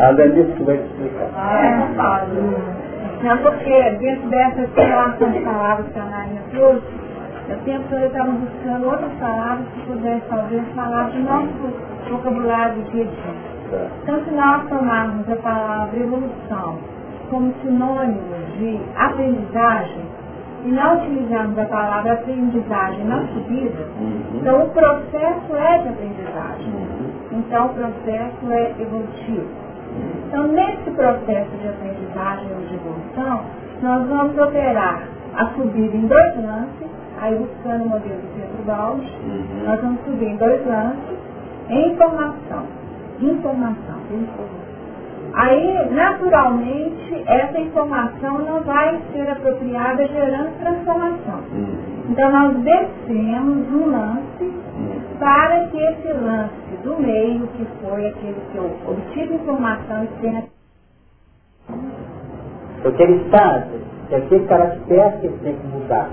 A 0.00 0.12
Denise 0.12 0.52
que 0.52 0.62
vai 0.64 0.76
te 0.76 0.84
explicar. 0.84 1.30
Ah, 1.36 2.24
é. 2.24 3.26
Não, 3.26 3.38
porque 3.38 3.90
dentro 3.98 4.28
dessas 4.28 4.68
relações 4.74 5.44
palavras 5.44 5.86
que 5.92 5.98
a 5.98 6.04
Marinha 6.04 6.42
trouxe, 6.50 6.86
eu 7.48 7.56
sempre 7.64 7.96
eu 7.96 8.06
estava 8.06 8.30
buscando 8.30 8.86
outras 8.86 9.12
palavras 9.20 9.66
que 9.74 9.80
pudessem 9.86 10.22
talvez 10.28 10.62
falar 10.74 11.10
do 11.10 11.18
nosso 11.20 12.10
vocabulário 12.10 12.74
de 12.74 12.90
dia 12.90 13.06
então, 14.02 14.24
se 14.24 14.30
nós 14.30 14.68
tomarmos 14.68 15.28
a 15.28 15.36
palavra 15.36 15.98
evolução 15.98 16.78
como 17.28 17.52
sinônimo 17.62 18.20
de 18.56 18.78
aprendizagem, 18.96 20.02
e 20.64 20.68
não 20.68 20.96
utilizarmos 20.96 21.58
a 21.58 21.64
palavra 21.64 22.12
aprendizagem 22.12 23.04
na 23.04 23.26
subida, 23.26 23.88
então 24.34 24.64
o 24.64 24.70
processo 24.70 25.56
é 25.56 25.78
de 25.78 25.88
aprendizagem. 25.88 26.72
Então 27.36 27.66
o 27.66 27.74
processo 27.74 28.50
é 28.50 28.74
evolutivo. 28.80 29.48
Então 30.28 30.46
nesse 30.48 30.90
processo 30.90 31.50
de 31.60 31.68
aprendizagem 31.68 32.48
ou 32.54 32.60
de 32.66 32.74
evolução, 32.74 33.40
nós 33.82 34.08
vamos 34.08 34.38
operar 34.38 35.02
a 35.34 35.46
subida 35.50 35.96
em 35.96 36.06
dois 36.06 36.36
lances, 36.36 36.88
aí 37.20 37.34
buscando 37.36 37.84
o 37.84 37.88
modelo 37.88 38.20
do 38.20 38.34
Pedro 38.34 38.64
Balde, 38.64 39.12
nós 39.64 39.80
vamos 39.80 40.00
subir 40.04 40.28
em 40.28 40.36
dois 40.36 40.66
lances, 40.66 41.18
em 41.68 41.92
informação. 41.92 42.64
Informação. 43.20 44.00
informação. 44.10 44.66
Aí, 45.34 45.90
naturalmente, 45.90 47.22
essa 47.26 47.58
informação 47.58 48.38
não 48.38 48.62
vai 48.62 48.98
ser 49.12 49.28
apropriada 49.30 50.06
gerando 50.06 50.58
transformação. 50.60 51.40
Uhum. 51.52 51.76
Então, 52.08 52.30
nós 52.30 52.56
descemos 52.58 53.70
um 53.70 53.90
lance 53.90 54.44
uhum. 54.44 55.00
para 55.18 55.66
que 55.66 55.78
esse 55.78 56.08
lance 56.08 56.65
do 56.82 57.00
meio, 57.00 57.46
que 57.48 57.66
foi 57.82 58.06
aquele 58.06 58.40
que 58.52 58.56
eu 58.56 58.70
obtive 58.88 59.34
informação 59.34 60.04
e 60.04 60.06
tenha... 60.20 60.44
Porque 62.82 63.02
ele 63.02 63.30
sabe 63.30 63.80
que 64.08 64.14
aquele 64.14 64.46
caractere 64.46 65.18
que 65.18 65.26
ele 65.26 65.38
tem 65.42 65.54
que 65.56 65.66
mudar, 65.66 66.10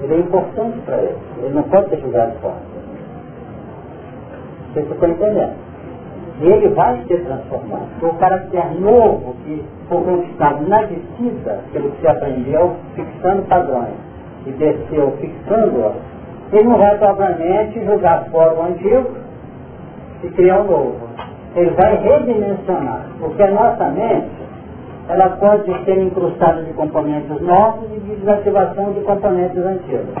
ele 0.00 0.14
é 0.14 0.18
importante 0.18 0.78
para 0.84 0.96
ele. 0.98 1.18
Ele 1.42 1.54
não 1.54 1.62
pode 1.64 1.90
ser 1.90 2.00
jogado 2.00 2.38
fora. 2.40 2.62
Vocês 4.72 4.90
estão 4.90 5.08
entendendo? 5.08 5.56
Ele 6.40 6.68
vai 6.68 7.04
ser 7.06 7.24
transformado. 7.24 7.88
O 8.00 8.14
caráter 8.14 8.80
novo 8.80 9.34
que 9.44 9.64
foi 9.88 10.04
conquistado 10.04 10.68
na 10.68 10.82
descida, 10.82 11.64
pelo 11.72 11.90
que 11.90 12.00
se 12.00 12.06
aprendeu, 12.06 12.76
fixando 12.94 13.42
padrões, 13.48 13.94
e 14.46 14.52
desceu 14.52 15.10
fixando 15.20 15.94
ele 16.52 16.64
não 16.64 16.78
vai 16.78 16.96
propriamente 16.96 17.84
jogar 17.84 18.24
fora 18.30 18.54
o 18.54 18.62
antigo 18.62 19.27
e 20.22 20.28
criar 20.28 20.60
um 20.60 20.64
novo. 20.64 20.96
Ele 21.56 21.70
vai 21.70 21.96
redimensionar, 21.96 23.06
porque 23.18 23.42
a 23.42 23.50
nossa 23.50 23.84
mente, 23.90 24.28
ela 25.08 25.30
pode 25.30 25.84
ser 25.84 25.98
incrustada 25.98 26.62
de 26.62 26.72
componentes 26.74 27.40
novos 27.40 27.88
e 27.96 28.00
de 28.00 28.16
desativação 28.16 28.92
de 28.92 29.00
componentes 29.00 29.58
antigos. 29.58 30.14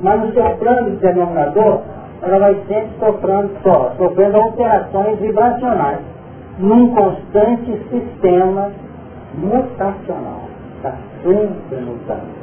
Mas 0.00 0.20
no 0.20 0.32
seu 0.32 0.44
plano 0.56 0.90
de 0.90 0.96
denominador, 0.96 1.80
ela 2.22 2.38
vai 2.38 2.54
sempre 2.68 2.90
sofrendo, 3.00 3.50
só, 3.64 3.94
sofrendo 3.98 4.36
alterações 4.36 5.18
vibracionais 5.18 5.98
num 6.58 6.94
constante 6.94 7.80
sistema 7.90 8.70
mutacional. 9.34 10.42
Está 10.76 10.94
sempre 11.22 11.80
mutando. 11.80 12.42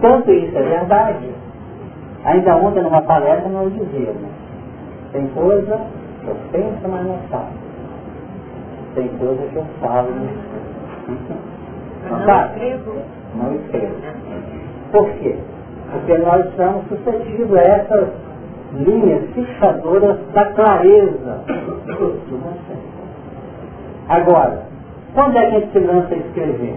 Tanto 0.00 0.30
isso 0.30 0.56
é 0.56 0.62
verdade, 0.62 1.30
ainda 2.24 2.56
ontem 2.56 2.82
numa 2.82 3.02
palestra 3.02 3.48
nós 3.48 3.72
dizíamos, 3.72 4.37
tem 5.12 5.26
coisa 5.28 5.80
que 6.20 6.28
eu 6.28 6.36
penso, 6.52 6.88
mas 6.88 7.06
não 7.06 7.18
falo. 7.30 7.48
Tem 8.94 9.08
coisa 9.08 9.42
que 9.50 9.56
eu 9.56 9.64
falo, 9.80 10.08
não, 10.10 10.26
não 12.10 12.44
escrevo. 12.46 12.92
Não 13.34 13.54
escrevo. 13.54 13.94
Por 14.92 15.10
quê? 15.12 15.36
Porque 15.92 16.18
nós 16.18 16.46
estamos 16.46 16.84
suscetíveis 16.88 17.54
a 17.54 17.62
essas 17.62 18.08
linhas 18.74 19.30
fixadoras 19.30 20.18
da 20.34 20.44
clareza 20.52 21.44
do 21.46 22.68
Agora, 24.08 24.62
quando 25.14 25.36
é 25.36 25.46
que 25.46 25.56
a 25.56 25.60
gente 25.60 25.72
se 25.72 25.78
lança 25.80 26.14
a 26.14 26.18
escrever? 26.18 26.76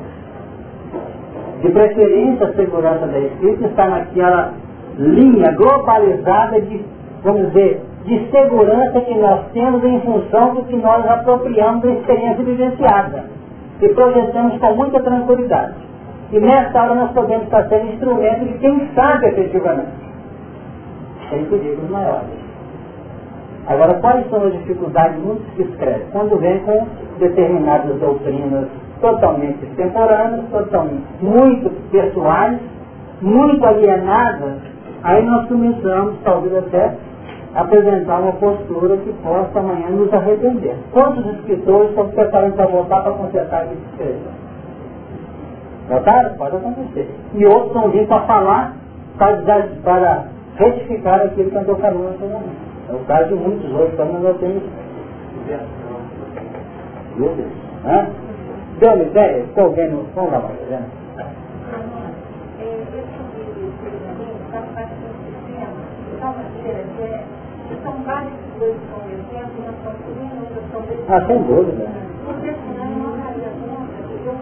De 1.61 1.69
preferência, 1.69 2.47
a 2.47 2.53
segurança 2.53 3.07
da 3.07 3.19
escrita 3.19 3.67
está 3.67 3.87
naquela 3.87 4.53
linha 4.97 5.51
globalizada 5.51 6.59
de, 6.61 6.81
vamos 7.23 7.47
dizer, 7.47 7.81
de 8.05 8.31
segurança 8.31 9.01
que 9.01 9.13
nós 9.15 9.45
temos 9.53 9.83
em 9.83 9.99
função 10.01 10.55
do 10.55 10.63
que 10.63 10.75
nós 10.75 11.05
apropriamos 11.07 11.81
da 11.83 11.91
experiência 11.91 12.43
vivenciada 12.43 13.23
e 13.81 13.89
projetamos 13.89 14.57
com 14.57 14.73
muita 14.75 15.01
tranquilidade. 15.01 15.75
E 16.31 16.39
nessa 16.39 16.81
hora 16.81 16.95
nós 16.95 17.11
podemos 17.11 17.43
estar 17.43 17.67
sendo 17.67 17.93
instrumento 17.93 18.45
de 18.45 18.57
quem 18.59 18.89
sabe 18.95 19.27
efetivamente 19.27 20.11
tem 21.31 21.45
perigos 21.45 21.89
maiores. 21.89 22.29
Agora, 23.67 23.93
quais 23.95 24.29
são 24.29 24.43
as 24.43 24.53
dificuldades 24.53 25.17
muito 25.23 25.43
discretas? 25.55 26.07
Quando 26.11 26.37
vem 26.37 26.59
com 26.59 26.87
determinadas 27.19 27.97
doutrinas 27.99 28.67
totalmente 28.99 29.63
extemporâneas, 29.63 30.45
totalmente, 30.51 31.05
muito 31.21 31.69
pessoais, 31.89 32.59
muito 33.21 33.65
alienadas, 33.65 34.57
aí 35.03 35.25
nós 35.25 35.47
começamos, 35.47 36.15
talvez 36.23 36.55
até, 36.57 36.95
apresentar 37.55 38.19
uma 38.19 38.33
postura 38.33 38.97
que 38.97 39.11
possa 39.23 39.59
amanhã 39.59 39.89
nos 39.89 40.13
arrepender. 40.13 40.75
Quantos 40.91 41.25
escritores 41.37 41.89
estão 41.89 42.09
preparando 42.09 42.55
para 42.55 42.65
voltar 42.67 43.01
para 43.01 43.11
consertar 43.13 43.63
aquilo 43.63 43.81
que 43.81 43.89
escreveram? 43.91 44.41
Voltaram? 45.89 46.33
Pode 46.35 46.55
acontecer. 46.55 47.09
E 47.33 47.45
outros 47.45 47.67
estão 47.67 47.89
vindo 47.89 48.07
para 48.07 48.21
falar, 48.21 48.75
para, 49.17 49.67
para 49.83 50.25
retificar 50.55 51.21
aquilo 51.21 51.49
que 51.49 51.57
andou 51.57 51.75
caminho 51.75 52.09
anteriormente. 52.09 52.71
É 52.89 52.93
o 52.93 52.99
caso 52.99 53.29
de 53.29 53.35
muitos 53.35 53.71
hoje, 53.73 53.95
como 53.95 54.19
nós 54.19 54.37
temos. 54.37 54.63
Meu 57.17 57.29
Deus. 57.35 57.51
Hã? 57.85 58.07
Deu 58.79 58.93
uma 58.93 59.03
ideia? 59.03 59.43
Ficou 59.43 59.65
alguém 59.65 59.91
no 59.91 60.05
fundo, 60.13 60.31
lá, 60.31 60.49
né? 60.69 60.83
São 64.51 64.63
vários 64.73 64.91
coisas 64.99 65.15
que 65.23 66.13
estão 66.13 66.33
exemplo. 67.05 67.30
Ah, 71.07 71.25
sem 71.27 71.43
dúvida. 71.43 71.87
Porque 72.25 72.51
senão 72.51 72.89
não 72.91 73.17
daria 73.17 73.51
conta 73.59 73.99
de 74.07 74.15
eu 74.25 74.35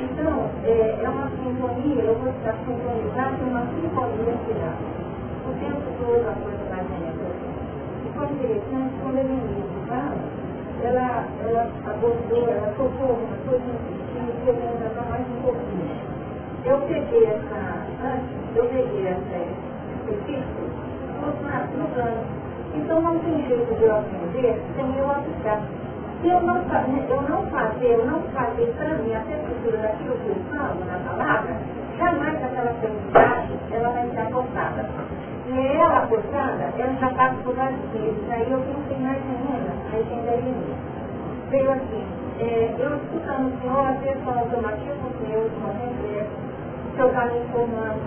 Então, 0.00 0.48
é, 0.64 1.00
é 1.02 1.08
uma 1.08 1.28
sintonia, 1.30 2.02
eu 2.02 2.14
vou 2.16 2.30
estar 2.32 2.54
sintonizado 2.64 3.36
em 3.40 3.50
uma 3.50 3.64
sinfonia 3.68 4.36
final. 4.48 4.76
O 5.44 5.52
tempo 5.60 5.84
todo 6.00 6.28
a 6.28 6.34
coisa 6.40 6.64
vai 6.68 6.82
vendo. 6.88 7.24
E 8.04 8.08
foi 8.16 8.26
interessante 8.32 8.94
quando 9.02 9.18
a 9.18 9.24
ministra 9.24 9.80
fala, 9.88 10.16
ela, 10.82 11.24
ela 11.44 11.62
abordou, 11.86 12.48
ela 12.48 12.72
tocou 12.76 13.20
uma 13.20 13.36
coisa 13.44 13.64
que 13.64 14.48
eu 14.48 14.54
queria 14.54 14.76
tratar 14.80 15.10
mais 15.10 15.26
um 15.28 15.42
pouquinho. 15.42 15.92
Eu 16.64 16.78
peguei 16.88 17.24
essa, 17.26 17.84
antes, 18.04 18.56
eu 18.56 18.64
peguei 18.64 19.06
essa 19.08 19.70
nos 20.06 20.28
anos. 20.28 20.79
Então 22.74 23.00
não 23.02 23.18
tem 23.18 23.46
jeito 23.46 23.74
de 23.74 23.84
eu 23.84 23.96
aprender 23.96 24.62
sem 24.76 24.96
eu 24.96 25.10
aplicar. 25.10 25.60
Se 26.22 26.28
eu 26.28 26.40
não, 26.42 26.56
eu 27.08 27.22
não 27.22 27.46
fazer, 27.46 27.92
eu 27.92 28.06
não 28.06 28.20
fazer 28.34 28.66
para 28.76 28.94
mim 28.98 29.14
a 29.14 29.20
textura 29.20 29.78
daquilo 29.78 30.16
que 30.16 30.28
eu 30.28 30.36
falo 30.50 30.84
na 30.84 30.98
palavra, 30.98 31.56
jamais 31.98 32.44
aquela 32.44 32.70
aprendizagem 32.70 33.58
ela 33.70 33.88
vai 33.90 34.10
ser 34.10 34.20
apostada. 34.20 34.86
E 35.46 35.76
ela 35.76 35.98
apostada, 35.98 36.72
ela 36.78 36.92
já 36.94 37.10
passa 37.10 37.34
por 37.42 37.54
vários 37.54 37.80
vezes. 37.92 38.30
Aí 38.30 38.50
eu 38.50 38.60
pensei 38.60 38.98
mais 38.98 39.22
ainda, 39.22 39.72
aí 39.92 40.04
tem 40.08 40.22
daí 40.26 40.40
limite. 40.42 40.90
Veio 41.50 41.72
assim, 41.72 42.06
é, 42.38 42.74
eu 42.78 42.96
escutando 42.96 43.48
o 43.48 43.60
Senhor, 43.60 43.86
às 43.86 43.98
vezes 44.00 44.24
são 44.24 44.38
automatismos 44.38 45.20
meus, 45.26 45.50
uma 45.56 45.72
reflexo, 45.72 46.36
que 46.94 47.00
eu 47.00 47.06
está 47.06 47.24
me 47.26 47.38
informando, 47.38 48.00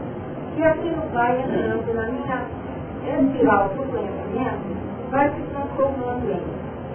que 0.55 0.64
aquilo 0.64 1.01
vai 1.14 1.41
entrando 1.41 1.93
na 1.93 2.07
minha 2.09 2.62
espiral 3.04 3.70
do 3.70 3.84
conhecimento, 3.91 5.10
vai 5.12 5.30
se 5.30 5.41
transformando 5.41 6.32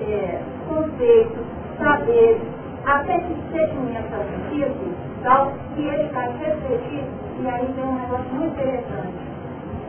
em 0.01 0.13
é, 0.13 0.43
conceitos, 0.69 1.45
saberes, 1.79 2.43
até 2.85 3.19
que 3.19 3.37
sedimentam 3.53 4.21
sentido, 4.25 4.97
tal 5.23 5.53
que 5.75 5.83
ele 5.83 6.09
vai 6.13 6.29
refletir, 6.39 7.05
e 7.41 7.47
aí 7.47 7.67
tem 7.75 7.85
um 7.85 7.95
negócio 7.95 8.33
muito 8.33 8.53
interessante. 8.53 9.15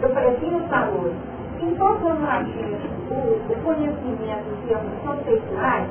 Eu 0.01 0.09
falei, 0.13 0.31
os 0.31 0.67
valores. 0.67 1.15
Enquanto 1.61 2.07
eu 2.07 2.15
não 2.15 2.29
atingo 2.29 2.77
o, 3.11 3.51
o 3.51 3.63
conhecimento 3.63 4.45
em 4.49 4.67
termos 4.67 4.93
conceituais, 5.03 5.87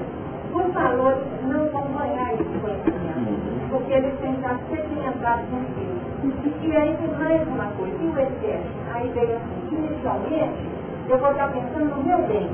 os 0.53 0.73
valores 0.73 1.23
não 1.43 1.69
ganhar 1.99 2.35
esse 2.35 2.59
conhecimento, 2.61 3.69
porque 3.71 3.93
eles 3.93 4.19
têm 4.21 4.33
que 4.33 4.41
estar 4.41 4.59
sedimentados 4.71 5.45
no 5.51 5.61
si. 5.75 6.67
E 6.67 6.77
aí 6.77 6.97
tem 6.97 7.09
mais 7.19 7.47
uma 7.49 7.67
coisa, 7.77 7.97
e 8.01 8.07
o 8.07 8.19
excesso? 8.19 8.69
Aí 8.93 9.09
veio 9.15 9.37
assim, 9.37 9.77
inicialmente, 9.77 10.69
eu 11.09 11.19
vou 11.19 11.31
estar 11.31 11.49
pensando 11.49 11.97
no 11.97 12.05
meu 12.05 12.19
bem 12.27 12.49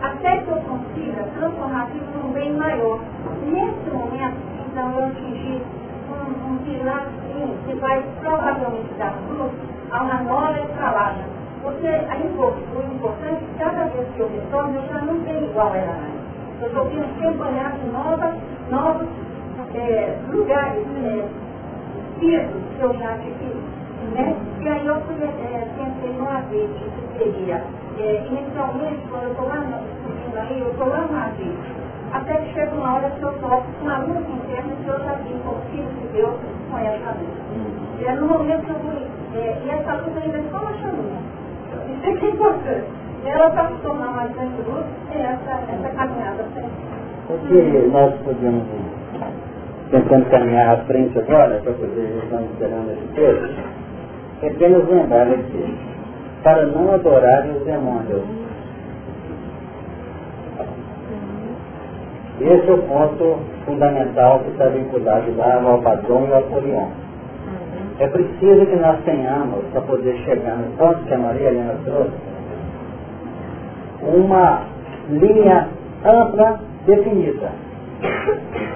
até 0.00 0.38
que 0.38 0.48
eu 0.48 0.56
consiga 0.58 1.24
transformar 1.36 1.82
aquilo 1.84 2.06
num 2.22 2.32
bem 2.32 2.52
maior. 2.54 3.00
Nesse 3.46 3.90
momento, 3.90 4.36
então, 4.70 4.92
eu 4.92 5.06
atingi 5.06 5.62
um, 6.08 6.52
um 6.52 6.58
pilarzinho 6.58 7.58
que 7.66 7.74
vai 7.74 8.02
provavelmente 8.20 8.94
dar 8.98 9.14
luz 9.28 9.50
a 9.90 10.02
uma 10.02 10.22
nova 10.22 10.60
escalada. 10.60 11.24
Porque 11.62 11.86
aí, 11.86 12.32
o 12.38 12.94
importante 12.94 13.44
é 13.44 13.58
cada 13.58 13.84
vez 13.86 14.06
que 14.14 14.20
eu 14.20 14.28
retorno, 14.28 14.76
eu 14.76 14.88
já 14.88 15.00
não 15.00 15.20
tenho 15.20 15.44
igual 15.44 15.72
a 15.72 15.76
ela. 15.76 16.17
Eu 16.60 16.66
estou 16.66 16.86
tendo 16.86 17.04
acompanhar 17.04 17.72
de 17.72 17.86
novas, 17.90 18.34
novos 18.68 19.06
é, 19.74 20.18
lugares, 20.32 20.86
é, 21.04 21.24
pisos 22.18 22.62
que 22.76 22.82
eu 22.82 22.94
já 22.98 23.12
adquiri. 23.12 23.78
Né? 24.14 24.36
E 24.60 24.68
aí 24.68 24.86
eu 24.86 24.94
é, 24.94 25.68
pensei 25.76 26.12
numa 26.18 26.40
vez 26.50 26.70
que 26.78 27.18
seria, 27.18 27.62
é, 27.98 28.26
inicialmente, 28.26 29.06
quando 29.08 29.24
eu 29.24 29.30
estou 29.30 29.48
lá 29.48 29.82
subindo 30.02 30.36
aí, 30.36 30.60
eu 30.60 30.70
estou 30.70 30.88
lá 30.88 31.06
uma 31.08 31.28
vez. 31.28 31.54
Até 32.12 32.36
que 32.36 32.54
chega 32.54 32.74
uma 32.74 32.94
hora 32.94 33.10
que 33.10 33.22
eu 33.22 33.32
toco 33.34 33.64
com 33.78 33.84
uma 33.84 33.98
luz 33.98 34.18
interna 34.28 34.72
que 34.82 34.88
eu 34.88 34.98
já 34.98 35.12
vi 35.14 35.34
com 35.44 35.50
o 35.50 35.60
Filho 35.70 35.88
de 35.88 36.08
Deus 36.08 36.34
com 36.70 36.78
essa 36.78 37.10
luz. 37.10 37.38
E 38.00 38.04
é 38.04 38.14
no 38.14 38.26
momento 38.26 38.64
que 38.64 38.70
eu 38.70 38.80
fui, 38.80 39.06
é, 39.34 39.62
e 39.64 39.70
essa 39.70 39.92
luz 39.94 40.16
ainda 40.16 40.38
é 40.38 40.44
só 40.50 40.58
uma 40.58 40.72
chaminha. 40.74 41.18
Isso 41.88 42.06
é 42.06 42.12
que 42.14 42.26
é 42.26 42.30
importante. 42.30 43.07
Ela 43.24 43.48
está 43.48 43.68
se 43.68 43.82
tornando 43.82 44.12
mais 44.12 44.30
luz 44.36 44.84
é 45.12 45.22
essa, 45.22 45.72
essa 45.72 45.88
caminhada 45.96 46.44
sempre. 46.54 46.70
O 47.28 47.38
que 47.46 47.88
nós 47.88 48.14
podemos 48.24 48.64
tentando 49.90 50.30
caminhar 50.30 50.74
à 50.74 50.76
frente 50.84 51.18
agora, 51.18 51.60
para 51.62 51.72
poder 51.72 52.20
estamos 52.22 52.50
esperando 52.52 52.90
esse 52.92 53.06
texto, 53.14 53.48
é 54.42 54.48
apenas 54.48 54.88
lembrar 54.88 55.28
aqui, 55.28 55.78
para 56.42 56.66
não 56.66 56.92
adorarem 56.92 57.52
os 57.52 57.64
demônios. 57.64 58.22
Esse 62.40 62.70
é 62.70 62.72
o 62.72 62.78
ponto 62.78 63.38
fundamental 63.66 64.40
que 64.40 64.50
está 64.50 64.66
vinculado 64.66 65.34
lá 65.36 65.60
ao 65.60 65.74
Abaddon 65.74 66.26
e 66.28 66.32
ao 66.32 66.38
Apolion. 66.38 66.88
É 67.98 68.06
preciso 68.06 68.64
que 68.66 68.76
nós 68.76 69.00
tenhamos, 69.04 69.64
para 69.72 69.80
poder 69.80 70.16
chegar 70.18 70.56
no 70.56 70.70
ponto 70.76 71.04
que 71.04 71.14
a 71.14 71.18
Maria 71.18 71.48
Helena 71.48 71.74
trouxe, 71.84 72.12
uma 74.08 74.62
linha 75.10 75.68
ampla 76.04 76.60
definida. 76.86 77.50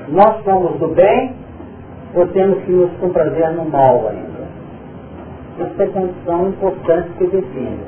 Nós 0.08 0.44
somos 0.44 0.78
do 0.78 0.88
bem 0.88 1.34
ou 2.14 2.26
temos 2.28 2.62
que 2.64 2.72
nos 2.72 2.90
comprazer 2.98 3.52
no 3.52 3.64
mal 3.64 4.08
ainda? 4.08 4.42
Essa 5.60 5.82
é 5.82 5.86
a 5.86 5.90
condição 5.90 6.48
importante 6.48 7.08
que 7.18 7.26
define. 7.26 7.80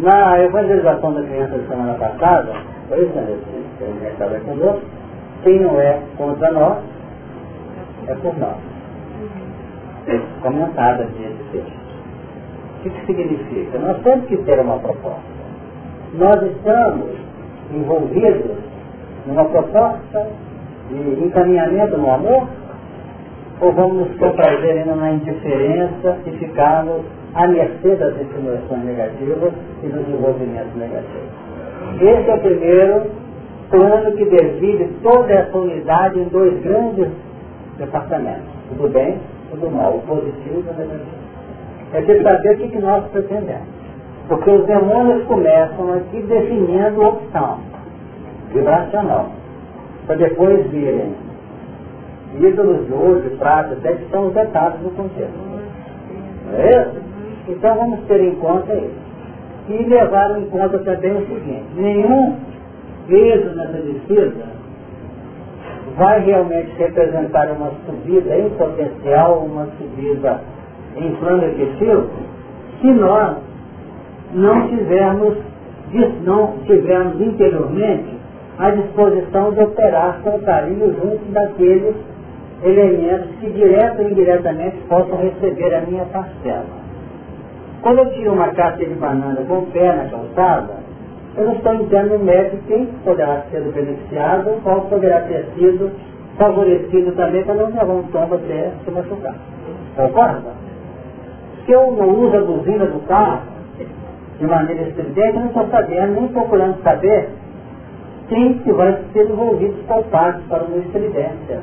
Na 0.00 0.42
evangelização 0.42 1.14
da 1.14 1.22
criança 1.22 1.56
da 1.56 1.68
semana 1.68 1.94
passada, 1.94 2.52
por 2.88 2.98
exemplo, 2.98 3.36
gente 3.78 4.12
estava 4.12 4.38
conosco, 4.40 4.82
quem 5.42 5.60
não 5.60 5.80
é 5.80 6.00
contra 6.16 6.50
nós, 6.52 6.78
é 8.08 8.14
por 8.14 8.38
nós. 8.38 8.56
Comentada 10.42 11.04
esse 11.04 11.44
texto. 11.52 11.86
O 12.78 12.82
que, 12.82 12.90
que 12.90 13.06
significa? 13.06 13.78
Nós 13.78 14.00
temos 14.02 14.26
que 14.26 14.36
ter 14.38 14.60
uma 14.60 14.78
proposta. 14.78 15.35
Nós 16.14 16.42
estamos 16.42 17.10
envolvidos 17.72 18.56
numa 19.26 19.44
proposta 19.46 20.26
de 20.90 21.24
encaminhamento 21.24 21.96
no 21.98 22.10
amor? 22.10 22.48
Ou 23.60 23.72
vamos 23.72 24.08
nos 24.08 24.18
comprazer 24.18 24.78
ainda 24.78 24.94
na 24.94 25.12
indiferença 25.12 26.18
e 26.26 26.30
ficarmos 26.32 27.02
à 27.34 27.46
mercê 27.46 27.96
das 27.96 28.14
estimulações 28.20 28.84
negativas 28.84 29.52
e 29.82 29.86
dos 29.86 30.08
envolvimentos 30.08 30.74
negativos? 30.76 31.46
Esse 32.00 32.30
é 32.30 32.34
o 32.34 32.38
primeiro 32.38 33.02
plano 33.70 34.12
que 34.12 34.24
divide 34.24 34.84
toda 35.02 35.32
essa 35.32 35.56
unidade 35.56 36.18
em 36.20 36.24
dois 36.24 36.60
grandes 36.62 37.08
departamentos, 37.78 38.46
o 38.72 38.74
do 38.74 38.88
bem 38.88 39.18
e 39.52 39.56
do 39.56 39.70
mal, 39.70 39.96
o 39.96 40.00
positivo 40.02 40.62
e 40.66 40.70
o 40.70 40.78
negativo. 40.78 41.26
É 41.94 42.00
de 42.00 42.22
saber 42.22 42.52
o 42.52 42.68
que 42.68 42.78
nós 42.78 43.04
pretendemos. 43.06 43.75
Porque 44.28 44.50
os 44.50 44.66
demônios 44.66 45.24
começam 45.26 45.92
aqui 45.94 46.20
definindo 46.22 47.00
opção 47.00 47.60
vibracional, 48.52 49.30
para 50.06 50.16
depois 50.16 50.66
virem 50.70 51.14
ídolos 52.40 52.86
de 52.86 52.92
ouro, 52.92 53.20
de 53.20 53.30
prata, 53.36 53.74
até 53.74 53.92
que 53.94 54.10
são 54.10 54.26
os 54.28 54.34
detalhes 54.34 54.80
do. 54.80 54.92
Não 54.96 56.58
é 56.58 56.70
isso? 56.70 57.00
Então 57.48 57.76
vamos 57.76 58.00
ter 58.06 58.20
em 58.20 58.34
conta 58.36 58.74
isso. 58.74 59.06
E 59.68 59.84
levar 59.84 60.38
em 60.38 60.46
conta 60.46 60.78
também 60.78 61.12
o 61.12 61.26
seguinte, 61.26 61.64
nenhum 61.76 62.36
peso 63.08 63.54
nessa 63.56 63.78
descida 63.78 64.56
vai 65.96 66.20
realmente 66.20 66.70
representar 66.76 67.50
uma 67.50 67.70
subida 67.86 68.36
em 68.36 68.50
potencial, 68.50 69.38
uma 69.38 69.66
subida 69.78 70.40
em 70.96 71.14
plano 71.16 71.44
efetivo, 71.44 72.08
se 72.80 72.86
nós 72.92 73.36
não 74.36 74.68
tivermos, 74.68 75.38
não 76.22 76.58
tivermos 76.66 77.20
interiormente 77.20 78.18
à 78.58 78.70
disposição 78.70 79.52
de 79.52 79.60
operar 79.60 80.20
com 80.22 80.38
carinho 80.40 80.94
junto 80.94 81.24
daqueles 81.32 81.96
elementos 82.62 83.30
que 83.40 83.50
direto 83.50 84.02
ou 84.02 84.10
indiretamente 84.10 84.76
possam 84.88 85.16
receber 85.16 85.74
a 85.74 85.80
minha 85.80 86.04
parcela. 86.06 86.86
Quando 87.82 87.98
eu 87.98 88.12
tiro 88.12 88.32
uma 88.32 88.48
casca 88.48 88.84
de 88.84 88.94
banana 88.94 89.40
com 89.48 89.58
o 89.58 89.66
pé 89.66 89.94
na 89.94 90.04
calçada, 90.04 90.74
eu 91.36 91.44
não 91.46 91.52
estou 91.54 91.74
entendendo 91.74 92.22
médio 92.22 92.58
quem 92.66 92.86
poderá 93.04 93.42
ser 93.50 93.60
beneficiado, 93.62 94.60
qual 94.62 94.82
poderá 94.82 95.20
ter 95.22 95.46
sido 95.54 95.90
favorecido 96.36 97.12
também 97.12 97.42
para 97.44 97.54
não 97.54 97.66
levar 97.66 97.84
um 97.84 98.02
tombo 98.04 98.34
até 98.34 98.72
se 98.84 98.90
machucar. 98.90 99.34
Concorda? 99.96 100.50
Se 101.64 101.72
eu 101.72 101.92
não 101.92 102.08
uso 102.08 102.36
a 102.36 102.40
buzina 102.40 102.86
do 102.86 103.06
carro 103.06 103.55
de 104.38 104.46
maneira 104.46 104.82
estridente, 104.82 105.38
não 105.38 105.46
estou 105.46 105.66
sabendo, 105.68 106.20
nem 106.20 106.28
procurando 106.28 106.82
saber 106.82 107.28
quem 108.28 108.58
que 108.58 108.72
vai 108.72 108.98
ser 109.12 109.30
envolvido 109.30 109.74
culpados 109.86 110.42
para 110.46 110.64
uma 110.64 110.78
estridência. 110.78 111.60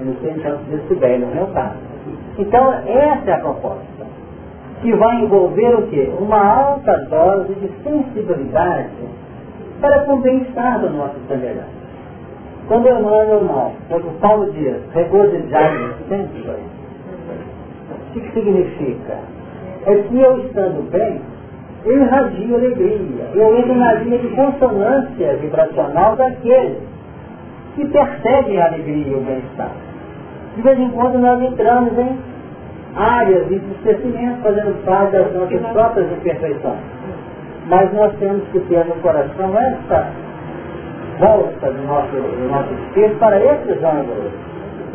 Eu 0.00 0.06
não 0.06 0.14
sei 0.20 0.30
então 0.30 0.58
se 0.88 0.94
bem 0.94 1.18
no 1.18 1.26
meu 1.28 1.46
caso. 1.48 1.76
Então, 2.38 2.72
essa 2.72 3.30
é 3.30 3.34
a 3.34 3.38
proposta. 3.40 3.84
Que 4.80 4.94
vai 4.94 5.22
envolver 5.22 5.74
o 5.74 5.86
quê? 5.88 6.10
Uma 6.18 6.38
alta 6.38 6.96
dose 7.10 7.52
de 7.54 7.70
sensibilidade 7.82 8.90
para 9.80 10.04
com 10.04 10.14
o 10.14 10.20
bem-estar 10.20 10.80
do 10.80 10.90
nosso 10.90 11.16
semelhante. 11.28 11.80
Quando 12.66 12.84
mando 12.84 13.34
irmão, 13.34 13.72
quando 13.88 14.20
Paulo 14.20 14.50
diz, 14.52 14.76
regozijar 14.94 15.96
sempre, 16.08 16.54
o 17.90 18.12
que 18.12 18.32
significa? 18.32 19.18
É 19.86 19.94
que 19.96 20.20
eu 20.20 20.38
estando 20.46 20.90
bem, 20.90 21.20
eu 21.84 22.02
irradio 22.02 22.54
alegria. 22.54 23.24
Eu 23.34 23.56
linha 24.04 24.18
de 24.18 24.28
consonância 24.28 25.36
vibracional 25.36 26.16
daqueles 26.16 26.78
que 27.74 27.86
percebem 27.86 28.60
a 28.60 28.66
alegria 28.66 29.06
e 29.06 29.14
o 29.14 29.20
bem-estar. 29.20 29.70
De 30.56 30.62
vez 30.62 30.78
em 30.78 30.90
quando 30.90 31.18
nós 31.18 31.40
entramos 31.40 31.96
em 31.98 32.18
áreas 32.96 33.48
de 33.48 33.54
esquecimento, 33.54 34.42
fazendo 34.42 34.84
parte 34.84 35.12
das 35.12 35.32
nossas 35.32 35.60
próprias 35.72 36.12
imperfeições. 36.12 36.80
Mas 37.66 37.92
nós 37.94 38.12
temos 38.18 38.42
que 38.48 38.60
ter 38.60 38.84
no 38.84 38.94
coração 38.96 39.56
essa 39.56 40.10
volta 41.18 41.70
do 41.70 41.86
nosso, 41.86 42.10
do 42.10 42.48
nosso 42.48 42.74
espírito 42.74 43.18
para 43.18 43.38
esses 43.38 43.84
ângulos 43.84 44.32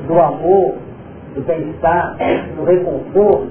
do 0.07 0.19
amor, 0.19 0.75
do 1.35 1.41
bem-estar, 1.41 2.17
do 2.57 2.63
reconforto, 2.63 3.49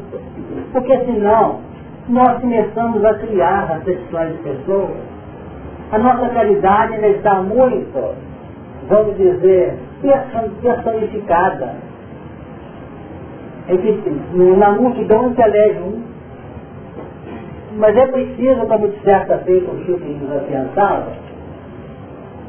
porque 0.72 0.98
senão 1.04 1.60
nós 2.08 2.40
começamos 2.40 3.04
a 3.04 3.14
criar 3.14 3.64
acepções 3.72 4.32
de 4.32 4.42
pessoas. 4.42 4.96
A 5.90 5.98
nossa 5.98 6.28
caridade 6.28 6.94
está 7.06 7.40
muito, 7.40 8.14
vamos 8.88 9.16
dizer, 9.16 9.78
personificada. 10.60 11.76
Na 14.58 14.72
multidão 14.72 15.34
se 15.34 15.40
elege 15.40 15.78
um. 15.80 16.02
Mas 17.76 17.96
é 17.96 18.06
preciso, 18.06 18.66
como 18.66 18.88
de 18.88 19.00
certa 19.00 19.38
feita 19.38 19.70
o 19.70 19.84
Chico 19.84 19.98
nos 19.98 20.36
afiançava, 20.36 21.12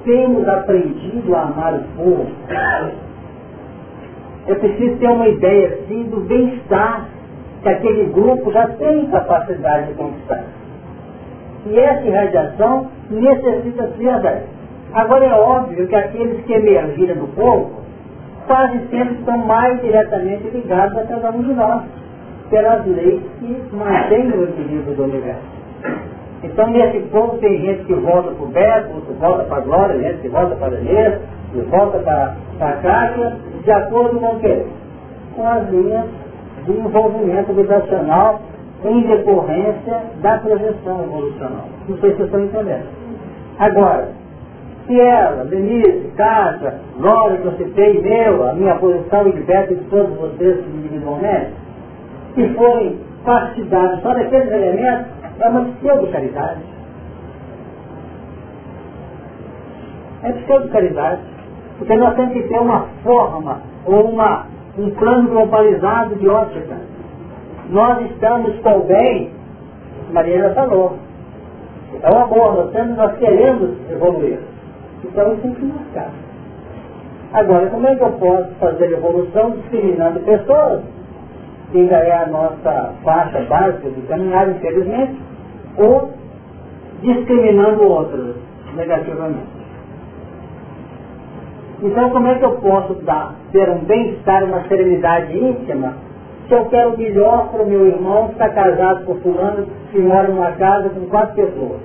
temos 0.04 0.48
aprendido 0.48 1.36
a 1.36 1.42
amar 1.42 1.74
o 1.74 1.84
povo. 1.96 2.28
É 4.48 4.54
preciso 4.54 4.98
ter 4.98 5.08
uma 5.08 5.28
ideia, 5.28 5.80
assim, 5.80 6.04
do 6.04 6.20
bem-estar 6.20 7.08
que 7.66 7.70
aquele 7.70 8.06
grupo 8.14 8.52
já 8.52 8.68
tem 8.68 9.08
capacidade 9.08 9.88
de 9.88 9.94
conquistar. 9.96 10.44
E 11.66 11.80
essa 11.80 12.06
irradiação 12.06 12.88
necessita 13.10 13.90
ser 13.98 14.20
daí. 14.22 14.44
Agora 14.94 15.26
é 15.26 15.34
óbvio 15.34 15.88
que 15.88 15.96
aqueles 15.96 16.46
que 16.46 16.54
emergiram 16.54 17.16
do 17.16 17.28
povo 17.36 17.72
quase 18.46 18.78
sempre 18.92 19.16
estão 19.16 19.40
mais 19.40 19.82
diretamente 19.82 20.48
ligados 20.50 20.96
a 20.96 21.06
cada 21.06 21.32
um 21.32 21.42
de 21.42 21.54
nós, 21.56 21.82
pelas 22.52 22.86
leis 22.86 23.24
que 23.40 23.76
mantêm 23.76 24.30
o 24.30 24.44
equilíbrio 24.44 24.96
do 24.96 25.04
universo. 25.06 25.42
Então 26.44 26.68
nesse 26.68 27.00
povo 27.08 27.40
tem 27.40 27.62
gente 27.62 27.86
que 27.86 27.96
volta 27.96 28.30
para 28.30 28.46
o 28.46 28.50
Beto, 28.50 28.94
outro 28.94 29.14
volta 29.16 29.44
para 29.46 29.58
a 29.58 29.62
Glória, 29.62 30.00
gente 30.04 30.22
que 30.22 30.30
volta 30.30 30.56
para 30.56 30.76
a 30.76 30.80
Inês, 30.80 31.20
que 31.52 31.62
volta 31.62 31.98
para, 31.98 32.36
a 32.60 32.74
Caixa, 32.74 33.38
de 33.64 33.72
acordo 33.72 34.20
com 34.20 34.36
o 34.36 34.40
quê? 34.40 34.64
Com 35.36 35.48
as 35.48 35.68
linhas 35.72 36.06
de 36.66 36.72
envolvimento 36.72 37.54
vibracional 37.54 38.42
em 38.84 39.02
decorrência 39.02 40.04
da 40.22 40.38
projeção 40.40 41.04
evolucional. 41.04 41.68
Não 41.88 41.98
sei 41.98 42.16
se 42.16 42.24
estão 42.24 42.44
entendendo. 42.44 42.88
Agora, 43.58 44.10
se 44.86 45.00
ela, 45.00 45.46
Denise, 45.46 46.12
Cássia, 46.16 46.76
Glória, 47.00 47.38
que 47.38 47.46
eu 47.46 47.54
citei, 47.54 48.02
meu, 48.02 48.48
a 48.48 48.54
minha 48.54 48.76
posição 48.76 49.28
e 49.28 49.32
de 49.32 49.42
de 49.42 49.76
todos 49.90 50.16
vocês 50.18 50.60
individualmente, 50.76 51.54
que 52.36 52.48
forem 52.50 53.00
partidários 53.24 54.02
só 54.02 54.14
daqueles 54.14 54.52
elementos, 54.52 55.08
é 55.40 55.50
uma 55.50 55.66
pseudo-caridade. 55.66 56.62
É 60.24 60.32
pseudo-caridade. 60.32 61.22
Porque 61.80 61.96
nós 61.96 62.16
temos 62.16 62.34
que 62.34 62.44
ter 62.44 62.60
uma 62.60 62.86
forma 63.04 63.62
ou 63.86 64.10
uma, 64.10 64.46
um 64.78 64.90
plano 64.92 65.30
globalizado 65.30 66.16
de 66.16 66.28
ótica. 66.28 66.78
Nós 67.70 68.10
estamos 68.12 68.56
bem, 68.88 69.32
Mariana 70.12 70.54
falou. 70.54 70.98
É 72.02 72.14
um 72.14 72.24
amor, 72.24 72.56
nós, 72.56 72.72
temos, 72.72 72.98
nós 72.98 73.18
queremos 73.18 73.72
evoluir. 73.90 74.40
Então 75.04 75.34
isso 75.34 75.42
tem 75.42 75.54
que 75.54 75.66
marcar. 75.66 76.10
Agora, 77.34 77.68
como 77.68 77.88
é 77.88 77.96
que 77.96 78.04
eu 78.04 78.12
posso 78.14 78.50
fazer 78.60 78.92
evolução 78.92 79.52
discriminando 79.52 80.20
pessoas? 80.22 80.82
Que 81.72 81.80
ainda 81.80 81.96
é 81.96 82.24
a 82.24 82.28
nossa 82.28 82.94
faixa 83.04 83.42
básica 83.42 83.90
de 83.90 84.02
caminhar, 84.04 84.50
infelizmente, 84.50 85.20
ou 85.78 86.12
discriminando 87.02 87.84
outros 87.84 88.36
negativamente. 88.76 89.55
Então, 91.86 92.10
como 92.10 92.28
é 92.28 92.34
que 92.40 92.44
eu 92.44 92.54
posso 92.54 92.96
dar, 93.04 93.36
ter 93.52 93.70
um 93.70 93.84
bem-estar, 93.84 94.44
uma 94.44 94.68
serenidade 94.68 95.38
íntima, 95.38 95.94
se 96.48 96.56
eu 96.56 96.66
quero 96.66 96.98
melhor 96.98 97.52
para 97.52 97.62
o 97.62 97.68
meu 97.68 97.86
irmão 97.86 98.26
que 98.26 98.34
está 98.34 98.50
casado 98.50 99.06
com 99.06 99.14
fulano 99.18 99.68
e 99.94 100.00
mora 100.00 100.28
numa 100.28 100.52
casa 100.54 100.90
com 100.90 101.06
quatro 101.06 101.36
pessoas? 101.36 101.80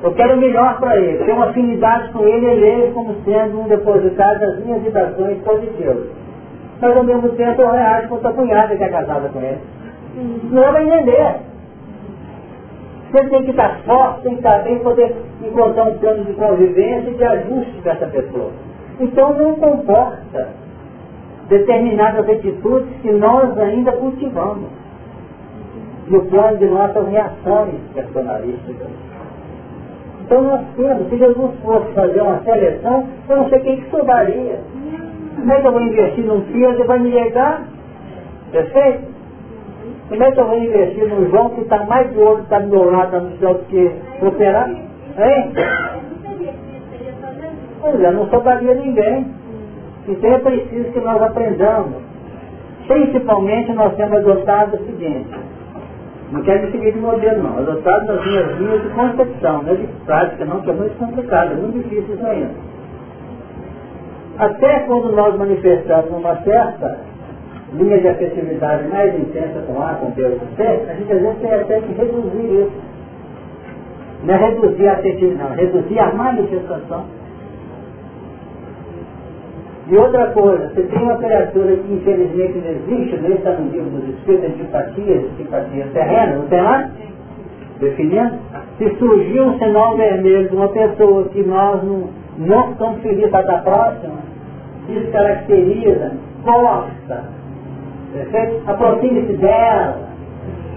Eu 0.00 0.12
quero 0.12 0.36
melhor 0.36 0.78
para 0.78 0.96
ele, 0.96 1.24
ter 1.24 1.32
uma 1.32 1.46
afinidade 1.46 2.12
com 2.12 2.24
ele 2.24 2.46
e 2.46 2.64
ele 2.64 2.92
como 2.92 3.16
sendo 3.24 3.62
um 3.62 3.66
depositário 3.66 4.40
das 4.40 4.64
minhas 4.64 4.80
vibrações 4.80 5.38
positivas. 5.38 6.06
Mas 6.80 6.96
ao 6.96 7.02
mesmo 7.02 7.30
tempo 7.30 7.62
eu 7.62 7.70
reajo 7.72 8.08
com 8.08 8.18
sua 8.18 8.32
cunhada 8.32 8.76
que 8.76 8.84
é 8.84 8.88
casada 8.88 9.28
com 9.28 9.40
ele. 9.40 9.58
Não 10.52 10.72
vai 10.72 10.84
entender. 10.84 11.34
Você 13.12 13.28
tem 13.28 13.42
que 13.42 13.50
estar 13.50 13.78
forte, 13.84 14.22
tem 14.22 14.32
que 14.32 14.38
estar 14.38 14.58
bem, 14.60 14.78
poder 14.78 15.14
encontrar 15.42 15.84
um 15.84 15.98
plano 15.98 16.24
de 16.24 16.32
convivência 16.32 17.10
e 17.10 17.14
de 17.14 17.24
ajuste 17.24 17.80
dessa 17.82 18.06
pessoa. 18.06 18.50
Então 18.98 19.34
não 19.34 19.54
comporta 19.56 20.48
determinadas 21.50 22.26
atitudes 22.26 22.88
que 23.02 23.12
nós 23.12 23.58
ainda 23.58 23.92
cultivamos 23.92 24.70
no 26.08 26.24
plano 26.26 26.56
de 26.56 26.66
nossas 26.66 27.06
reações 27.08 27.74
personalísticas. 27.92 28.88
Então 30.24 30.42
nós 30.44 30.62
temos, 30.74 31.10
se 31.10 31.18
Jesus 31.18 31.50
fosse 31.62 31.92
fazer 31.92 32.22
uma 32.22 32.40
seleção, 32.44 33.06
eu 33.28 33.36
não 33.36 33.48
sei 33.50 33.58
quem 33.60 33.76
que 33.82 33.90
sobraria. 33.90 34.58
Como 35.36 35.52
é 35.52 35.60
que 35.60 35.66
eu 35.66 35.72
vou 35.72 35.82
investir 35.82 36.24
num 36.24 36.40
filho 36.46 36.76
que 36.76 36.84
vai 36.84 36.98
me 36.98 37.10
negar? 37.10 37.64
Perfeito? 38.52 39.11
Como 40.08 40.22
é 40.22 40.30
que 40.30 40.40
eu 40.40 40.46
vou 40.46 40.58
investir 40.58 41.08
no 41.08 41.30
João 41.30 41.50
que 41.50 41.62
está 41.62 41.84
mais 41.84 42.16
ouro, 42.16 42.42
está 42.42 42.58
do 42.58 42.68
meu 42.68 42.90
lado, 42.90 43.20
no 43.20 43.38
céu 43.38 43.54
do 43.54 43.64
que 43.64 43.90
operar? 44.20 44.68
Hein? 44.68 45.52
Pois 47.80 48.00
é, 48.00 48.10
não 48.10 48.28
sobraria 48.28 48.74
ninguém. 48.74 49.26
Então 50.08 50.32
é 50.32 50.38
preciso 50.38 50.92
que 50.92 51.00
nós 51.00 51.22
aprendamos. 51.22 52.02
Principalmente 52.86 53.72
nós 53.72 53.94
temos 53.94 54.16
adotado 54.18 54.76
o 54.76 54.86
seguinte, 54.86 55.30
não 56.32 56.42
quero 56.42 56.70
seguir 56.72 56.92
de 56.92 56.98
modelo 56.98 57.42
não, 57.42 57.58
adotado 57.58 58.06
nas 58.06 58.26
minhas 58.26 58.58
linhas 58.58 58.82
de 58.82 58.88
concepção, 58.88 59.62
não 59.62 59.72
é 59.72 59.76
de 59.76 59.86
prática 60.04 60.44
não, 60.44 60.60
que 60.62 60.70
é 60.70 60.72
muito 60.72 60.98
complicado, 60.98 61.52
é 61.52 61.54
muito 61.56 61.78
difícil 61.78 62.14
isso 62.14 62.26
ainda. 62.26 62.54
Até 64.38 64.80
quando 64.80 65.12
nós 65.14 65.36
manifestamos 65.36 66.10
uma 66.10 66.36
certa 66.42 66.98
linha 67.74 67.98
de 67.98 68.08
afetividade 68.08 68.88
mais 68.88 69.18
intensa 69.18 69.62
com 69.66 69.82
A, 69.82 69.94
com 69.94 70.10
B 70.10 70.24
ou 70.24 70.32
com 70.32 70.46
C, 70.56 70.62
a 70.62 70.94
gente 70.94 71.12
às 71.12 71.20
vezes 71.20 71.38
tem 71.40 71.54
até 71.54 71.80
que 71.80 71.92
reduzir 71.92 72.60
isso. 72.60 72.92
Não 74.24 74.34
é 74.34 74.36
reduzir 74.36 74.88
a 74.88 74.92
afetividade, 74.92 75.50
não, 75.50 75.56
reduzir 75.56 75.98
a 75.98 76.12
manifestação. 76.12 77.04
E 79.88 79.96
outra 79.96 80.26
coisa, 80.28 80.68
você 80.68 80.82
tem 80.82 81.02
uma 81.02 81.16
criatura 81.16 81.76
que 81.76 81.92
infelizmente 81.92 82.58
não 82.58 82.70
existe, 82.70 83.16
nem 83.20 83.32
está 83.32 83.52
no 83.52 83.70
livro 83.70 83.90
dos 83.90 84.08
espíritos, 84.10 84.50
antipatias, 84.50 85.24
simpatias 85.36 85.92
terrenas, 85.92 86.38
não 86.38 86.46
tem 86.46 86.62
lá? 86.62 86.90
Definindo? 87.80 88.32
Se 88.78 88.88
surgiu 88.96 89.44
um 89.44 89.58
sinal 89.58 89.96
vermelho 89.96 90.48
de 90.48 90.54
uma 90.54 90.68
pessoa 90.68 91.24
que 91.30 91.42
nós 91.42 91.82
não, 91.82 92.08
não 92.38 92.70
estamos 92.70 93.00
felizes 93.00 93.34
a 93.34 93.42
dar 93.42 93.64
próxima, 93.64 94.14
descaracteriza, 94.86 96.12
gosta, 96.44 97.24
perfeito? 97.41 97.41
Aproxime-se 98.66 99.32
dela, 99.34 99.96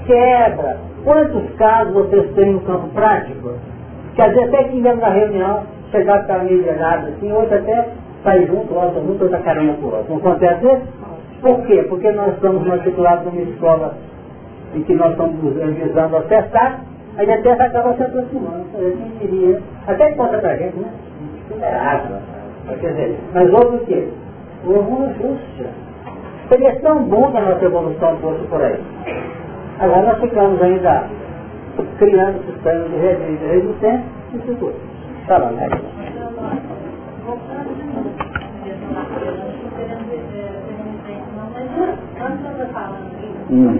quebra. 0.06 0.78
Quantos 1.04 1.52
casos 1.58 1.94
vocês 1.94 2.34
têm 2.34 2.54
no 2.54 2.62
campo 2.62 2.88
prático? 2.90 3.54
Que 4.16 4.22
às 4.22 4.34
vezes 4.34 4.54
até 4.54 4.64
que 4.66 4.80
na 4.82 5.10
reunião, 5.10 5.64
chegar 5.92 6.26
para 6.26 6.44
meio 6.44 6.64
gelado 6.64 7.08
assim, 7.08 7.32
outro 7.32 7.56
até 7.56 7.90
sair 8.24 8.48
junto, 8.48 8.74
outra 8.74 9.02
junto, 9.02 9.24
outra 9.24 9.40
caramba 9.40 9.74
por 9.74 9.94
outro. 9.94 10.10
Não 10.10 10.18
acontece 10.18 10.66
isso? 10.66 10.82
Por 11.42 11.62
quê? 11.66 11.86
Porque 11.90 12.12
nós 12.12 12.34
estamos 12.34 12.66
matriculados 12.66 13.26
numa 13.26 13.42
escola 13.42 13.94
em 14.74 14.82
que 14.82 14.94
nós 14.96 15.12
estamos 15.12 15.36
visando 15.54 16.18
acessar, 16.18 16.82
aí 17.18 17.32
a 17.32 17.42
terra 17.42 17.66
acaba 17.66 17.94
se 17.94 18.04
aproximando. 18.04 18.66
Quem 18.74 19.30
diria? 19.30 19.62
Até 19.86 20.12
conta 20.14 20.38
pra 20.40 20.56
gente, 20.56 20.78
né? 20.78 20.90
Quer 22.80 22.88
dizer, 22.88 23.20
mas 23.34 23.54
outro 23.54 23.76
o 23.76 23.86
quê? 23.86 24.08
O 24.66 24.72
orgulho 24.72 25.14
Seria 26.50 26.80
tão 26.82 27.04
bom 27.06 27.32
que 27.32 27.38
a 27.38 27.42
nossa 27.42 27.66
evolução 27.66 28.18
fosse 28.18 28.44
por 28.48 28.62
aí. 28.62 28.80
Agora 29.80 30.04
nós 30.04 30.20
ficamos 30.22 30.62
ainda 30.62 31.08
criando 31.98 32.46
sistemas 32.46 32.90
de 32.92 32.98
resistência 32.98 34.04
e 34.34 34.40
futuro. 34.40 34.76
Tá 35.28 35.38
lá, 35.38 35.52
né? 35.52 35.68
Uhum. 43.50 43.76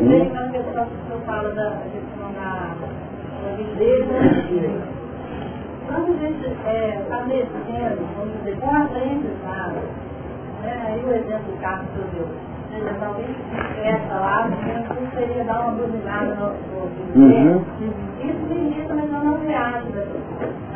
Quando 5.88 6.12
a 6.12 6.18
gente 6.18 6.48
está 6.48 7.22
mexendo, 7.26 8.02
vamos 8.18 8.34
dizer, 8.40 8.60
com 8.60 8.76
aprendizado, 8.76 9.80
né? 10.64 10.84
aí 10.88 11.06
o 11.06 11.14
exemplo 11.14 11.52
do 11.52 11.62
carro 11.62 11.86
que 11.94 12.18
eu 12.18 12.55
seja, 12.76 12.92
essa 13.84 14.14
lá, 14.16 14.50
seria 15.16 15.44
dar 15.46 15.62
uma 15.62 15.72
buzinada 15.72 16.36
no, 16.36 16.54
no 17.16 17.26
uhum. 17.26 17.64
isso 18.20 18.40
me 18.50 18.70
irrita, 18.70 18.94
mas 18.94 19.12
eu 19.12 19.20
não 19.20 19.48
reajo. 19.48 19.88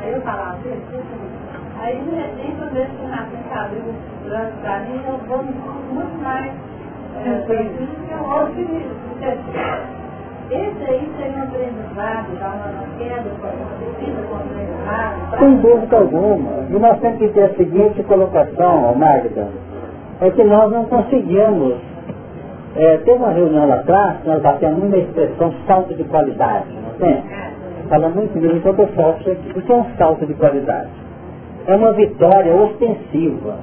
Aí 0.01 0.13
eu 0.13 0.21
falava, 0.21 0.57
aí 1.81 1.99
de 1.99 2.15
repente 2.15 2.55
eu 2.61 2.69
vejo 2.71 2.91
que 2.91 3.03
o 3.03 3.09
Rafinha 3.09 3.61
abriu 3.61 3.81
o 3.81 4.29
branco 4.29 4.57
para 4.61 4.79
mim, 4.79 5.01
eu 5.07 5.17
vou 5.27 5.43
muito 5.43 6.23
mais 6.23 6.53
esse 10.49 10.83
aí 10.83 11.11
seria 11.15 11.37
um 11.37 11.43
aprendizado, 11.43 12.39
dar 12.39 12.55
uma 12.55 12.97
queda, 12.97 13.29
Sem 15.37 15.57
dúvida 15.57 15.97
alguma. 15.97 16.51
E 16.69 16.79
nós 16.79 16.99
temos 16.99 17.19
que 17.19 17.27
ter 17.29 17.43
a 17.43 17.55
seguinte 17.55 18.03
colocação, 18.03 18.95
Magda, 18.95 19.47
é 20.21 20.29
que 20.29 20.43
nós 20.43 20.71
não 20.71 20.85
conseguimos. 20.85 21.75
É, 22.75 22.97
tem 22.97 23.15
uma 23.15 23.31
reunião 23.31 23.67
lá 23.67 23.75
atrás, 23.75 24.17
nós 24.25 24.41
batemos 24.41 24.83
uma 24.83 24.97
expressão 24.97 25.53
salto 25.65 25.93
de 25.95 26.03
qualidade, 26.03 26.67
não 26.83 26.93
tem? 26.99 27.23
Fala 27.89 28.09
muito 28.09 28.39
mesmo, 28.39 28.57
então 28.57 28.75
eu 28.77 28.87
posso 28.87 29.31
O 29.31 29.61
que 29.61 29.71
é 29.71 29.75
um 29.75 29.85
salto 29.97 30.25
de 30.25 30.33
qualidade? 30.35 30.89
É 31.65 31.75
uma 31.75 31.91
vitória 31.93 32.53
ostensiva 32.53 33.57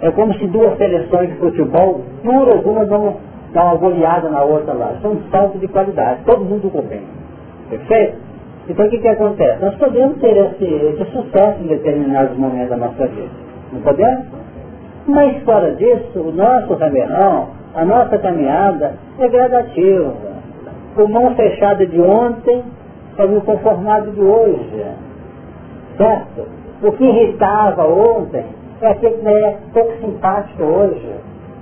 é 0.00 0.10
como 0.10 0.34
se 0.34 0.46
duas 0.48 0.76
seleções 0.76 1.30
de 1.30 1.36
futebol, 1.36 2.02
duas, 2.22 2.64
uma 2.64 2.84
dão, 2.84 3.16
dão 3.52 3.64
uma 3.64 3.76
goleada 3.76 4.28
na 4.28 4.42
outra 4.42 4.74
lá. 4.74 4.94
São 5.00 5.12
um 5.12 5.22
salto 5.30 5.58
de 5.58 5.68
qualidade, 5.68 6.20
todo 6.26 6.44
mundo 6.44 6.70
bem. 6.88 7.02
Perfeito? 7.70 8.18
Então 8.68 8.86
o 8.86 8.90
que, 8.90 8.98
que 8.98 9.08
acontece? 9.08 9.64
Nós 9.64 9.74
podemos 9.76 10.18
ter 10.18 10.36
esse, 10.36 10.64
esse 10.64 11.04
sucesso 11.12 11.62
em 11.62 11.68
determinados 11.68 12.36
momentos 12.36 12.70
da 12.70 12.76
nossa 12.76 13.06
vida. 13.06 13.30
Não 13.72 13.80
podemos? 13.80 14.26
Mas 15.06 15.42
fora 15.44 15.72
disso, 15.76 16.18
o 16.18 16.32
nosso 16.32 16.74
caminhão, 16.76 17.48
a 17.74 17.84
nossa 17.84 18.18
caminhada 18.18 18.94
é 19.20 19.28
gradativa. 19.28 20.12
O 20.96 21.08
mão 21.08 21.34
fechada 21.36 21.86
de 21.86 22.00
ontem 22.00 22.64
é 23.18 23.24
o 23.24 23.40
conformado 23.42 24.10
de 24.10 24.20
hoje. 24.20 24.84
Certo? 25.96 26.46
O 26.82 26.92
que 26.92 27.04
irritava 27.04 27.86
ontem 27.86 28.44
é 28.80 28.88
aquele 28.88 29.16
que 29.18 29.28
é 29.28 29.56
pouco 29.72 29.92
simpático 30.00 30.62
hoje. 30.62 31.08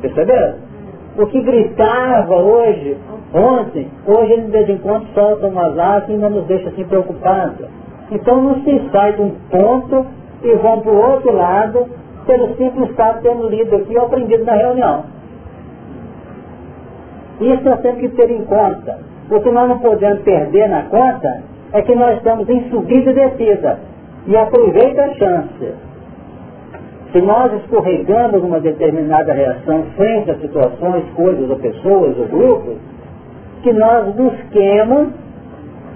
Perceberam? 0.00 0.54
O 1.16 1.26
que 1.26 1.40
gritava 1.42 2.34
hoje, 2.34 2.96
ontem, 3.32 3.88
hoje 4.06 4.32
ele 4.32 4.42
de 4.42 4.50
vez 4.50 4.68
em 4.68 4.78
quando 4.78 5.06
solta 5.14 5.46
umas 5.46 5.78
asas 5.78 6.08
e 6.08 6.12
ainda 6.12 6.30
nos 6.30 6.44
deixa 6.46 6.70
assim 6.70 6.84
preocupados. 6.84 7.66
Então 8.10 8.42
não 8.42 8.62
se 8.62 8.90
sai 8.90 9.12
de 9.12 9.22
um 9.22 9.30
ponto 9.50 10.06
e 10.42 10.54
vão 10.56 10.80
para 10.80 10.90
o 10.90 11.12
outro 11.12 11.32
lado 11.32 11.86
pelo 12.26 12.54
simples 12.56 12.90
fato 12.96 13.16
de 13.16 13.22
termos 13.22 13.50
lido 13.50 13.76
aqui 13.76 13.96
ou 13.96 14.06
aprendido 14.06 14.44
na 14.44 14.54
reunião. 14.54 15.04
Isso 17.40 17.64
nós 17.64 17.80
temos 17.80 18.00
que 18.00 18.08
ter 18.10 18.30
em 18.30 18.44
conta. 18.44 18.98
O 19.30 19.40
que 19.40 19.50
nós 19.50 19.68
não 19.68 19.78
podemos 19.78 20.22
perder 20.22 20.68
na 20.68 20.82
conta 20.82 21.42
é 21.72 21.82
que 21.82 21.94
nós 21.94 22.16
estamos 22.18 22.48
em 22.48 22.68
subida 22.70 23.10
e 23.10 23.14
descida. 23.14 23.78
E 24.26 24.36
aproveita 24.36 25.02
a 25.02 25.14
chance. 25.14 25.74
Se 27.12 27.20
nós 27.20 27.52
escorregamos 27.62 28.42
uma 28.42 28.60
determinada 28.60 29.32
reação 29.32 29.84
frente 29.96 30.30
a 30.30 30.34
situações, 30.36 31.04
coisas 31.14 31.48
ou 31.48 31.56
pessoas 31.56 32.18
ou 32.18 32.26
grupos, 32.26 32.76
que 33.62 33.72
nós 33.72 34.14
busquemos 34.14 35.08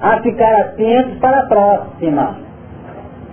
a 0.01 0.21
ficar 0.21 0.61
atentos 0.61 1.19
para 1.19 1.41
a 1.41 1.47
próxima. 1.47 2.37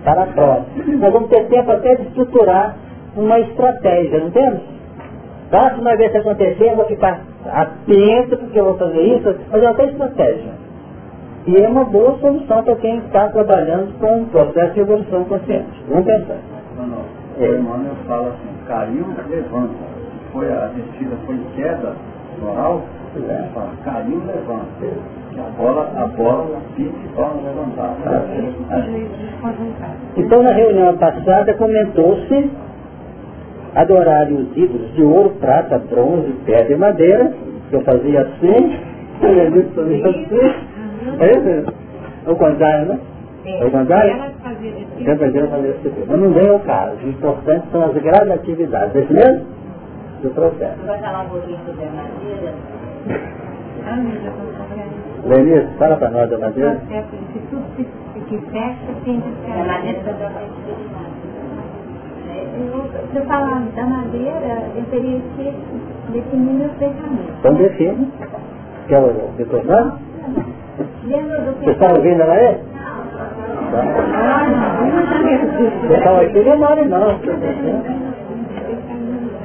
Para 0.04 0.22
a 0.22 0.26
próxima. 0.26 0.96
Nós 0.98 1.12
vamos 1.12 1.28
ter 1.30 1.46
tempo 1.48 1.70
até 1.70 1.94
de 1.96 2.02
estruturar 2.02 2.76
uma 3.16 3.40
estratégia, 3.40 4.20
não 4.20 4.30
temos? 4.30 4.60
Próxima 5.50 5.96
vez 5.96 6.10
que 6.10 6.18
acontecer, 6.18 6.70
eu 6.70 6.76
vou 6.76 6.86
ficar 6.86 7.20
atento, 7.46 8.36
porque 8.36 8.58
eu 8.58 8.64
vou 8.64 8.78
fazer 8.78 9.00
isso, 9.00 9.34
mas 9.50 9.62
é 9.62 9.70
uma 9.70 9.84
estratégia. 9.84 10.52
E 11.46 11.56
é 11.56 11.68
uma 11.68 11.84
boa 11.84 12.18
solução 12.18 12.64
para 12.64 12.74
quem 12.76 12.98
está 12.98 13.28
trabalhando 13.28 13.96
com 14.00 14.22
o 14.22 14.26
processo 14.26 14.74
de 14.74 14.80
evolução 14.80 15.24
consciente. 15.24 15.84
Vamos 15.88 16.04
pensar. 16.04 16.38
O 17.38 17.44
Emmanuel 17.44 17.94
fala 18.08 18.28
assim, 18.28 18.48
caiu, 18.66 19.06
levanta. 19.28 19.74
Foi 20.32 20.52
a 20.52 20.70
descida, 20.74 21.16
foi 21.24 21.38
queda 21.54 21.94
moral, 22.40 22.82
é. 23.16 23.48
fala, 23.54 23.70
caiu, 23.84 24.20
levanta. 24.26 25.16
A 25.38 25.62
bola, 25.62 25.92
a 25.96 26.06
bola 26.06 26.58
e 26.78 26.90
torna 27.14 27.40
a 27.40 27.52
levantar. 27.52 27.94
Então 30.16 30.42
na 30.42 30.52
reunião 30.52 30.96
passada 30.96 31.54
comentou-se 31.54 32.50
adorar 33.76 34.26
os 34.32 34.56
ídolos 34.56 34.94
de 34.94 35.02
ouro, 35.02 35.30
prata, 35.38 35.78
bronze, 35.78 36.32
pedra 36.46 36.72
e 36.72 36.76
madeira, 36.76 37.32
que 37.68 37.76
eu 37.76 37.82
fazia 37.82 38.22
assim, 38.22 38.74
assim, 41.20 41.64
é 42.26 42.30
o 42.30 42.36
contrário, 42.36 42.86
né? 42.86 42.98
É 43.46 43.64
o 43.64 43.70
contrário? 43.70 44.16
Sempre 45.04 45.30
Deus 45.30 45.50
fazer 45.50 45.68
esse 45.68 45.82
tipo. 45.82 46.04
Mas 46.08 46.20
não 46.20 46.32
vem 46.32 46.48
ao 46.48 46.58
caso. 46.60 46.96
O 47.04 47.08
importante 47.08 47.66
são 47.70 47.84
as 47.84 47.94
gradatividades. 47.94 48.96
É 48.96 49.00
isso 49.00 49.12
mesmo? 49.12 49.46
Do 50.22 50.30
processo. 50.30 50.82
Vai 50.84 50.98
falar 50.98 51.26
pouquinho 51.26 51.58
sobre 51.64 51.84
a 51.84 51.90
madeira? 51.90 52.54
Lenir, 55.26 55.68
fala 55.78 55.96
para 55.96 56.10
nós 56.10 56.28
da 56.30 56.38
madeira. 56.38 56.80
Que 56.88 57.38
tudo 57.50 57.64
que 57.76 58.38
fecha 58.50 58.92
tem 59.04 59.20
que 59.20 59.30
ser. 59.30 61.05
Madeira 62.46 63.08
Se 63.12 63.16
eu 63.18 63.24
falar 63.26 63.62
da 63.74 63.84
madeira, 63.84 64.70
eu 64.76 64.84
teria 64.90 65.20
que 65.36 65.52
definir 66.12 66.52
meus 66.52 66.72
pensamentos. 66.72 67.34
Então 67.38 67.54
define. 67.54 68.08
Quer 68.88 69.00
o 69.00 69.32
retornar? 69.36 69.98
Lembra 71.04 71.40
do 71.40 71.64
Você 71.64 71.70
está 71.70 71.92
ouvindo 71.92 72.22
ela 72.22 72.34
aí? 72.34 72.58
Pessoal 75.88 76.20
aqui 76.20 76.40
não 76.40 76.58
mora 76.58 76.84
não. 76.84 77.18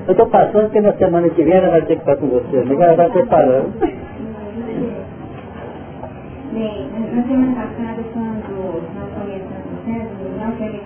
Eu 0.08 0.12
estou 0.12 0.28
passando 0.28 0.64
porque 0.64 0.82
na 0.82 0.93
semana 0.93 1.30
que 1.30 1.43
vem 1.43 1.54
ela 1.54 1.70
vai 1.70 1.82
ter 1.82 1.95
que 1.95 2.02
estar 2.02 2.18
com 2.18 2.28
você. 2.28 2.64
Mas 2.66 2.80
ela 2.80 2.95
vai 2.95 3.10
preparando. 3.10 3.74
Bem, 6.54 6.89
na 7.16 7.24
semana 7.24 7.56
passada, 7.56 8.02
quando 8.14 8.84
nós 8.93 9.10
começamos 9.14 9.72
o 9.72 9.86
centro, 9.86 10.24
nós 10.38 10.60
representamos 10.60 10.81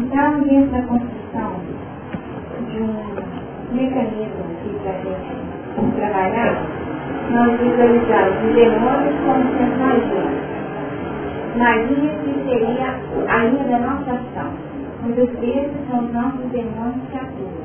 Então, 0.00 0.40
dentro 0.40 0.70
da 0.72 0.82
construção 0.82 1.60
de 2.70 2.80
um 2.80 3.74
mecanismo 3.74 4.44
aqui 4.48 4.70
para 4.82 4.92
a 4.92 4.96
gente 4.96 5.94
trabalhar, 5.94 6.66
nós 7.30 7.60
visualizamos 7.60 8.48
os 8.48 8.54
demônios 8.54 9.14
como 9.26 9.44
sendo 9.58 9.76
magia. 9.78 10.24
Magia 11.54 12.10
que 12.24 12.32
seria 12.48 12.98
a 13.28 13.44
linha 13.44 13.64
da 13.64 13.78
nossa 13.78 14.12
ação. 14.12 14.50
Muitas 15.02 15.38
vezes 15.38 15.72
são 15.90 16.04
os 16.06 16.12
nossos 16.14 16.50
demônios 16.50 17.04
que 17.10 17.18
atuam. 17.18 17.60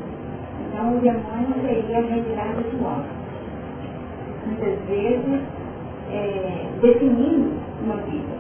Então 0.68 0.98
o 0.98 1.00
demônio 1.00 1.56
seria 1.66 2.00
a 2.00 2.02
retirada 2.02 2.62
do. 2.62 3.06
Muitas 4.46 4.80
vezes 4.90 5.42
é, 6.12 6.66
definindo 6.82 7.54
uma 7.82 7.96
vida. 7.96 8.36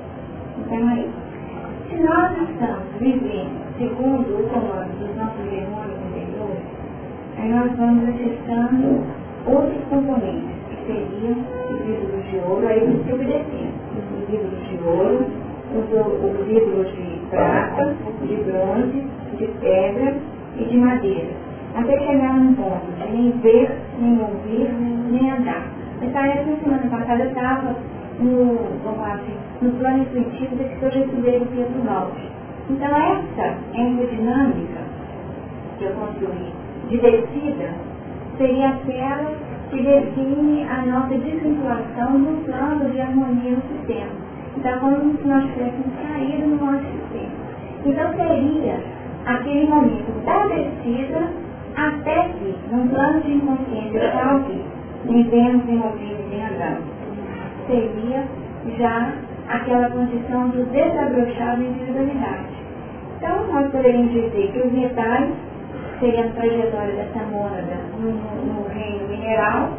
Então 0.59 0.89
é 0.89 0.99
isso. 0.99 1.34
Se 1.95 2.03
nós 2.03 2.31
estamos 2.49 2.83
vivendo 2.99 3.63
segundo 3.77 4.27
o 4.27 4.49
comando 4.49 4.99
dos 4.99 5.15
nossos 5.15 5.49
demônios 5.49 5.97
interiores, 6.11 6.59
aí 7.37 7.49
nós 7.49 7.71
vamos 7.77 8.09
acessando 8.09 9.01
outros 9.47 9.81
componentes 9.89 10.65
seriam 10.85 11.37
os 11.71 11.79
ídolos 11.87 12.25
de 12.29 12.37
ouro, 12.37 12.67
aí 12.67 12.83
eles 12.83 13.05
se 13.05 13.13
obedecendo. 13.13 13.73
Os 13.95 14.33
ídolos 14.33 14.67
de 14.67 14.77
ouro, 14.85 15.25
os, 15.73 15.85
os 16.31 16.93
de 16.93 17.19
prata, 17.29 17.95
de 18.21 18.35
bronze, 18.43 19.07
de 19.37 19.47
pedra 19.59 20.15
e 20.57 20.65
de 20.65 20.77
madeira. 20.77 21.29
Até 21.75 21.99
chegar 21.99 22.37
num 22.37 22.53
ponto 22.55 22.85
de 22.97 23.11
nem 23.11 23.31
ver, 23.39 23.71
nem 23.99 24.19
ouvir, 24.19 24.69
nem 25.11 25.31
andar. 25.31 25.63
Que 25.99 26.07
na 26.07 26.57
semana 26.57 26.89
passada 26.89 27.23
eu 27.23 27.29
estava 27.29 27.75
no, 28.19 28.57
vamos 28.83 29.07
assim, 29.07 29.33
no 29.65 29.71
plano 29.79 30.03
intuitivo 30.03 30.55
desse 30.55 30.75
que 30.75 30.83
eu 30.83 30.91
recebi 30.91 31.39
do 31.39 31.55
Pedro 31.55 31.83
Norte. 31.83 32.29
Então 32.69 32.87
essa 32.87 33.57
endodinâmica 33.73 34.81
que 35.77 35.85
eu 35.85 35.91
construí 35.91 36.53
de 36.89 36.97
descida 36.97 37.73
seria 38.37 38.69
aquela 38.69 39.33
que 39.69 39.81
define 39.81 40.63
a 40.63 40.85
nossa 40.85 41.15
desvinculação 41.15 42.19
no 42.19 42.43
plano 42.43 42.89
de 42.91 43.01
harmonia 43.01 43.51
no 43.51 43.61
sistema. 43.77 44.11
Então, 44.57 44.79
como 44.79 45.17
se 45.17 45.27
nós 45.27 45.43
tivéssemos 45.51 45.93
caído 46.07 46.47
no 46.47 46.65
nosso 46.65 46.85
sistema. 46.85 47.35
Então, 47.85 48.13
seria 48.15 48.79
aquele 49.25 49.67
momento 49.67 50.25
da 50.25 50.47
descida 50.47 51.27
até 51.75 52.29
que, 52.29 52.55
num 52.71 52.87
plano 52.87 53.21
de 53.21 53.33
inconsciência 53.33 54.11
tal 54.11 54.39
que 54.43 54.61
nem 55.05 55.23
vemos, 55.23 55.65
nem 55.65 55.81
ouvimos, 55.81 56.29
nem 56.29 56.45
andamos, 56.45 56.83
seria 57.67 58.23
já 58.77 59.13
aquela 59.49 59.89
condição 59.89 60.49
do 60.49 60.65
desabrochar 60.71 61.57
da 61.57 61.63
individualidade. 61.63 62.55
Então, 63.17 63.47
nós 63.47 63.71
poderíamos 63.71 64.11
dizer 64.11 64.51
que 64.51 64.59
os 64.59 64.71
metais 64.71 65.29
seria 65.99 66.25
a 66.25 66.29
trajetória 66.29 66.95
dessa 66.95 67.25
mônada 67.25 67.77
no, 67.99 68.11
no, 68.11 68.67
reino 68.69 69.07
mineral, 69.07 69.69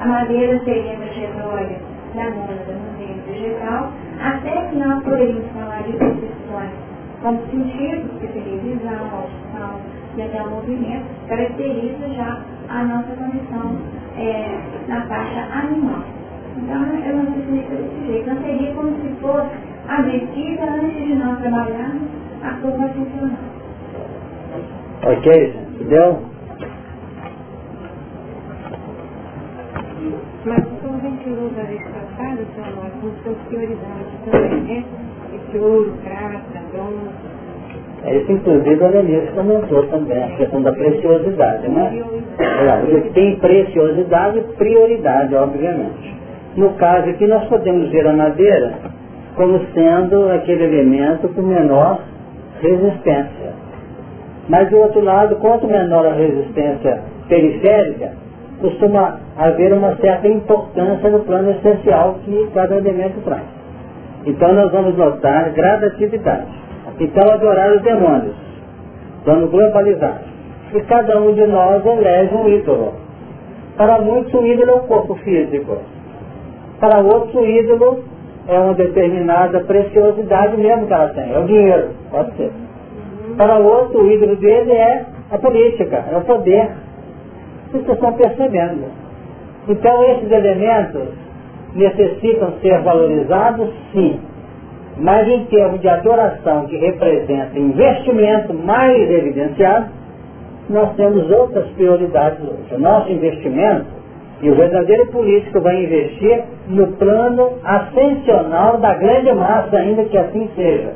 a 0.00 0.06
madeira 0.06 0.58
seria 0.64 0.92
a 0.92 0.96
trajetória 0.96 1.80
da 2.14 2.30
mônada 2.30 2.72
no 2.72 2.98
reino 2.98 3.22
vegetal, 3.26 3.92
até 4.20 4.68
que 4.68 4.76
nós 4.76 5.02
poderíamos 5.02 5.46
falar 5.52 5.82
de 5.82 5.92
percepções 5.92 6.88
como 7.22 7.40
sentidos, 7.50 8.10
que 8.20 8.28
seria 8.28 8.58
visão, 8.58 9.10
audição 9.12 9.80
e 10.16 10.22
até 10.22 10.42
o 10.42 10.50
movimento, 10.50 11.04
caracteriza 11.28 12.08
já 12.14 12.40
a 12.68 12.84
nossa 12.84 13.12
condição 13.16 13.76
é, 14.16 14.58
na 14.88 15.02
faixa 15.02 15.40
animal. 15.52 16.17
Então, 16.58 16.82
eu 17.06 17.16
não 17.16 17.28
jeito. 18.06 18.28
Não 18.28 18.42
seria 18.42 18.74
como 18.74 18.90
se 19.00 19.08
fosse 19.20 19.50
a 19.88 20.02
descida 20.02 20.64
antes 20.64 21.06
de 21.06 21.14
nós 21.14 21.38
trabalharmos, 21.40 22.08
a 22.42 22.50
curva 22.60 22.88
funcionar. 22.88 23.38
Ok, 25.04 25.54
entendeu? 25.74 26.22
Mas 30.44 30.64
como 30.82 30.96
a 30.96 31.00
gente 31.00 31.24
falou 31.24 31.50
da 31.50 31.62
vez 31.62 31.82
passada, 31.84 32.42
seu 32.54 32.76
nós 32.76 32.92
com 33.00 33.10
suas 33.22 33.38
prioridades 33.48 34.12
também, 34.24 34.62
né? 34.62 34.84
Esse 35.34 35.58
ouro, 35.58 35.92
prata, 36.02 36.60
bronze. 36.72 37.38
É 38.04 38.16
isso, 38.16 38.32
inclusive, 38.32 38.84
a 38.84 38.88
Denise 38.88 39.32
comentou 39.32 39.86
também, 39.88 40.22
a 40.22 40.36
questão 40.36 40.62
da 40.62 40.72
preciosidade, 40.72 41.68
né? 41.68 42.02
É, 42.38 43.10
tem 43.10 43.38
preciosidade 43.38 44.38
e 44.38 44.42
prioridade, 44.56 45.34
obviamente. 45.34 46.18
No 46.58 46.70
caso 46.70 47.08
aqui, 47.08 47.24
nós 47.24 47.44
podemos 47.44 47.88
ver 47.90 48.04
a 48.04 48.12
madeira 48.12 48.72
como 49.36 49.60
sendo 49.72 50.28
aquele 50.32 50.64
elemento 50.64 51.28
com 51.28 51.42
menor 51.42 52.00
resistência. 52.60 53.52
Mas 54.48 54.68
do 54.68 54.78
outro 54.78 55.00
lado, 55.00 55.36
quanto 55.36 55.68
menor 55.68 56.04
a 56.04 56.14
resistência 56.14 57.00
periférica, 57.28 58.10
costuma 58.60 59.20
haver 59.36 59.72
uma 59.72 59.94
certa 59.98 60.26
importância 60.26 61.08
no 61.08 61.20
plano 61.20 61.52
essencial 61.52 62.16
que 62.24 62.50
cada 62.52 62.74
elemento 62.74 63.22
traz. 63.22 63.44
Então 64.26 64.52
nós 64.52 64.72
vamos 64.72 64.96
notar 64.96 65.50
gradatividade. 65.50 66.48
Então 66.98 67.30
adorar 67.34 67.70
os 67.70 67.82
demônios, 67.82 68.34
vamos 69.24 69.48
globalizar. 69.48 70.22
E 70.74 70.80
cada 70.80 71.20
um 71.20 71.32
de 71.34 71.46
nós 71.46 71.86
elege 71.86 72.34
um 72.34 72.48
ídolo. 72.48 72.94
Para 73.76 74.00
muitos 74.00 74.34
o 74.34 74.44
ídolo 74.44 74.70
é 74.72 74.74
o 74.74 74.80
corpo 74.88 75.14
físico. 75.22 75.78
Para 76.80 77.00
outros 77.00 77.34
o 77.34 77.44
ídolo 77.44 78.04
é 78.46 78.58
uma 78.58 78.74
determinada 78.74 79.60
preciosidade 79.60 80.56
mesmo 80.56 80.86
que 80.86 80.92
ela 80.92 81.08
tem. 81.08 81.32
É 81.32 81.38
o 81.38 81.44
dinheiro, 81.44 81.88
pode 82.10 82.36
ser. 82.36 82.52
Para 83.36 83.58
outro, 83.58 84.02
o 84.02 84.10
ídolo 84.10 84.36
dele 84.36 84.72
é 84.72 85.04
a 85.30 85.38
política, 85.38 86.04
é 86.10 86.16
o 86.16 86.22
poder. 86.22 86.70
vocês 87.70 87.88
estão 87.88 88.12
percebendo. 88.14 88.84
Então 89.68 90.02
esses 90.12 90.30
elementos 90.30 91.08
necessitam 91.74 92.52
ser 92.62 92.80
valorizados, 92.80 93.68
sim. 93.92 94.18
Mas 94.96 95.28
em 95.28 95.44
termos 95.44 95.80
de 95.80 95.88
adoração 95.88 96.66
que 96.66 96.76
representa 96.76 97.58
investimento 97.58 98.54
mais 98.54 99.10
evidenciado, 99.10 99.86
nós 100.68 100.94
temos 100.96 101.30
outras 101.30 101.66
prioridades 101.70 102.40
hoje. 102.40 102.74
O 102.74 102.78
nosso 102.78 103.10
investimento, 103.10 103.86
e 104.40 104.50
o 104.50 104.54
verdadeiro 104.54 105.06
político 105.06 105.60
vai 105.60 105.82
investir 105.84 106.44
no 106.68 106.86
plano 106.92 107.58
ascensional 107.64 108.78
da 108.78 108.94
grande 108.94 109.32
massa, 109.32 109.76
ainda 109.76 110.04
que 110.04 110.16
assim 110.16 110.48
seja. 110.54 110.92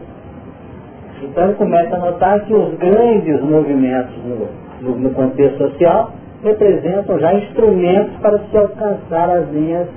Então 1.23 1.45
ele 1.45 1.55
começa 1.55 1.97
a 1.97 1.99
notar 1.99 2.41
que 2.41 2.55
os 2.55 2.75
grandes 2.79 3.41
movimentos 3.43 4.15
no, 4.25 4.49
no, 4.81 4.99
no 4.99 5.11
contexto 5.11 5.59
social 5.59 6.13
representam 6.43 7.19
já 7.19 7.35
instrumentos 7.35 8.15
para 8.21 8.39
se 8.39 8.57
alcançar 8.57 9.31
as 9.31 9.49
linhas 9.51 9.89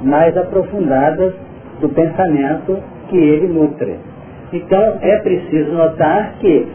mais 0.00 0.36
aprofundadas 0.36 1.34
do 1.80 1.88
pensamento 1.88 2.78
que 3.08 3.16
ele 3.16 3.48
nutre. 3.48 3.96
Então 4.52 4.98
é 5.00 5.16
preciso 5.18 5.72
notar 5.72 6.34
que, 6.40 6.66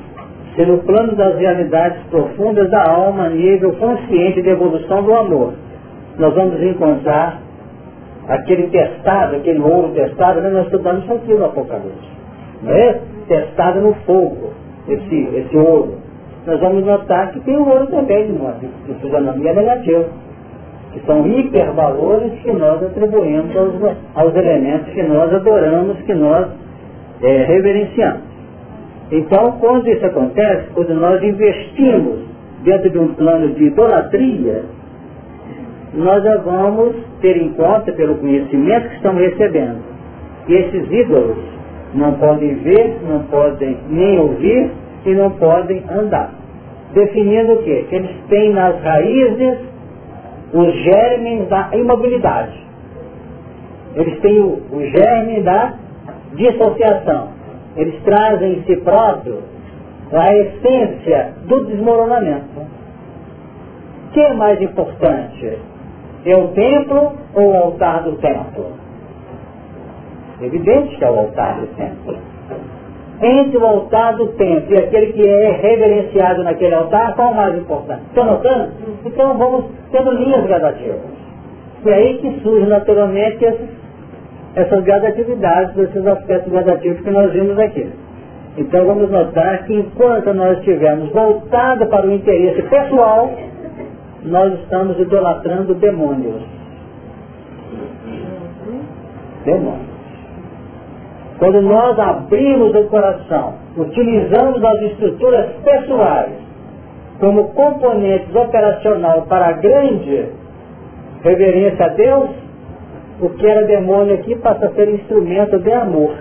se 0.55 0.65
no 0.65 0.79
plano 0.79 1.15
das 1.15 1.37
realidades 1.37 2.01
profundas 2.09 2.69
da 2.69 2.87
alma, 2.87 3.29
nível 3.29 3.73
consciente 3.73 4.41
de 4.41 4.49
evolução 4.49 5.03
do 5.03 5.13
amor, 5.13 5.53
nós 6.17 6.33
vamos 6.33 6.61
encontrar 6.61 7.41
aquele 8.27 8.67
testado, 8.67 9.35
aquele 9.35 9.59
ouro 9.59 9.89
testado, 9.93 10.41
né? 10.41 10.49
nós 10.49 10.65
estudamos 10.65 11.09
aqui 11.09 11.33
no 11.33 11.45
Apocalipse. 11.45 12.13
É? 12.65 12.99
Testado 13.27 13.81
no 13.81 13.93
fogo, 14.05 14.51
esse, 14.87 15.29
esse 15.35 15.57
ouro. 15.57 15.97
Nós 16.45 16.59
vamos 16.59 16.85
notar 16.85 17.31
que 17.31 17.39
tem 17.41 17.57
o 17.57 17.67
ouro 17.67 17.87
também 17.87 18.27
de, 18.27 18.67
de 18.87 18.99
fisionomia 19.01 19.53
negativa 19.53 20.05
que 20.93 20.99
são 21.07 21.25
hipervalores 21.25 22.31
que 22.43 22.51
nós 22.51 22.81
atribuímos 22.83 23.55
aos, 23.57 23.73
aos 24.13 24.35
elementos 24.35 24.93
que 24.93 25.01
nós 25.03 25.33
adoramos, 25.33 25.97
que 26.03 26.13
nós 26.13 26.47
é, 27.21 27.43
reverenciamos. 27.45 28.21
Então, 29.11 29.57
quando 29.59 29.89
isso 29.89 30.05
acontece, 30.05 30.69
quando 30.73 30.93
nós 30.93 31.21
investimos 31.21 32.19
dentro 32.63 32.89
de 32.91 32.99
um 32.99 33.13
plano 33.15 33.49
de 33.49 33.65
idolatria, 33.65 34.65
nós 35.93 36.23
já 36.23 36.37
vamos 36.37 36.95
ter 37.21 37.37
em 37.37 37.49
conta, 37.53 37.91
pelo 37.91 38.15
conhecimento 38.15 38.89
que 38.89 38.95
estamos 38.95 39.21
recebendo, 39.21 39.81
que 40.45 40.53
esses 40.53 40.91
ídolos 40.91 41.37
não 41.93 42.13
podem 42.13 42.55
ver, 42.55 42.99
não 43.07 43.23
podem 43.23 43.77
nem 43.89 44.19
ouvir 44.19 44.71
e 45.05 45.13
não 45.13 45.29
podem 45.31 45.83
andar. 45.89 46.33
Definindo 46.93 47.53
o 47.53 47.63
quê? 47.63 47.85
Que 47.89 47.95
eles 47.95 48.11
têm 48.29 48.53
nas 48.53 48.81
raízes 48.81 49.57
os 50.53 50.73
germes 50.83 51.47
da 51.49 51.69
imobilidade. 51.73 52.59
Eles 53.95 54.19
têm 54.21 54.39
o, 54.39 54.61
o 54.71 54.81
germe 54.95 55.41
da 55.41 55.73
dissociação. 56.33 57.29
Eles 57.75 57.95
trazem 58.03 58.53
em 58.53 58.63
si 58.63 58.75
próprio 58.77 59.39
a 60.11 60.35
essência 60.35 61.33
do 61.45 61.65
desmoronamento. 61.65 62.59
O 62.59 64.13
que 64.13 64.19
é 64.19 64.33
mais 64.33 64.61
importante? 64.61 65.57
É 66.25 66.35
o 66.35 66.47
templo 66.49 67.13
ou 67.33 67.51
o 67.51 67.57
altar 67.57 68.03
do 68.03 68.13
templo? 68.13 68.65
Evidente 70.41 70.97
que 70.97 71.03
é 71.03 71.09
o 71.09 71.19
altar 71.19 71.59
do 71.59 71.67
templo 71.75 72.17
entre 73.23 73.57
o 73.57 73.65
altar 73.65 74.15
do 74.15 74.27
templo 74.29 74.73
e 74.73 74.77
aquele 74.77 75.13
que 75.13 75.25
é 75.25 75.51
reverenciado 75.51 76.43
naquele 76.43 76.75
altar, 76.75 77.15
qual 77.15 77.29
é 77.29 77.31
o 77.31 77.35
mais 77.35 77.57
importante? 77.57 78.01
Estão 78.07 78.25
notando? 78.25 78.71
Então 79.05 79.37
vamos 79.37 79.65
tendo 79.91 80.11
linhas 80.11 80.45
gradativas. 80.45 80.99
E 81.85 81.89
aí 81.89 82.17
que 82.17 82.39
surgem 82.41 82.67
naturalmente 82.67 83.45
essas, 83.45 83.69
essas 84.55 84.83
gradatividades, 84.83 85.77
esses 85.77 86.05
aspectos 86.05 86.51
gradativos 86.51 86.99
que 87.01 87.11
nós 87.11 87.31
vimos 87.31 87.57
aqui. 87.59 87.89
Então 88.57 88.85
vamos 88.85 89.09
notar 89.09 89.63
que 89.65 89.73
enquanto 89.73 90.33
nós 90.33 90.57
estivermos 90.59 91.09
voltados 91.11 91.87
para 91.87 92.05
o 92.05 92.11
interesse 92.11 92.61
pessoal, 92.63 93.31
nós 94.25 94.53
estamos 94.61 94.99
idolatrando 94.99 95.73
demônios. 95.75 96.41
Demônios. 99.45 99.93
Quando 101.39 101.61
nós 101.61 101.99
abrimos 101.99 102.73
o 102.73 102.85
coração, 102.85 103.55
utilizamos 103.75 104.63
as 104.63 104.81
estruturas 104.83 105.51
pessoais 105.63 106.31
como 107.19 107.49
componentes 107.49 108.33
operacional 108.33 109.23
para 109.23 109.47
a 109.47 109.51
grande 109.53 110.29
reverência 111.21 111.85
a 111.85 111.89
Deus, 111.89 112.29
o 113.21 113.29
que 113.29 113.45
era 113.45 113.65
demônio 113.65 114.15
aqui 114.15 114.35
passa 114.35 114.67
a 114.67 114.73
ser 114.73 114.89
instrumento 114.89 115.59
de 115.59 115.71
amor. 115.71 116.15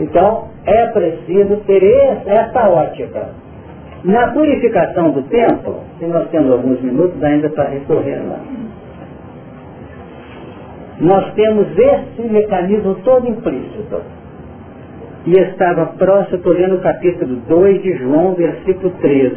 Então, 0.00 0.48
é 0.66 0.86
preciso 0.88 1.56
ter 1.66 1.82
essa 2.26 2.68
ótica. 2.68 3.43
Na 4.04 4.28
purificação 4.28 5.10
do 5.12 5.22
tempo, 5.22 5.80
se 5.98 6.06
nós 6.06 6.28
temos 6.30 6.52
alguns 6.52 6.80
minutos 6.82 7.22
ainda 7.22 7.48
para 7.48 7.70
recorrer 7.70 8.22
lá 8.28 8.40
nós 11.00 11.32
temos 11.34 11.66
esse 11.76 12.22
mecanismo 12.22 12.96
todo 13.04 13.28
implícito. 13.28 14.00
E 15.26 15.32
estava 15.32 15.86
próximo, 15.86 16.36
estou 16.36 16.52
lendo 16.52 16.76
o 16.76 16.80
capítulo 16.80 17.36
2 17.48 17.82
de 17.82 17.94
João, 17.98 18.34
versículo 18.34 18.90
13. 19.00 19.36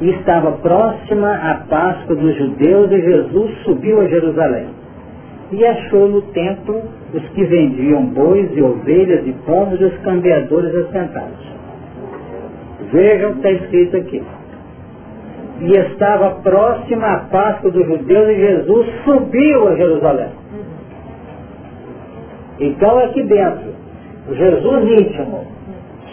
E 0.00 0.10
estava 0.10 0.52
próxima 0.52 1.34
a 1.34 1.54
Páscoa 1.68 2.16
dos 2.16 2.34
judeus 2.36 2.90
e 2.90 3.02
Jesus 3.02 3.50
subiu 3.64 4.00
a 4.00 4.06
Jerusalém. 4.06 4.68
E 5.52 5.66
achou 5.66 6.08
no 6.08 6.22
templo 6.22 6.80
os 7.12 7.22
que 7.30 7.44
vendiam 7.44 8.04
bois 8.06 8.48
e 8.56 8.62
ovelhas 8.62 9.26
e 9.26 9.32
pombos 9.44 9.80
e 9.80 9.84
os 9.84 9.96
cambiadores 9.98 10.74
assentados. 10.74 11.49
Vejam 12.92 13.30
o 13.30 13.32
que 13.34 13.38
está 13.38 13.50
escrito 13.50 13.96
aqui 13.96 14.22
e 15.60 15.76
estava 15.76 16.30
próxima 16.42 17.06
a 17.06 17.18
Páscoa 17.18 17.70
dos 17.70 17.86
judeus 17.86 18.28
e 18.30 18.34
Jesus 18.34 18.86
subiu 19.04 19.68
a 19.68 19.76
Jerusalém. 19.76 20.28
Então 22.58 22.98
aqui 22.98 23.22
dentro, 23.24 23.74
Jesus 24.32 25.00
íntimo, 25.00 25.46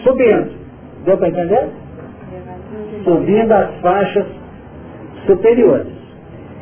subindo. 0.02 0.58
Deu 1.04 1.16
para 1.16 1.28
entender? 1.28 1.68
Subindo 3.04 3.52
as 3.52 3.74
faixas 3.80 4.26
superiores. 5.26 5.92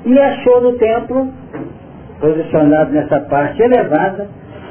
E 0.05 0.19
achou 0.19 0.61
no 0.61 0.73
templo, 0.74 1.28
posicionado 2.20 2.93
nessa 2.93 3.20
parte 3.23 3.61
elevada, 3.61 4.28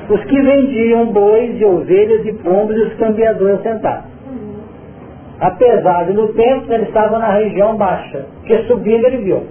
os 0.09 0.23
que 0.23 0.41
vendiam 0.41 1.07
bois 1.07 1.59
e 1.59 1.65
ovelhas 1.65 2.25
e 2.25 2.33
pombos 2.33 2.77
e 2.77 2.81
os 2.81 2.93
cambiadores 2.93 3.61
sentados 3.61 4.14
apesar 5.39 6.05
de 6.05 6.13
no 6.13 6.29
tempo 6.33 6.71
ele 6.71 6.83
estava 6.83 7.19
na 7.19 7.31
região 7.31 7.75
baixa, 7.75 8.25
que 8.45 8.57
subindo 8.63 9.05
ele 9.05 9.17
viu. 9.17 9.43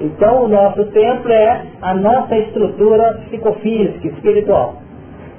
Então 0.00 0.44
o 0.44 0.48
nosso 0.48 0.84
templo 0.86 1.32
é 1.32 1.62
a 1.80 1.94
nossa 1.94 2.36
estrutura 2.36 3.20
psicofísica, 3.26 4.08
espiritual. 4.08 4.74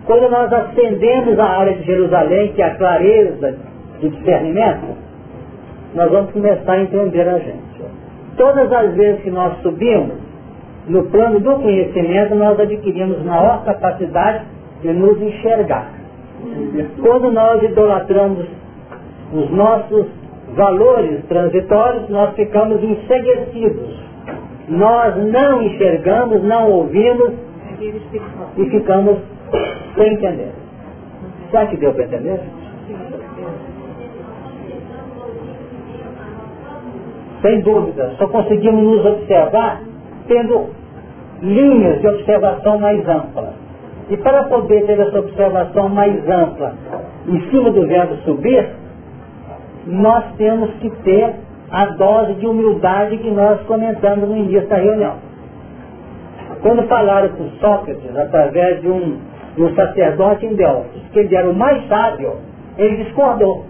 Quando 0.05 0.29
nós 0.29 0.51
ascendemos 0.51 1.37
a 1.37 1.45
área 1.45 1.73
de 1.75 1.83
Jerusalém, 1.83 2.53
que 2.53 2.61
é 2.61 2.65
a 2.65 2.75
clareza 2.75 3.57
de 3.99 4.09
discernimento, 4.09 4.95
nós 5.93 6.09
vamos 6.09 6.31
começar 6.31 6.71
a 6.71 6.81
entender 6.81 7.27
a 7.27 7.39
gente. 7.39 7.67
Todas 8.37 8.71
as 8.71 8.93
vezes 8.93 9.21
que 9.21 9.31
nós 9.31 9.57
subimos, 9.61 10.15
no 10.87 11.03
plano 11.05 11.39
do 11.39 11.55
conhecimento, 11.55 12.35
nós 12.35 12.57
adquirimos 12.59 13.21
maior 13.23 13.65
capacidade 13.65 14.45
de 14.81 14.93
nos 14.93 15.21
enxergar. 15.21 15.91
Quando 17.01 17.31
nós 17.31 17.61
idolatramos 17.63 18.45
os 19.33 19.49
nossos 19.51 20.07
valores 20.55 21.25
transitórios, 21.25 22.09
nós 22.09 22.33
ficamos 22.35 22.81
enseguecidos. 22.83 24.07
Nós 24.69 25.15
não 25.31 25.61
enxergamos, 25.61 26.43
não 26.43 26.71
ouvimos 26.71 27.33
e 28.57 28.69
ficamos 28.69 29.17
sem 29.95 30.13
entender. 30.13 30.51
Será 31.51 31.67
que 31.67 31.77
deu 31.77 31.93
para 31.93 32.05
entender? 32.05 32.39
Sem 37.41 37.61
dúvida, 37.61 38.13
só 38.17 38.27
conseguimos 38.27 38.83
nos 38.83 39.05
observar 39.05 39.81
tendo 40.27 40.69
linhas 41.41 42.01
de 42.01 42.07
observação 42.07 42.79
mais 42.79 43.07
amplas. 43.07 43.53
E 44.09 44.17
para 44.17 44.43
poder 44.43 44.85
ter 44.85 44.99
essa 44.99 45.19
observação 45.19 45.89
mais 45.89 46.27
ampla 46.29 46.73
em 47.27 47.41
cima 47.49 47.71
do 47.71 47.85
verbo 47.85 48.15
subir, 48.23 48.69
nós 49.87 50.23
temos 50.37 50.69
que 50.75 50.89
ter 51.03 51.33
a 51.71 51.85
dose 51.85 52.33
de 52.35 52.47
humildade 52.47 53.17
que 53.17 53.31
nós 53.31 53.61
comentamos 53.61 54.27
no 54.27 54.37
início 54.37 54.67
da 54.67 54.77
reunião. 54.77 55.15
Quando 56.61 56.87
falaram 56.87 57.29
com 57.29 57.49
Sócrates, 57.59 58.15
através 58.15 58.81
de 58.81 58.89
um, 58.89 59.17
de 59.55 59.63
um 59.63 59.75
sacerdote 59.75 60.45
em 60.45 60.55
Delfos, 60.55 61.01
que 61.11 61.19
ele 61.19 61.35
era 61.35 61.49
o 61.49 61.53
mais 61.53 61.87
sábio, 61.87 62.35
ele 62.77 63.03
discordou. 63.03 63.65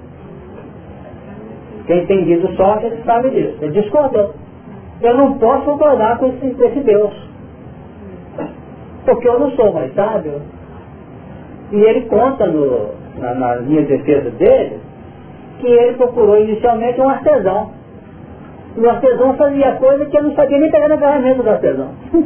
Quem 1.85 2.05
tem 2.05 2.23
lido 2.23 2.55
Sócrates 2.55 3.03
sabe 3.05 3.29
disso. 3.29 3.57
Ele 3.61 3.81
discordou. 3.81 4.33
Eu 5.01 5.15
não 5.15 5.37
posso 5.37 5.65
concordar 5.65 6.17
com 6.17 6.27
esse, 6.27 6.47
esse 6.47 6.79
Deus. 6.79 7.13
Porque 9.05 9.27
eu 9.27 9.39
não 9.39 9.51
sou 9.51 9.71
mais 9.73 9.93
sábio. 9.93 10.41
E 11.71 11.75
ele 11.75 12.01
conta 12.01 12.47
no, 12.47 12.89
na, 13.19 13.33
na 13.33 13.55
defesa 13.55 14.31
dele 14.31 14.86
que 15.59 15.67
ele 15.67 15.97
procurou 15.97 16.39
inicialmente 16.39 17.01
um 17.01 17.09
artesão. 17.09 17.71
E 18.75 18.79
o 18.79 18.89
artesão 18.89 19.33
fazia 19.35 19.71
coisa 19.73 20.05
que 20.05 20.17
eu 20.17 20.23
não 20.23 20.35
sabia 20.35 20.59
nem 20.59 20.71
pegar 20.71 20.87
na 20.87 20.97
ferramenta 20.97 21.43
do 21.43 21.49
artesão. 21.49 21.89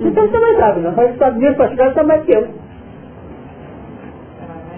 então 0.00 0.28
você 0.28 0.38
não 0.38 0.60
sabe, 0.60 0.80
não. 0.80 0.92
Mas 0.92 1.16
sabe 1.16 1.38
mesmo 1.38 1.56
para 1.56 1.68
chegar, 1.68 1.88
está 1.88 2.02
mais 2.02 2.24
que 2.24 2.32
eu. 2.32 2.48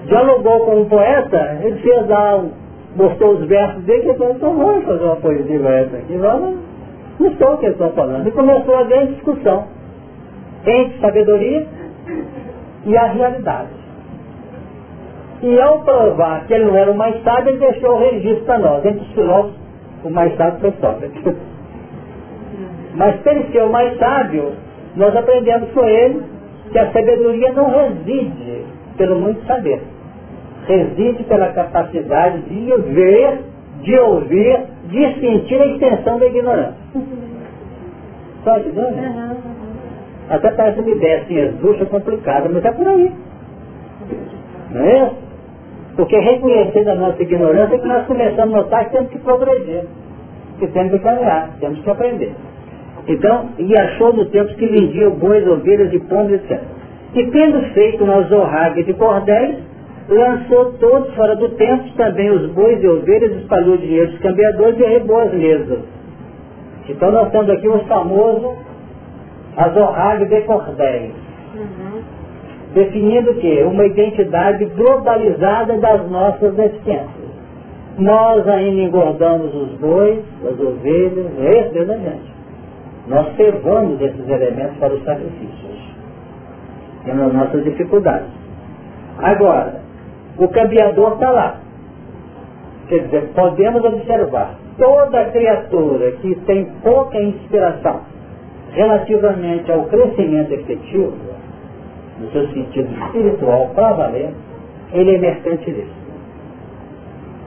Dialogou 0.07 0.61
com 0.61 0.81
um 0.83 0.89
poeta, 0.89 1.59
ele 1.65 1.79
fez 1.81 2.09
lá, 2.09 2.45
mostrou 2.95 3.33
os 3.33 3.47
versos 3.47 3.83
dele, 3.85 4.09
e 4.09 4.15
falou, 4.15 4.35
então 4.35 4.57
vamos 4.57 4.85
fazer 4.85 5.05
uma 5.05 5.17
poesia 5.17 5.69
essa 5.69 5.97
aqui, 5.97 6.17
vamos. 6.17 6.59
Não 7.19 7.35
sei 7.35 7.47
o 7.47 7.57
que 7.57 7.67
eles 7.67 7.77
estão 7.77 7.91
falando. 7.93 8.29
E 8.29 8.31
começou 8.31 8.77
a 8.77 8.85
grande 8.85 9.15
discussão 9.15 9.67
entre 10.65 11.01
sabedoria 11.01 11.67
e 12.85 12.97
a 12.97 13.07
realidade. 13.07 13.86
E 15.43 15.61
ao 15.61 15.81
provar 15.81 16.47
que 16.47 16.55
ele 16.55 16.65
não 16.65 16.77
era 16.77 16.91
o 16.91 16.97
mais 16.97 17.23
sábio, 17.23 17.51
ele 17.51 17.59
deixou 17.59 17.95
o 17.95 17.99
registro 17.99 18.45
para 18.45 18.59
nós. 18.59 18.85
Entre 18.85 19.01
os 19.01 19.13
filósofos, 19.13 19.55
o 20.05 20.11
mais 20.11 20.35
sábio 20.37 20.61
foi 20.61 20.73
Sócrates. 20.81 21.37
Mas 22.95 23.27
ele 23.27 23.53
ser 23.53 23.63
o 23.63 23.71
mais 23.71 23.99
sábio, 23.99 24.53
nós 24.97 25.15
aprendemos 25.15 25.71
com 25.73 25.85
ele 25.85 26.23
que 26.73 26.79
a 26.79 26.91
sabedoria 26.91 27.53
não 27.53 27.71
reside 27.71 28.65
pelo 28.97 29.21
muito 29.21 29.45
saber. 29.47 29.83
Reside 30.67 31.23
pela 31.25 31.49
capacidade 31.53 32.41
de 32.43 32.75
ver, 32.93 33.41
de 33.83 33.99
ouvir, 33.99 34.61
de 34.89 35.21
sentir 35.21 35.61
a 35.61 35.67
extensão 35.67 36.19
da 36.19 36.27
ignorância. 36.27 36.75
Só 38.43 38.55
ajudando? 38.55 39.37
Até 40.31 40.51
parece 40.51 40.81
uma 40.81 40.91
ideia 40.91 41.23
assim, 41.23 41.39
esdrúxula, 41.39 41.87
complicada, 41.87 42.49
mas 42.49 42.65
é 42.65 42.73
por 42.73 42.89
aí. 42.89 43.13
Não 44.71 44.83
é 44.83 45.05
isso? 45.05 45.26
Porque 45.97 46.19
reconhecendo 46.19 46.89
a 46.89 46.95
nossa 46.95 47.23
ignorância 47.23 47.75
é 47.75 47.79
que 47.79 47.89
nós 47.89 48.07
começamos 48.07 48.55
a 48.55 48.59
notar 48.59 48.85
que 48.85 48.93
temos 48.93 49.11
que 49.11 49.19
progredir, 49.19 49.85
que 50.59 50.67
temos 50.69 50.93
que 50.93 50.99
caminhar, 50.99 51.51
temos 51.59 51.81
que 51.81 51.91
aprender. 51.91 52.33
Então, 53.09 53.49
e 53.59 53.75
achou 53.79 54.13
no 54.13 54.27
tempo 54.27 54.55
que 54.55 54.67
vendiam 54.67 55.13
bois, 55.13 55.47
ovelhas 55.47 55.93
e 55.93 55.99
pombos, 56.01 56.35
etc. 56.35 56.61
E 57.15 57.27
tendo 57.31 57.63
feito 57.73 58.05
uma 58.05 58.23
zorraga 58.25 58.83
de 58.83 58.93
cordéis, 58.93 59.57
lançou 60.09 60.73
todos 60.75 61.15
fora 61.15 61.35
do 61.37 61.49
templo, 61.51 61.91
também 61.97 62.31
os 62.31 62.51
bois 62.53 62.83
e 62.83 62.87
ovelhas, 62.87 63.33
espalhou 63.37 63.79
dinheiro 63.79 64.11
dos 64.11 64.21
cambiadores 64.21 64.79
e 64.79 64.85
arrebou 64.85 65.21
as 65.21 65.33
mesas. 65.33 65.79
Então 66.89 67.11
nós 67.11 67.31
temos 67.31 67.49
aqui 67.49 67.69
o 67.69 67.79
famoso 67.85 68.55
azorrague 69.57 70.27
de 70.27 70.41
cordéis. 70.43 71.13
Uhum 71.55 71.86
definindo 72.77 73.31
o 73.31 73.35
quê? 73.37 73.65
Uma 73.67 73.87
identidade 73.87 74.67
globalizada 74.67 75.79
das 75.79 76.11
nossas 76.11 76.55
deficiências. 76.55 77.27
Nós 77.99 78.47
ainda 78.47 78.83
engordamos 78.83 79.55
os 79.55 79.73
bois, 79.79 80.23
as 80.45 80.61
ovelhas, 80.61 81.27
esse 81.39 81.85
da 81.87 81.97
gente. 81.97 82.37
Nós 83.09 83.35
servamos 83.37 83.99
esses 84.03 84.29
elementos 84.29 84.77
para 84.77 84.93
os 84.93 85.03
sacrifícios. 85.05 85.95
Temos 87.07 87.33
nossas 87.33 87.65
dificuldades. 87.65 88.29
Agora, 89.19 89.81
o 90.37 90.47
cambiador 90.49 91.15
está 91.15 91.31
lá. 91.31 91.61
Quer 92.89 93.05
dizer, 93.05 93.31
podemos 93.35 93.83
observar 93.85 94.55
toda 94.77 95.25
criatura 95.31 96.13
que 96.21 96.35
tem 96.45 96.67
pouca 96.83 97.19
inspiração 97.19 98.01
relativamente 98.73 99.73
ao 99.73 99.85
crescimento 99.85 100.53
efetivo, 100.53 101.15
no 102.27 102.33
seu 102.33 102.49
sentido 102.49 102.93
espiritual, 102.93 103.71
para 103.75 103.93
valer, 103.93 104.31
ele 104.93 105.15
é 105.15 105.19
mercantilista. 105.19 106.07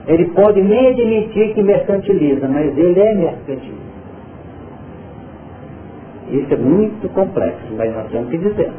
Ele 0.06 0.24
pode 0.30 0.62
nem 0.62 0.88
admitir 0.88 1.54
que 1.54 1.62
mercantiliza, 1.62 2.48
mas 2.48 2.76
ele 2.76 3.00
é 3.00 3.14
mercantilista. 3.14 3.90
Isso 6.30 6.54
é 6.54 6.56
muito 6.56 7.08
complexo, 7.12 7.66
mas 7.76 7.92
nós 7.94 8.10
temos 8.10 8.30
que 8.30 8.38
dizer. 8.38 8.70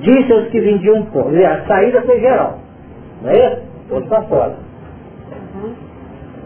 Disse 0.00 0.32
aos 0.32 0.48
que 0.48 0.60
vendiam 0.60 1.04
pão. 1.06 1.28
A 1.28 1.66
saída 1.66 2.00
foi 2.02 2.20
geral. 2.20 2.58
Não 3.22 3.30
é 3.30 3.36
isso? 3.36 3.62
Todos 3.88 4.08
para 4.08 4.22
fora. 4.22 4.56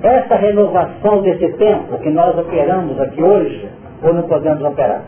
Essa 0.03 0.37
renovação 0.37 1.23
desse 1.23 1.49
tempo 1.53 1.99
que 1.99 2.11
nós 2.11 2.37
operamos 2.37 2.99
aqui 3.01 3.23
hoje, 3.23 3.69
ou 4.03 4.15
não 4.15 4.23
podemos 4.23 4.63
operar? 4.63 5.03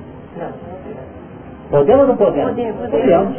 Não. 1.70 1.78
Podemos 1.78 2.02
ou 2.02 2.06
não 2.08 2.16
podemos? 2.16 2.50
Podemos. 2.50 2.90
podemos. 2.90 3.36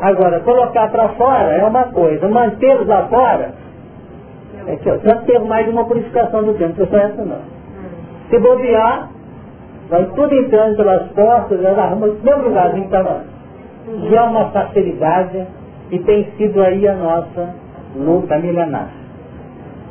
Agora, 0.00 0.40
colocar 0.40 0.90
para 0.90 1.08
fora 1.10 1.54
é 1.54 1.64
uma 1.64 1.84
coisa, 1.84 2.28
mantê-los 2.28 2.86
lá 2.86 3.06
fora, 3.06 3.52
é 4.66 4.76
que 4.76 4.98
já 4.98 5.16
teve 5.22 5.44
mais 5.46 5.64
de 5.64 5.72
uma 5.72 5.84
purificação 5.84 6.42
do 6.42 6.54
tempo, 6.54 6.74
não 6.78 6.98
essa 7.00 7.24
não. 7.24 7.40
Se 8.28 8.38
bobear, 8.38 9.08
vai 9.88 10.04
tudo 10.14 10.34
entrando 10.34 10.76
pelas 10.76 11.08
portas, 11.12 11.64
ela 11.64 11.84
arruma 11.84 12.08
o 12.08 12.14
mesmo 12.22 12.42
lugarzinho 12.42 12.88
que 12.88 12.94
estava 12.94 13.24
Já 14.10 14.20
é 14.20 14.22
uma 14.22 14.50
facilidade 14.50 15.46
e 15.90 15.98
tem 16.00 16.24
sido 16.36 16.60
aí 16.62 16.86
a 16.86 16.94
nossa 16.94 17.54
luta 17.96 18.38
milenar. 18.38 18.90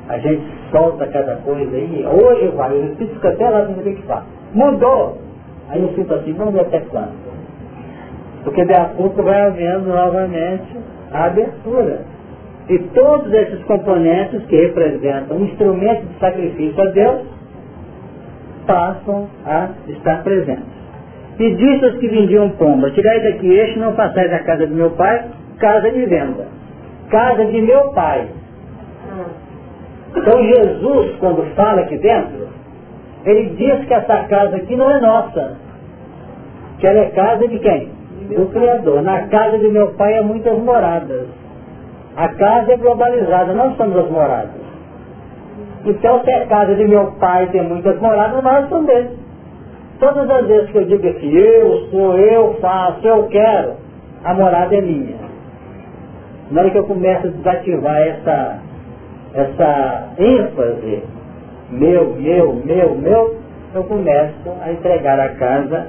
A 0.10 0.18
gente 0.20 0.46
solta 0.72 1.08
cada 1.08 1.38
coisa 1.38 1.76
aí, 1.76 2.06
hoje 2.06 2.48
vai, 2.50 2.78
eu 2.78 2.96
fico 2.96 3.28
até 3.28 3.50
lá 3.50 3.64
no 3.64 3.82
que 3.82 4.02
faz. 4.04 4.24
Mudou! 4.54 5.18
Aí 5.70 5.82
eu 5.82 5.94
sinto 5.96 6.14
assim, 6.14 6.34
vamos 6.34 6.54
ver 6.54 6.62
até 6.62 6.82
quando. 6.82 7.25
Porque 8.46 8.64
de 8.64 8.74
a 8.74 8.86
pouco 8.96 9.22
vai 9.24 9.42
havendo 9.42 9.90
novamente 9.90 10.78
a 11.12 11.26
abertura. 11.26 12.02
E 12.70 12.80
todos 12.80 13.34
esses 13.34 13.62
componentes 13.66 14.46
que 14.46 14.56
representam 14.56 15.42
instrumentos 15.42 16.08
de 16.08 16.20
sacrifício 16.20 16.82
a 16.82 16.86
Deus 16.86 17.22
passam 18.66 19.28
a 19.46 19.70
estar 19.88 20.24
presentes. 20.24 20.76
E 21.38 21.54
disse 21.56 21.86
aos 21.86 21.98
que 21.98 22.08
vendiam 22.08 22.50
pomba, 22.52 22.90
tirai 22.92 23.20
daqui 23.20 23.52
este, 23.52 23.78
não 23.78 23.94
passais 23.94 24.32
a 24.32 24.40
casa 24.40 24.66
de 24.66 24.74
meu 24.74 24.92
pai, 24.92 25.26
casa 25.60 25.92
de 25.92 26.06
venda. 26.06 26.48
Casa 27.10 27.46
de 27.46 27.62
meu 27.62 27.92
pai. 27.92 28.28
Então 30.16 30.44
Jesus, 30.44 31.18
quando 31.20 31.44
fala 31.56 31.82
aqui 31.82 31.98
dentro, 31.98 32.48
ele 33.26 33.50
diz 33.56 33.86
que 33.86 33.94
essa 33.94 34.24
casa 34.24 34.56
aqui 34.56 34.76
não 34.76 34.90
é 34.90 35.02
nossa. 35.02 35.58
Que 36.80 36.88
ela 36.88 37.00
é 37.00 37.10
casa 37.10 37.48
de 37.48 37.60
quem? 37.60 37.95
Do 38.34 38.52
Criador. 38.52 39.02
Na 39.02 39.28
casa 39.28 39.58
de 39.58 39.68
meu 39.68 39.94
pai 39.94 40.18
há 40.18 40.24
muitas 40.24 40.58
moradas. 40.60 41.28
A 42.16 42.30
casa 42.30 42.74
é 42.74 42.78
globalizada, 42.78 43.54
não 43.54 43.76
somos 43.76 43.98
as 43.98 44.10
moradas. 44.10 44.66
Então, 45.86 46.24
se 46.24 46.32
a 46.32 46.46
casa 46.48 46.76
de 46.76 46.88
meu 46.88 47.12
pai 47.20 47.48
tem 47.48 47.62
muitas 47.62 48.00
moradas, 48.00 48.44
nós 48.44 48.68
somos 48.70 48.88
dele. 48.88 49.10
Todas 50.00 50.30
as 50.30 50.48
vezes 50.48 50.72
que 50.72 50.78
eu 50.78 50.86
digo 50.86 51.08
assim, 51.08 51.32
eu 51.32 51.88
sou, 51.90 52.18
eu 52.18 52.54
faço, 52.56 53.06
eu 53.08 53.28
quero, 53.28 53.74
a 54.24 54.34
morada 54.34 54.76
é 54.76 54.82
minha. 54.82 55.16
Na 56.52 56.62
hora 56.62 56.70
que 56.70 56.78
eu 56.78 56.86
começo 56.86 57.28
a 57.28 57.30
desativar 57.30 58.02
essa, 58.02 58.60
essa 59.34 60.10
ênfase, 60.18 61.04
meu, 61.70 62.16
meu, 62.16 62.54
meu, 62.54 62.96
meu, 62.96 63.36
eu 63.74 63.84
começo 63.84 64.50
a 64.62 64.72
entregar 64.72 65.20
a 65.20 65.30
casa 65.36 65.88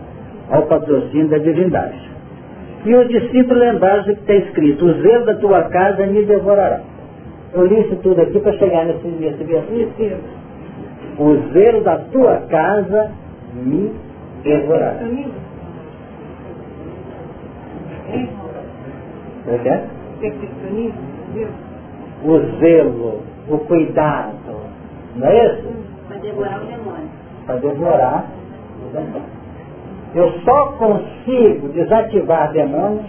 ao 0.51 0.63
patrocínio 0.63 1.29
da 1.29 1.39
divindade. 1.39 2.16
E 2.87 2.95
os 2.95 3.09
discípulos 3.09 3.59
lembraram 3.59 4.05
do 4.05 4.15
que 4.15 4.21
está 4.21 4.35
escrito, 4.35 4.87
o 4.87 4.93
zelo 5.03 5.27
da 5.27 5.35
tua 5.35 5.65
casa 5.65 6.07
me 6.07 6.25
devorará. 6.25 6.81
Eu 7.53 7.67
li 7.67 7.81
isso 7.81 7.97
tudo 7.97 8.21
aqui 8.23 8.39
para 8.39 8.53
chegar 8.53 8.85
nesse, 8.85 9.09
nesse 9.09 9.43
versículo. 9.43 10.21
O 11.19 11.53
zelo 11.53 11.83
da 11.83 11.99
tua 11.99 12.37
casa 12.49 13.11
me 13.55 13.93
devorará. 14.45 15.01
É? 19.49 19.83
O 22.25 22.39
zelo, 22.61 23.23
o 23.49 23.59
cuidado, 23.59 24.37
não 25.17 25.27
é 25.27 25.47
isso? 25.47 25.69
Para 26.07 26.19
devorar 26.19 26.63
o 26.63 26.67
demônio. 26.67 27.09
Para 27.47 27.57
devorar 27.57 28.27
o 28.81 28.93
demônio. 28.93 29.36
Eu 30.17 30.33
só 30.45 30.73
consigo 30.79 31.69
desativar 31.69 32.51
demônios 32.53 33.07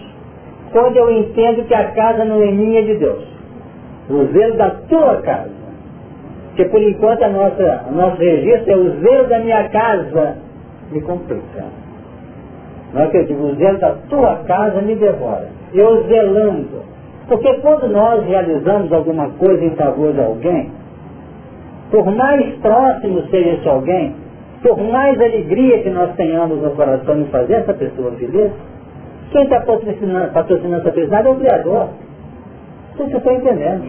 quando 0.72 0.96
eu 0.96 1.10
entendo 1.10 1.66
que 1.66 1.74
a 1.74 1.90
casa 1.92 2.24
não 2.24 2.42
é 2.42 2.50
minha, 2.50 2.82
de 2.84 2.96
Deus. 2.96 3.24
O 4.10 4.26
zelo 4.26 4.56
da 4.58 4.70
tua 4.88 5.16
casa. 5.22 5.50
Porque 6.48 6.66
por 6.66 6.82
enquanto 6.82 7.22
a 7.22 7.28
nossa, 7.28 7.84
o 7.88 7.94
nosso 7.94 8.16
registro 8.18 8.72
é 8.72 8.76
o 8.76 9.00
zelo 9.00 9.28
da 9.28 9.38
minha 9.38 9.68
casa 9.70 10.36
me 10.92 11.00
complica. 11.00 11.64
Não 12.92 13.02
é 13.02 13.06
que 13.06 13.16
eu 13.16 13.24
digo, 13.24 13.42
o 13.42 13.54
zelo 13.54 13.78
da 13.78 13.94
tua 14.10 14.36
casa 14.46 14.82
me 14.82 14.94
devora. 14.94 15.48
Eu 15.72 16.06
zelando. 16.08 16.82
Porque 17.26 17.54
quando 17.60 17.88
nós 17.88 18.24
realizamos 18.26 18.92
alguma 18.92 19.30
coisa 19.30 19.64
em 19.64 19.74
favor 19.76 20.12
de 20.12 20.20
alguém, 20.20 20.70
Por 21.90 22.04
mais 22.14 22.54
próximo 22.56 23.22
seja 23.30 23.50
esse 23.50 23.68
alguém, 23.68 24.14
por 24.62 24.78
mais 24.78 25.20
alegria 25.20 25.82
que 25.82 25.90
nós 25.90 26.14
tenhamos 26.16 26.60
no 26.60 26.70
coração 26.72 27.20
em 27.20 27.26
fazer 27.26 27.54
essa 27.54 27.74
pessoa 27.74 28.10
feliz, 28.12 28.50
quem 29.30 29.44
está 29.44 29.60
patrocinando, 29.60 30.32
patrocinando 30.32 30.80
essa 30.80 30.92
felicidade 30.92 31.28
é 31.28 31.30
o 31.30 31.36
Criador. 31.36 31.88
Vocês 32.96 33.14
estão 33.14 33.32
entendendo. 33.34 33.84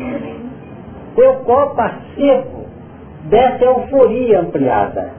Eu 1.18 1.34
participo 1.76 2.66
dessa 3.30 3.64
euforia 3.64 4.42
ampliada, 4.42 5.10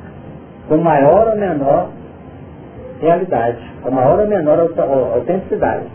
com 0.68 0.76
maior 0.76 1.28
ou 1.28 1.36
menor 1.36 1.88
realidade, 3.00 3.58
com 3.82 3.90
maior 3.90 4.20
ou 4.20 4.26
menor 4.26 4.60
autenticidade. 5.14 5.86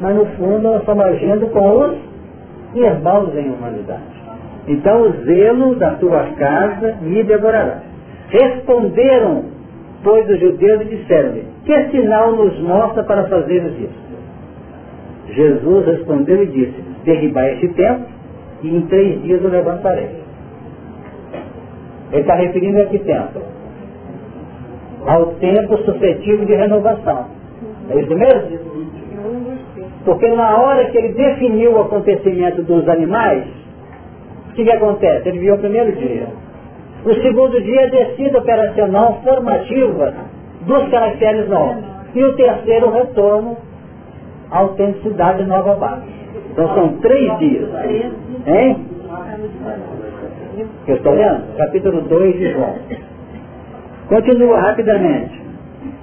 Mas 0.00 0.14
no 0.14 0.26
fundo 0.36 0.60
nós 0.60 0.80
estamos 0.80 1.04
agindo 1.06 1.46
com 1.48 1.80
os 1.80 1.98
irmãos 2.74 3.34
em 3.34 3.50
humanidade. 3.50 4.18
Então 4.66 5.02
o 5.02 5.12
zelo 5.24 5.76
da 5.76 5.92
tua 5.92 6.24
casa 6.36 6.96
me 7.00 7.22
devorará. 7.22 7.87
Responderam, 8.28 9.44
pois, 10.04 10.28
os 10.28 10.40
judeus 10.40 10.82
e 10.82 10.96
disseram-lhe, 10.96 11.44
que 11.64 11.90
sinal 11.90 12.32
nos 12.32 12.58
mostra 12.60 13.02
para 13.04 13.24
fazermos 13.24 13.72
isso? 13.78 14.08
Jesus 15.30 15.86
respondeu 15.86 16.42
e 16.42 16.46
disse, 16.46 16.82
derribai 17.04 17.54
este 17.54 17.68
templo 17.68 18.06
e 18.62 18.76
em 18.76 18.80
três 18.82 19.22
dias 19.22 19.44
o 19.44 19.48
levantarei. 19.48 20.08
Ele 22.12 22.20
está 22.20 22.34
referindo 22.34 22.80
a 22.80 22.86
que 22.86 22.98
templo? 22.98 23.42
Ao 25.06 25.26
tempo 25.34 25.76
suscetível 25.78 26.44
de 26.44 26.54
renovação. 26.54 27.26
É 27.90 28.00
isso 28.00 28.14
mesmo? 28.14 28.58
Porque 30.04 30.28
na 30.28 30.56
hora 30.56 30.86
que 30.90 30.98
ele 30.98 31.12
definiu 31.12 31.72
o 31.72 31.80
acontecimento 31.82 32.62
dos 32.62 32.88
animais, 32.88 33.44
o 34.50 34.54
que, 34.54 34.64
que 34.64 34.72
acontece? 34.72 35.28
Ele 35.28 35.38
viu 35.38 35.54
o 35.54 35.58
primeiro 35.58 35.92
dia. 35.92 36.26
O 37.04 37.14
segundo 37.14 37.60
dia, 37.62 37.90
descida 37.90 38.38
operacional 38.38 39.20
formativa 39.22 40.14
dos 40.62 40.88
caracteres 40.88 41.48
novos. 41.48 41.84
E 42.14 42.22
o 42.22 42.36
terceiro, 42.36 42.90
retorno 42.90 43.56
à 44.50 44.58
autenticidade 44.58 45.44
nova 45.44 45.74
base. 45.74 46.06
Então 46.50 46.74
são 46.74 46.88
três 46.98 47.38
dias. 47.38 47.68
Hein? 48.46 48.86
Eu 50.86 50.96
estou 50.96 51.14
lendo? 51.14 51.56
Capítulo 51.56 52.00
2 52.02 52.36
de 52.36 52.52
João. 52.52 52.74
Continua 54.08 54.60
rapidamente. 54.60 55.40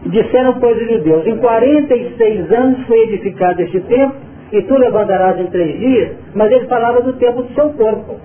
Disseram, 0.06 0.60
pois, 0.60 0.78
os 0.82 0.88
judeus, 0.88 1.26
em 1.26 1.38
46 1.38 2.52
anos 2.52 2.86
foi 2.86 3.00
edificado 3.00 3.62
este 3.62 3.80
templo, 3.82 4.16
e 4.52 4.62
tu 4.62 4.78
levantarás 4.78 5.40
em 5.40 5.48
três 5.48 5.80
dias, 5.80 6.16
mas 6.36 6.52
ele 6.52 6.68
falava 6.68 7.02
do 7.02 7.14
tempo 7.14 7.42
do 7.42 7.54
seu 7.54 7.70
corpo. 7.72 8.16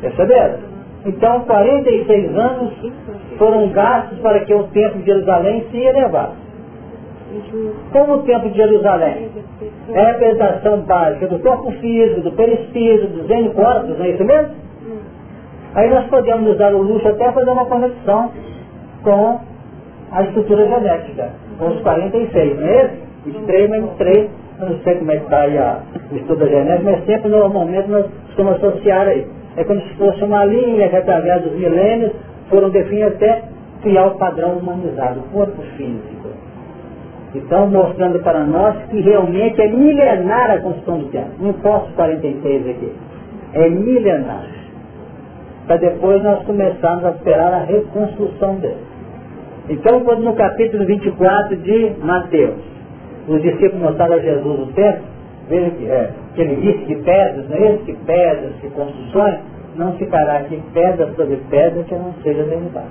Perceberam? 0.00 0.58
Então, 1.06 1.40
46 1.40 2.36
anos 2.36 2.72
foram 3.38 3.68
gastos 3.70 4.18
para 4.18 4.40
que 4.40 4.52
o 4.52 4.64
templo 4.64 5.00
de 5.00 5.06
Jerusalém 5.06 5.64
se 5.70 5.78
elevasse. 5.78 6.48
Como 7.92 8.14
o 8.14 8.22
templo 8.22 8.50
de 8.50 8.56
Jerusalém 8.56 9.28
é 9.92 10.00
a 10.00 10.06
representação 10.12 10.80
básica 10.80 11.26
do 11.26 11.38
corpo 11.40 11.70
físico, 11.72 12.22
do 12.22 12.32
perispírito, 12.32 13.06
dos 13.08 13.30
N 13.30 13.50
corpos, 13.50 13.98
não 13.98 14.04
é 14.04 14.10
isso 14.10 14.24
mesmo? 14.24 14.54
Aí 15.74 15.90
nós 15.90 16.06
podemos 16.06 16.42
nos 16.42 16.58
dar 16.58 16.74
o 16.74 16.82
luxo 16.82 17.06
até 17.06 17.30
fazer 17.30 17.50
uma 17.50 17.66
conexão 17.66 18.30
com 19.04 19.40
a 20.10 20.22
estrutura 20.22 20.66
genética, 20.66 21.30
com 21.58 21.68
os 21.68 21.80
46, 21.82 22.58
não 22.58 22.66
é 22.66 22.84
esse? 22.84 23.08
23 23.26 23.70
menos 23.70 23.90
3, 23.98 24.30
não 24.58 24.78
sei 24.78 24.94
como 24.96 25.12
é 25.12 25.16
que 25.16 25.24
está 25.24 25.40
aí 25.40 25.58
a, 25.58 25.80
da 26.38 26.46
genética, 26.46 26.90
mas 26.90 27.04
sempre 27.04 27.28
normalmente 27.28 27.88
nós 27.88 28.06
costumamos 28.26 28.64
associar 28.64 29.06
aí. 29.06 29.26
É 29.58 29.64
como 29.64 29.80
se 29.80 29.94
fosse 29.94 30.22
uma 30.22 30.44
linha 30.44 30.88
que 30.88 30.94
através 30.94 31.42
dos 31.42 31.52
milênios 31.52 32.12
foram 32.48 32.70
definir 32.70 33.02
até 33.02 33.42
criar 33.82 34.06
o 34.06 34.16
padrão 34.16 34.52
humanizado, 34.52 35.18
o 35.18 35.32
corpo 35.32 35.60
físico. 35.76 36.28
Então, 37.34 37.66
mostrando 37.68 38.20
para 38.20 38.44
nós 38.44 38.76
que 38.88 39.00
realmente 39.00 39.60
é 39.60 39.66
milenar 39.66 40.52
a 40.52 40.60
construção 40.60 40.98
do 41.00 41.06
templo. 41.06 41.32
Não 41.40 41.52
posso 41.54 41.92
46 41.94 42.68
aqui. 42.68 42.92
É 43.54 43.68
milenar. 43.68 44.46
Para 45.66 45.76
depois 45.76 46.22
nós 46.22 46.44
começarmos 46.44 47.04
a 47.04 47.10
esperar 47.10 47.52
a 47.52 47.64
reconstrução 47.64 48.54
dele. 48.60 48.86
Então, 49.68 50.04
quando 50.04 50.22
no 50.22 50.34
capítulo 50.34 50.86
24 50.86 51.56
de 51.56 51.92
Mateus, 52.00 52.60
os 53.26 53.42
discípulos 53.42 53.82
mostraram 53.82 54.14
a 54.14 54.20
Jesus 54.20 54.60
o 54.60 54.72
templo, 54.72 55.02
veja 55.48 55.70
que, 55.70 55.86
é, 55.86 56.10
que 56.34 56.40
ele 56.40 56.56
disse 56.56 56.84
que 56.84 56.94
pedras, 56.96 57.48
não 57.48 57.56
é 57.56 57.72
isso? 57.72 57.84
Que 57.84 57.92
pedras, 57.94 58.52
que 58.60 58.68
construções, 58.70 59.38
não 59.76 59.92
ficará 59.94 60.38
aqui 60.38 60.60
pedra 60.72 61.12
sobre 61.16 61.36
pedra 61.50 61.82
que 61.84 61.94
não 61.94 62.12
seja 62.22 62.42
derrubada. 62.44 62.86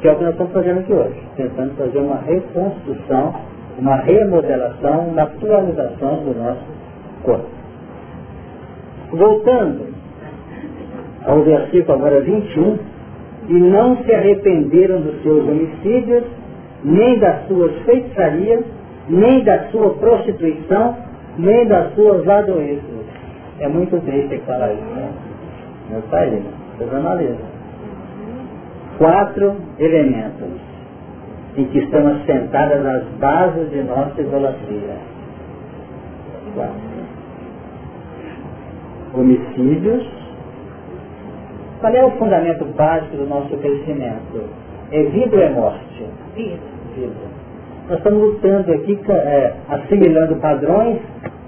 Que 0.00 0.08
é 0.08 0.12
o 0.12 0.16
que 0.16 0.24
nós 0.24 0.32
estamos 0.32 0.52
fazendo 0.52 0.80
aqui 0.80 0.92
hoje, 0.92 1.22
tentando 1.36 1.74
fazer 1.76 1.98
uma 1.98 2.16
reconstrução, 2.16 3.34
uma 3.78 3.96
remodelação, 3.96 5.08
uma 5.08 5.22
atualização 5.22 6.16
do 6.24 6.38
nosso 6.38 6.64
corpo. 7.22 7.46
Voltando 9.10 9.94
ao 11.26 11.42
versículo 11.42 11.98
agora 11.98 12.20
21, 12.20 12.78
e 13.48 13.52
não 13.52 13.96
se 14.02 14.12
arrependeram 14.12 15.00
dos 15.00 15.22
seus 15.22 15.44
homicídios, 15.48 16.24
nem 16.84 17.18
das 17.18 17.46
suas 17.46 17.72
feitiçarias, 17.84 18.64
nem 19.08 19.44
da 19.44 19.68
sua 19.70 19.90
prostituição, 19.94 20.96
nem 21.38 21.66
das 21.66 21.94
suas 21.94 22.24
ladoezas. 22.24 23.06
É 23.58 23.68
muito 23.68 23.98
triste 24.04 24.28
ter 24.28 24.40
que 24.40 24.46
falar 24.46 24.72
isso, 24.72 24.82
né? 24.82 25.10
Meu 25.90 26.02
pai, 26.02 26.30
né? 26.30 26.42
Você 26.78 26.94
analisa. 26.94 27.56
Quatro 28.98 29.56
elementos 29.78 30.60
em 31.56 31.64
que 31.66 31.78
estão 31.78 32.06
assentadas 32.06 32.84
as 32.84 33.04
bases 33.18 33.70
de 33.70 33.82
nossa 33.82 34.20
idolatria. 34.20 34.96
Quatro. 36.54 36.74
Homicídios. 39.14 40.06
Qual 41.80 41.94
é 41.94 42.04
o 42.04 42.10
fundamento 42.12 42.64
básico 42.76 43.16
do 43.16 43.26
nosso 43.26 43.56
crescimento? 43.58 44.44
É 44.90 45.02
vida 45.04 45.36
ou 45.36 45.42
é 45.42 45.50
morte? 45.50 46.06
Vida. 46.34 46.58
Vida. 46.94 47.36
Nós 47.88 47.98
estamos 47.98 48.20
lutando 48.20 48.72
aqui, 48.72 48.98
é, 49.08 49.52
assimilando 49.68 50.36
padrões 50.36 50.98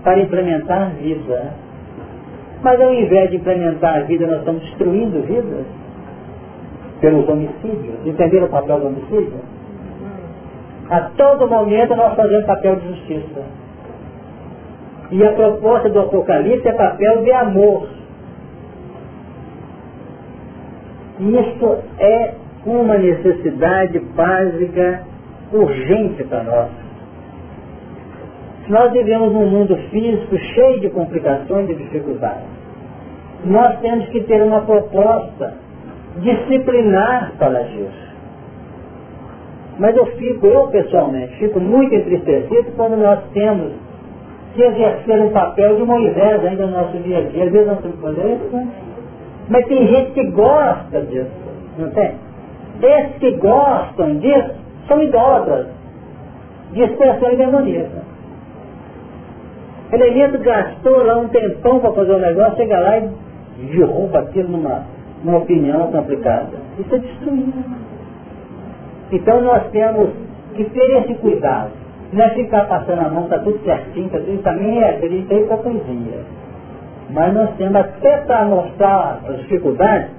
para 0.09 0.21
implementar 0.21 0.83
a 0.85 0.87
vida. 0.87 1.53
Mas 2.63 2.81
ao 2.81 2.95
invés 2.95 3.29
de 3.29 3.37
implementar 3.37 3.99
a 3.99 4.01
vida, 4.05 4.27
nós 4.27 4.39
estamos 4.39 4.63
destruindo 4.63 5.21
vidas 5.21 5.67
pelos 6.99 7.29
homicídios. 7.29 8.07
Entenderam 8.07 8.47
o 8.47 8.49
papel 8.49 8.81
do 8.81 8.87
homicídio? 8.87 9.35
A 10.89 11.01
todo 11.15 11.47
momento 11.47 11.95
nós 11.95 12.15
fazemos 12.15 12.47
papel 12.47 12.77
de 12.77 12.89
justiça. 12.89 13.43
E 15.11 15.23
a 15.23 15.33
proposta 15.33 15.91
do 15.91 16.01
Apocalipse 16.01 16.67
é 16.67 16.73
papel 16.73 17.23
de 17.23 17.33
amor. 17.33 17.89
Isso 21.21 21.79
é 21.99 22.35
uma 22.65 22.97
necessidade 22.97 23.99
básica 23.99 25.03
urgente 25.53 26.25
para 26.25 26.45
nós. 26.45 26.88
Nós 28.69 28.93
vivemos 28.93 29.33
num 29.33 29.47
mundo 29.47 29.77
físico 29.91 30.37
cheio 30.37 30.81
de 30.81 30.91
complicações 30.91 31.71
e 31.71 31.75
dificuldades. 31.75 32.45
Nós 33.45 33.79
temos 33.81 34.07
que 34.09 34.21
ter 34.25 34.43
uma 34.43 34.61
proposta 34.61 35.55
disciplinar 36.21 37.33
para 37.39 37.61
agir. 37.61 37.89
Mas 39.79 39.97
eu 39.97 40.07
fico, 40.07 40.47
eu 40.47 40.67
pessoalmente, 40.69 41.37
fico 41.37 41.61
muito 41.61 41.95
entristecido 41.95 42.73
quando 42.77 42.97
nós 42.97 43.21
temos 43.33 43.73
que 44.55 44.63
exercer 44.63 45.21
um 45.21 45.31
papel 45.31 45.77
de 45.77 45.85
Moisés 45.85 46.45
ainda 46.45 46.67
no 46.67 46.73
nosso 46.73 46.97
dia 46.99 47.19
a 47.19 47.23
dia. 47.23 47.45
Às 47.45 47.53
vezes 47.53 47.69
nós 47.69 47.81
temos 47.81 47.97
que 47.97 48.03
fazer 48.03 48.35
isso, 48.35 48.69
mas 49.49 49.67
tem 49.67 49.87
gente 49.87 50.11
que 50.13 50.25
gosta 50.31 51.01
disso, 51.03 51.31
não 51.79 51.91
tem? 51.91 52.13
Esses 52.83 53.19
que 53.19 53.31
gostam 53.37 54.17
disso 54.17 54.55
são 54.89 55.03
idólatras 55.03 55.69
de 56.73 56.83
expressão 56.83 57.35
demoníaca. 57.37 58.08
Elemento 59.91 60.39
gastou 60.39 61.03
lá 61.03 61.17
um 61.19 61.29
tempão 61.29 61.81
para 61.81 61.93
fazer 61.93 62.13
um 62.13 62.19
negócio, 62.19 62.57
chega 62.57 62.79
lá 62.79 62.99
e 62.99 63.11
derruba 63.73 64.19
aquilo 64.19 64.49
numa, 64.49 64.83
numa 65.25 65.39
opinião 65.39 65.91
complicada. 65.91 66.51
Isso 66.79 66.95
é 66.95 66.99
destruído. 66.99 67.65
Então 69.11 69.41
nós 69.41 69.63
temos 69.71 70.11
que 70.55 70.65
ter 70.65 71.03
esse 71.03 71.15
cuidado. 71.15 71.71
Não 72.13 72.25
é 72.25 72.31
ficar 72.31 72.67
passando 72.67 73.01
a 73.01 73.09
mão, 73.09 73.25
está 73.25 73.39
tudo 73.39 73.63
certinho, 73.65 74.11
tá 74.11 74.19
tudo, 74.19 74.43
também 74.43 74.79
é 74.83 74.91
acredita 74.91 75.35
em 75.35 75.43
hipocrisia. 75.43 76.21
Mas 77.11 77.33
nós 77.33 77.51
temos 77.57 77.77
até 77.77 78.19
para 78.19 78.45
mostrar 78.45 79.21
as 79.27 79.39
dificuldades, 79.39 80.11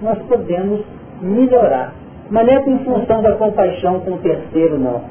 nós 0.00 0.18
podemos 0.22 0.80
melhorar. 1.20 1.92
Mas 2.30 2.46
não 2.46 2.52
é 2.52 2.70
em 2.70 2.78
função 2.78 3.22
da 3.22 3.32
compaixão 3.32 4.00
com 4.00 4.12
o 4.12 4.18
terceiro, 4.18 4.78
não. 4.78 5.02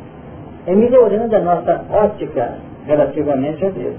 É 0.66 0.76
melhorando 0.76 1.36
a 1.36 1.40
nossa 1.40 1.82
ótica 1.92 2.56
relativamente 2.88 3.66
a 3.66 3.70
Deus. 3.70 3.96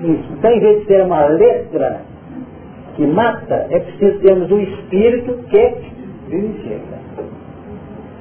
Isso. 0.00 0.32
Então, 0.32 0.50
em 0.50 0.60
vez 0.60 0.80
de 0.80 0.86
ser 0.86 1.04
uma 1.04 1.24
letra 1.26 2.02
que 2.96 3.06
mata, 3.06 3.66
é 3.70 3.78
preciso 3.78 4.18
termos 4.20 4.50
um 4.50 4.58
espírito 4.58 5.34
que 5.48 5.74
vivifica. 6.28 7.00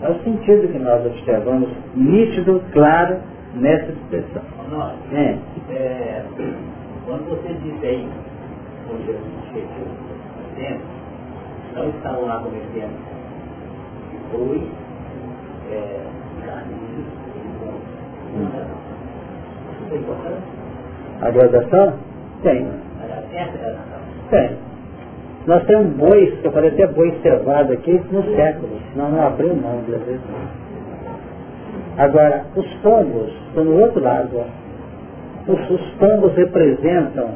É 0.03 0.09
o 0.09 0.15
sentido 0.23 0.71
que 0.71 0.79
nós 0.79 1.05
observamos 1.05 1.69
nítido, 1.95 2.61
claro, 2.71 3.17
nessa 3.55 3.91
expressão. 3.91 4.43
Nós, 4.69 4.93
é. 5.13 5.37
É, 5.69 6.23
quando 7.05 7.29
você 7.29 7.53
diz 7.53 7.83
aí, 7.83 8.07
onde 8.91 9.05
Jesus 9.05 9.23
chegou, 9.51 10.01
não 11.75 11.89
estavam 11.89 12.25
lá 12.25 12.39
cometendo 12.39 13.11
boi, 14.31 14.61
é, 15.71 15.99
carne, 16.45 16.73
isso 16.99 18.80
importante? 19.97 20.41
A 21.21 21.29
graduação? 21.29 21.93
Tem. 22.43 22.67
Tem. 24.29 24.57
Nós 25.47 25.63
temos 25.65 25.93
bois, 25.93 26.33
que 26.39 26.45
eu 26.45 26.51
falei 26.51 26.69
até 26.69 26.87
boi 26.87 27.11
cevado 27.23 27.73
aqui, 27.73 27.99
no 28.11 28.23
século, 28.35 28.79
senão 28.93 29.09
não 29.09 29.25
abriu 29.25 29.55
mão 29.55 29.81
de 29.85 29.91
vezes. 29.91 30.21
Agora, 31.97 32.45
os 32.55 32.67
pombos 32.75 33.31
estão 33.47 33.63
no 33.63 33.81
outro 33.81 34.01
lado. 34.01 34.43
Os, 35.47 35.69
os 35.69 35.81
pombos 35.99 36.33
representam 36.35 37.29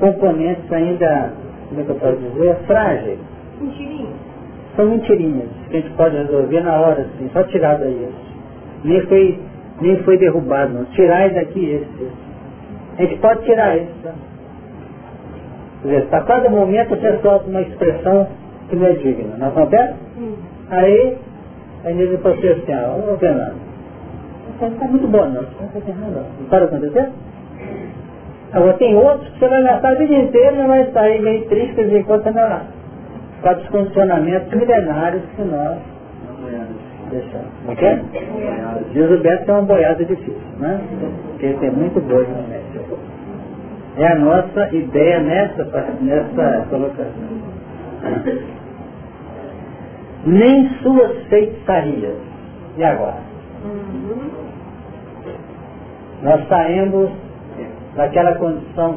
componentes 0.00 0.72
ainda, 0.72 1.32
como 1.68 1.80
é 1.80 1.84
que 1.84 1.90
eu 1.90 1.96
posso 1.96 2.16
dizer, 2.16 2.56
frágeis. 2.66 3.18
Mentirinhas. 3.60 4.14
São 4.74 4.86
mentirinhas, 4.86 5.48
que 5.68 5.76
a 5.76 5.80
gente 5.80 5.92
pode 5.94 6.16
resolver 6.16 6.60
na 6.62 6.80
hora, 6.80 7.02
assim, 7.02 7.30
só 7.32 7.42
tirar 7.44 7.78
daí 7.78 8.08
esse. 8.08 8.88
Nem 8.88 9.00
foi, 9.02 9.38
nem 9.82 9.96
foi 10.04 10.16
derrubado, 10.16 10.72
não. 10.72 10.84
Tirar 10.86 11.30
daqui 11.30 11.70
esse. 11.70 12.10
A 12.98 13.02
gente 13.02 13.16
pode 13.18 13.44
tirar 13.44 13.76
esse. 13.76 13.92
Tá? 14.02 14.12
Dizer, 15.82 16.08
a 16.12 16.20
cada 16.20 16.48
momento 16.48 16.90
você 16.90 17.18
solta 17.18 17.48
uma 17.48 17.62
expressão 17.62 18.28
que 18.68 18.76
não 18.76 18.86
é 18.86 18.92
digna. 18.92 19.36
Não 19.36 19.48
acontece? 19.48 19.94
Sim. 20.16 20.36
Aí, 20.70 21.18
aí 21.84 22.00
ele 22.00 22.16
falou 22.18 22.38
assim, 22.38 22.72
ó, 22.72 23.12
ô 23.12 23.18
Fernando, 23.18 23.56
você 24.58 24.64
não 24.64 24.72
está 24.72 24.86
muito 24.86 25.08
bom 25.08 25.24
não, 25.26 25.42
você 25.42 25.54
não 25.60 25.78
está 25.78 25.90
errado 25.90 26.26
não. 26.50 26.58
Acontecer? 26.58 27.08
Agora 28.52 28.72
tem 28.74 28.94
outros 28.94 29.28
que 29.30 29.38
você 29.38 29.48
vai 29.48 29.62
gastar 29.62 29.88
a 29.88 29.94
vida 29.94 30.14
inteira 30.14 30.56
e 30.56 30.66
vai 30.66 30.90
sair 30.92 31.22
meio 31.22 31.48
triste, 31.48 31.74
dizer, 31.74 32.00
enquanto 32.00 32.30
não 32.30 32.82
para 33.42 33.58
os 33.58 33.68
condicionamentos 33.68 34.52
milenários 34.54 35.22
que 35.34 35.42
nós 35.42 35.78
deixamos. 37.12 37.46
Não 37.66 37.76
quer? 37.76 38.02
Diz 38.92 39.10
o 39.10 39.22
Beto 39.22 39.44
que 39.44 39.50
é 39.50 39.54
uma 39.54 39.62
boiada 39.62 40.04
difícil, 40.04 40.34
né? 40.58 40.80
Porque 41.30 41.52
tem 41.54 41.70
muito 41.70 42.00
boi 42.00 42.26
no 42.26 42.48
médio. 42.48 42.98
É 43.96 44.06
a 44.06 44.14
nossa 44.16 44.74
ideia 44.74 45.20
nessa, 45.20 45.64
nessa 46.00 46.66
colocação. 46.70 47.12
Nem 50.24 50.68
suas 50.82 51.24
feitiçarias. 51.28 52.16
E 52.76 52.84
agora? 52.84 53.18
Nós 56.22 56.48
saímos 56.48 57.10
daquela 57.96 58.34
condição 58.36 58.96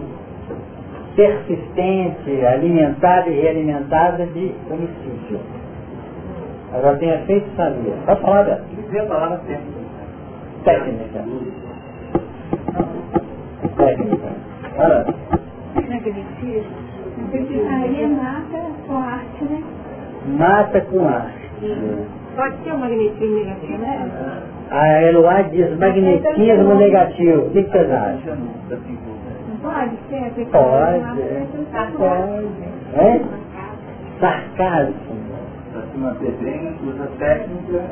persistente, 1.16 2.46
alimentada 2.46 3.30
e 3.30 3.42
realimentada 3.42 4.26
de 4.28 4.54
homicídio. 4.70 5.40
Agora 6.76 6.98
tem 6.98 7.10
a 7.10 7.20
feitiçaria. 7.20 7.94
Pode 8.06 8.22
falar 8.22 8.44
dela? 8.44 8.62
Dizer 8.76 9.00
a 9.00 9.06
palavra 9.06 9.38
técnica. 9.48 9.80
Técnica. 10.66 11.26
Técnica. 13.78 14.28
Fala. 14.76 15.06
Magnetismo. 15.76 16.86
A 17.18 17.32
feitiçaria 17.32 18.08
mata 18.10 18.60
com 18.88 18.98
arte, 18.98 19.44
né? 19.46 19.64
Mata 20.38 20.82
com 20.82 21.08
arte. 21.08 21.52
Pode 22.36 22.58
ser 22.64 22.74
um 22.74 22.78
magnetismo 22.80 23.36
negativo, 23.36 23.78
né? 23.78 24.12
A 24.70 25.04
Eloá 25.04 25.42
diz 25.44 25.78
magnetismo 25.80 26.76
negativo. 26.76 27.46
O 27.46 27.52
que 27.52 27.64
vocês 27.64 27.90
acham? 27.90 28.38
Pode 29.62 29.98
ser, 30.10 30.46
pode. 30.52 31.08
Pode. 31.98 32.54
É? 32.96 33.22
Sarcasmo. 34.20 35.15
Se 35.96 36.02
manter 36.02 36.32
bem, 36.42 36.76
usa 36.86 37.08
técnica. 37.18 37.86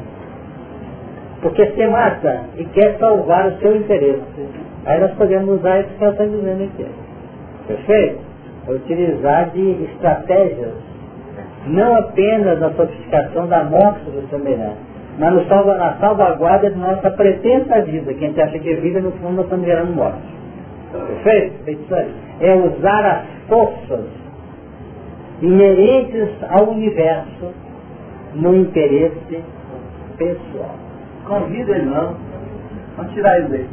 Porque 1.42 1.66
você 1.66 1.88
mata 1.88 2.42
e 2.58 2.66
quer 2.66 2.98
salvar 3.00 3.48
o 3.48 3.58
seu 3.60 3.78
interesse. 3.78 4.22
Aí 4.86 5.00
nós 5.00 5.12
podemos 5.14 5.58
usar 5.58 5.80
isso 5.80 5.90
que 5.98 6.04
ela 6.04 6.12
está 6.12 6.26
dizendo 6.26 6.64
aqui. 6.66 6.86
Perfeito? 7.66 8.20
Utilizar 8.68 9.52
de 9.52 9.84
estratégias, 9.86 10.74
não 11.68 11.96
apenas 11.96 12.60
na 12.60 12.72
sofisticação 12.72 13.48
da 13.48 13.64
morte 13.64 14.04
do 14.10 14.28
semelhante, 14.30 14.80
mas 15.18 15.34
no 15.34 15.46
salva, 15.46 15.76
na 15.76 15.94
salvaguarda 15.94 16.72
de 16.72 16.78
nossa 16.78 17.10
pretensa 17.10 17.82
vida, 17.84 18.14
que 18.14 18.26
a 18.26 18.28
gente 18.28 18.42
acha 18.42 18.60
que 18.60 18.70
é 18.70 18.76
vida, 18.76 19.00
no 19.00 19.12
fundo 19.14 19.36
nós 19.36 19.46
estamos 19.46 19.66
gerando 19.66 19.96
morte. 19.96 20.20
Perfeito? 21.24 21.96
É 22.42 22.54
usar 22.54 23.06
as 23.06 23.48
forças 23.48 24.06
inerentes 25.42 26.30
ao 26.50 26.70
universo 26.70 27.54
no 28.36 28.56
interesse 28.56 29.44
pessoal. 30.18 30.76
Convida 31.26 31.72
ele 31.72 31.86
não. 31.86 32.16
Vamos 32.98 33.14
tirar 33.14 33.40
ele 33.40 33.48
daí. 33.48 33.68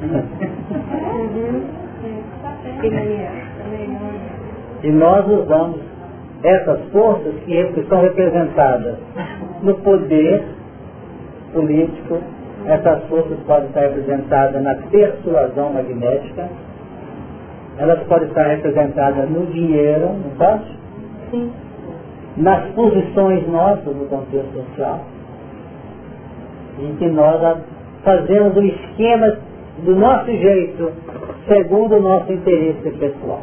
e 4.83 4.91
nós 4.91 5.27
usamos 5.29 5.81
essas 6.43 6.81
forças 6.91 7.35
que 7.45 7.87
são 7.89 8.01
representadas 8.01 8.97
no 9.63 9.75
poder 9.77 10.43
político, 11.53 12.19
essas 12.67 13.05
forças 13.05 13.39
podem 13.47 13.69
estar 13.69 13.81
representadas 13.81 14.63
na 14.63 14.75
persuasão 14.75 15.73
magnética, 15.73 16.49
elas 17.77 18.01
podem 18.05 18.29
estar 18.29 18.45
representadas 18.45 19.29
no 19.29 19.47
dinheiro, 19.47 20.15
não 20.15 20.31
pode? 20.37 20.79
Sim. 21.31 21.53
Nas 22.37 22.65
posições 22.75 23.47
nossas 23.49 23.95
no 23.95 24.07
contexto 24.07 24.53
social, 24.53 25.01
em 26.79 26.95
que 26.97 27.07
nós 27.09 27.59
fazemos 28.05 28.57
o 28.57 28.63
esquema 28.63 29.37
do 29.85 29.97
nosso 29.97 30.27
jeito, 30.27 30.93
segundo 31.49 31.97
o 31.97 32.01
nosso 32.01 32.33
interesse 32.33 32.91
pessoal. 32.91 33.43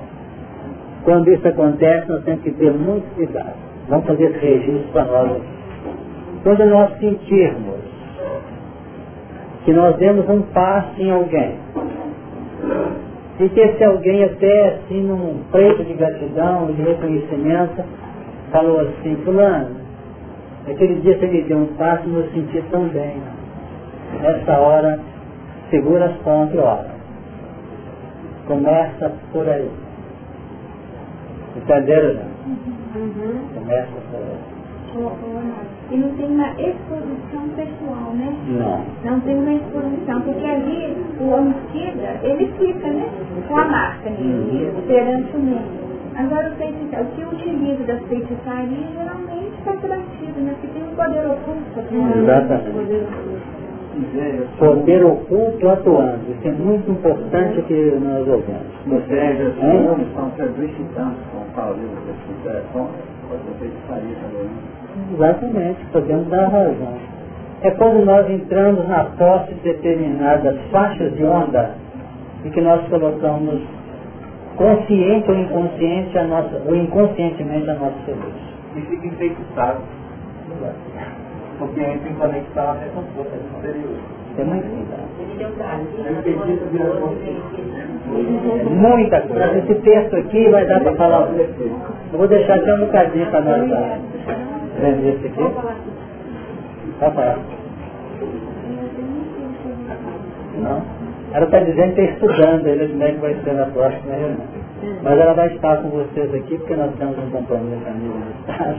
Quando 1.03 1.31
isso 1.31 1.47
acontece, 1.47 2.09
nós 2.09 2.23
temos 2.23 2.41
que 2.41 2.51
ter 2.51 2.71
muito 2.71 3.05
cuidado. 3.15 3.53
Vamos 3.87 4.05
fazer 4.05 4.25
esse 4.25 4.45
registro 4.45 4.91
para 4.91 5.05
nós. 5.05 5.41
Quando 6.43 6.65
nós 6.65 6.97
sentirmos 6.99 7.77
que 9.63 9.73
nós 9.73 9.95
demos 9.97 10.29
um 10.29 10.41
passo 10.53 11.01
em 11.01 11.11
alguém, 11.11 11.55
e 13.39 13.49
que 13.49 13.59
esse 13.59 13.83
alguém 13.83 14.23
até 14.23 14.69
assim 14.69 15.01
num 15.03 15.43
preço 15.51 15.83
de 15.83 15.93
gratidão, 15.93 16.67
de 16.67 16.81
reconhecimento, 16.81 17.83
falou 18.51 18.79
assim, 18.81 19.15
fulano, 19.23 19.75
aquele 20.67 20.95
dia 21.01 21.17
você 21.17 21.27
me 21.27 21.43
deu 21.43 21.57
um 21.57 21.67
passo 21.75 22.07
e 22.07 22.15
eu 22.15 22.29
senti 22.31 22.61
tão 22.69 22.87
bem. 22.89 23.21
Nessa 24.21 24.59
hora, 24.59 24.99
segura 25.69 26.05
as 26.05 26.17
pontas 26.17 26.53
e 26.53 26.57
ora. 26.57 26.97
Começa 28.47 29.11
por 29.33 29.47
aí. 29.47 29.69
Entenderam, 31.57 32.13
né? 32.13 32.25
Uhum. 32.95 33.39
Começa 33.53 33.91
por 34.11 34.19
aí. 34.19 34.57
E 35.91 35.97
não 35.97 36.09
tem 36.15 36.25
uma 36.25 36.49
exposição 36.51 37.47
pessoal, 37.55 38.13
né? 38.13 38.35
Não. 38.47 38.85
Não 39.05 39.19
tem 39.19 39.37
uma 39.37 39.53
exposição, 39.53 40.21
porque 40.21 40.45
ali 40.45 40.97
o 41.19 41.29
homicida, 41.29 42.19
ele 42.23 42.51
fica, 42.57 42.89
né? 42.89 43.07
Com 43.47 43.57
a 43.57 43.65
marca 43.65 44.09
nele, 44.09 44.69
uhum. 44.69 44.81
perante 44.87 45.35
o 45.35 45.39
meio. 45.39 45.86
Agora 46.17 46.49
o 46.49 46.55
feitiçário, 46.55 47.05
o 47.05 47.11
que 47.11 47.23
utiliza 47.23 47.83
das 47.83 48.01
feitiçarias 48.07 48.91
geralmente 48.91 49.53
está 49.59 49.71
batido, 49.73 50.39
né? 50.41 50.55
Porque 50.59 50.67
tem 50.73 50.83
um 50.83 50.95
poder 50.95 51.27
oculto. 51.27 51.93
Né? 51.93 52.13
Exatamente. 52.17 52.71
Poder 52.71 53.03
oculto. 53.03 54.57
Poder 54.57 55.05
oculto 55.05 55.69
atuando. 55.69 56.31
Isso 56.31 56.47
é 56.47 56.51
muito 56.51 56.89
importante 56.89 57.61
que 57.61 57.99
nós 58.01 58.27
ouvimos. 58.27 58.65
Ou 58.91 59.01
seja, 59.07 59.53
são 59.61 60.31
dois 60.57 60.71
titãs, 60.71 61.13
como 61.31 61.45
fala 61.53 61.75
o 61.75 61.79
livro 61.79 62.01
da 62.43 62.61
pode 62.71 63.43
ser 63.43 63.53
feitiçaria 63.59 64.15
também. 64.15 64.49
Exatamente, 65.13 65.85
podemos 65.91 66.27
dar 66.29 66.47
razão. 66.47 66.97
É 67.61 67.71
quando 67.71 68.05
nós 68.05 68.29
entramos 68.29 68.87
na 68.87 69.03
posse 69.03 69.53
de 69.53 69.59
determinadas 69.61 70.57
faixas 70.71 71.13
de 71.15 71.23
onda 71.23 71.75
e 72.43 72.49
que 72.49 72.61
nós 72.61 72.87
colocamos 72.87 73.61
consciente 74.57 75.31
ou 75.31 75.37
inconsciente 75.37 76.17
a 76.17 76.23
nossa, 76.23 76.61
ou 76.65 76.75
inconscientemente 76.75 77.69
a 77.69 77.75
nosso 77.75 77.97
serviço. 78.05 78.57
E 78.75 78.81
fica 78.81 79.07
enfeitiçado. 79.07 79.81
Porque 81.59 81.79
entra 81.79 82.09
em 82.09 82.15
conexão 82.15 82.71
até 82.71 82.85
com 82.87 83.01
forças 83.15 83.39
superiores. 83.53 83.97
ter 84.35 84.45
muito 84.45 84.67
cuidado. 84.69 85.07
Muita 88.69 89.21
coisa. 89.21 89.57
Esse 89.57 89.75
texto 89.75 90.15
aqui 90.17 90.49
vai 90.49 90.65
dar 90.65 90.81
para 90.81 90.95
falar. 90.95 91.29
Eu 91.31 92.17
vou 92.17 92.27
deixar 92.27 92.55
até 92.55 92.73
um 92.75 92.79
bocadinho 92.79 93.29
para 93.29 93.41
nós 93.41 93.69
vendo 94.79 95.07
esse 95.07 95.27
aqui. 95.27 95.43
Pode 96.99 97.15
falar. 97.15 97.39
Não? 100.57 100.96
Ela 101.37 101.45
está 101.45 101.59
dizendo 101.59 101.93
que 101.93 102.01
está 102.01 102.13
estudando 102.13 102.65
ele 102.65 102.87
como 102.87 103.03
é 103.03 103.11
que 103.11 103.19
vai 103.19 103.35
ser 103.43 103.53
na 103.53 103.65
próxima 103.67 104.11
reunião. 104.11 104.47
Mas 105.03 105.19
ela 105.19 105.33
vai 105.33 105.47
estar 105.49 105.77
com 105.77 105.89
vocês 105.89 106.33
aqui 106.33 106.57
porque 106.57 106.75
nós 106.75 106.91
temos 106.97 107.15
um 107.19 107.29
compromisso 107.29 107.87
amigo 107.87 108.15
do 108.17 108.39
Estado. 108.39 108.77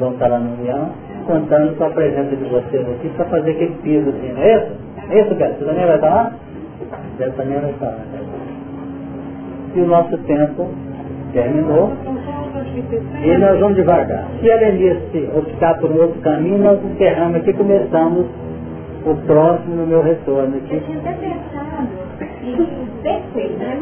Vamos 0.00 0.14
estar 0.14 0.26
lá 0.26 0.38
no 0.40 0.54
União, 0.60 0.90
contando 1.24 1.76
com 1.76 1.84
a 1.84 1.90
presença 1.90 2.34
de 2.34 2.44
vocês 2.46 2.84
aqui 2.90 3.08
para 3.10 3.26
fazer 3.26 3.50
aquele 3.52 3.74
piso 3.80 4.08
assim, 4.08 4.32
não 4.32 4.42
é 4.42 4.56
isso? 4.56 4.72
É 5.08 5.20
isso, 5.20 5.34
Beto? 5.36 5.58
Você 5.60 5.64
também 5.64 5.86
vai 5.86 5.94
estar 5.94 6.10
lá? 6.10 6.32
Beto 7.18 7.36
também 7.36 7.60
vai 7.60 7.70
estar 7.70 7.86
lá. 7.86 7.98
E 9.76 9.80
o 9.80 9.86
nosso 9.86 10.18
tempo 10.18 10.68
terminou. 11.32 11.92
E 13.22 13.38
nós 13.38 13.60
vamos 13.60 13.76
devagar. 13.76 14.26
Se 14.40 14.50
a 14.50 14.56
Lenice 14.56 15.30
optar 15.32 15.78
por 15.78 15.92
um 15.92 16.00
outro 16.00 16.20
caminho, 16.22 16.58
nós 16.58 16.84
encerramos 16.84 17.36
aqui 17.36 17.52
começamos 17.52 18.26
o 19.04 19.14
próximo 19.26 19.76
no 19.76 19.86
meu 19.86 20.02
retorno 20.02 20.56
aqui. 20.56 20.74
Eu 20.74 20.80
tinha 20.82 20.98
até 20.98 21.12
pensado 21.12 21.88
em 22.44 22.86
perfeito, 23.02 23.58
né? 23.58 23.78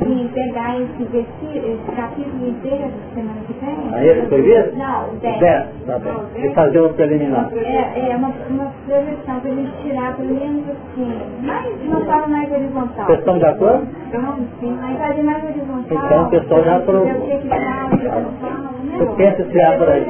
Em 0.00 0.28
pegar 0.28 0.80
esse, 0.80 1.02
esse 1.02 1.96
capítulo 1.96 2.48
inteiro 2.48 2.90
semana 3.14 3.40
que 3.46 3.52
vem. 3.54 3.94
Aí 3.94 4.08
ele 4.08 4.26
foi 4.28 4.42
ver? 4.42 4.72
Não, 4.76 5.10
o 5.10 5.16
10. 5.16 5.40
10, 5.40 5.66
tá 5.86 5.98
bem. 5.98 6.14
E 6.36 6.54
fazer 6.54 6.80
um 6.80 6.92
preliminar. 6.92 7.50
É, 7.54 8.10
é 8.10 8.16
uma, 8.16 8.28
uma 8.48 8.72
projeção 8.86 9.40
para 9.40 9.50
a 9.50 9.54
gente 9.54 9.72
tirar 9.82 10.16
pelo 10.16 10.34
menos 10.34 10.64
assim, 10.68 11.12
mais, 11.42 11.82
uma 11.82 12.00
forma 12.04 12.26
mais 12.28 12.52
horizontal. 12.52 13.06
Vocês 13.06 13.18
estão 13.18 13.38
de 13.38 13.44
acordo? 13.44 13.88
Então, 14.08 14.36
sim, 14.60 14.78
mas 14.80 14.98
fazer 14.98 15.22
mais 15.22 15.44
horizontal. 15.44 15.82
Então 15.90 16.22
o 16.22 16.30
pessoal 16.30 16.64
já 16.64 16.76
aprovou. 16.76 17.06
que 17.06 17.20
que 17.20 17.38
que 17.38 17.38
que 17.38 17.48
não? 17.48 18.78
Eu 19.00 19.14
penso 19.14 19.44
tirar 19.44 19.78
por 19.78 19.88
aí. 19.88 20.04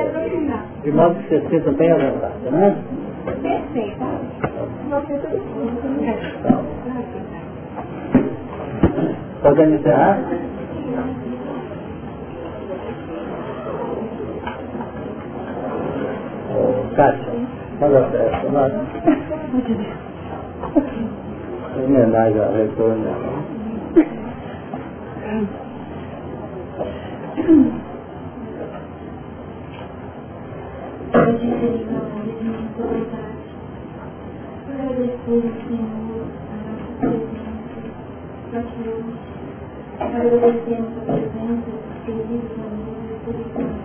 De 0.83 0.93
modo 0.93 1.15
que 1.17 1.29
vocês 1.29 1.49
sintam 1.51 1.75
bem 1.75 1.93
à 1.93 1.97
vontade, 1.97 2.51
né? 2.51 2.77
Perfeito. 3.43 3.99
Você 3.99 4.49
tudo 4.49 4.49
tudo, 4.49 4.67
né? 4.67 4.78
Podemos 9.43 9.81
encerrar? 9.81 10.19
Ô, 16.51 16.97
Kátia, 16.97 17.33
fala 17.79 17.99
a 17.99 18.11
festa, 18.11 18.49
nós. 18.51 18.73
Homenagem 21.77 22.41
ao 22.43 22.53
retorno. 22.53 23.09
Hoje 31.15 31.51
seria 31.61 31.87
uma 31.89 32.01
Agradecer, 34.79 35.43
Senhor, 35.67 36.23
a 36.47 36.63
nossa 36.63 36.91
presença 37.01 37.79
aqui 38.55 38.89
hoje. 38.89 39.19
Agradecemos 39.99 40.93
a 40.95 41.03
presença 41.03 41.67
dos 41.67 41.99
queridos 42.07 42.55
amigos 42.63 43.11
espirituais. 43.11 43.83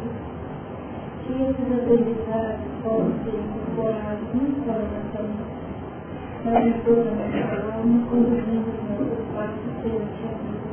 Que 1.25 1.33
esses 1.33 1.69
aprendizados 1.73 2.69
possam 2.83 3.09
ser 3.25 3.41
incorporados 3.41 4.27
no 4.35 4.45
coração, 4.61 5.29
mas 6.45 6.61
em 6.63 6.73
toda 6.85 7.09
a 7.09 7.15
nossa 7.15 7.73
alma, 7.73 7.97
conduzindo 8.11 8.69
os 8.69 8.77
nossos 8.85 9.25
passos 9.33 9.73
perante 9.81 10.21
a 10.21 10.37
vida. 10.45 10.69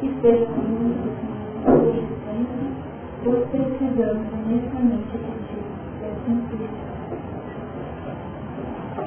Que 0.00 0.06
esteja 0.06 0.46
conosco, 0.46 1.08
Senhor, 1.20 1.84
hoje 1.84 2.08
sempre, 2.24 2.64
pois 3.22 3.44
precisamos 3.50 4.24
honestamente 4.32 5.12
de 5.12 5.41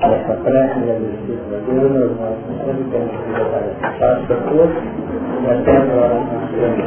essa 0.01 0.33
prece 0.43 0.79
e 0.79 0.91
a 0.91 0.95
justiça 0.99 1.55
de 1.65 1.71
Deus, 1.71 2.11
nós 2.17 2.35
sempre 2.65 2.83
temos 2.91 3.11
que 3.11 3.17
voltar 3.31 3.57
a 3.57 3.69
fechar 3.91 4.11
essa 4.21 4.35
coisa 4.49 4.79
e 5.41 5.47
até 5.49 5.77
agora 5.77 6.15
nós 6.15 6.45
temos 6.51 6.85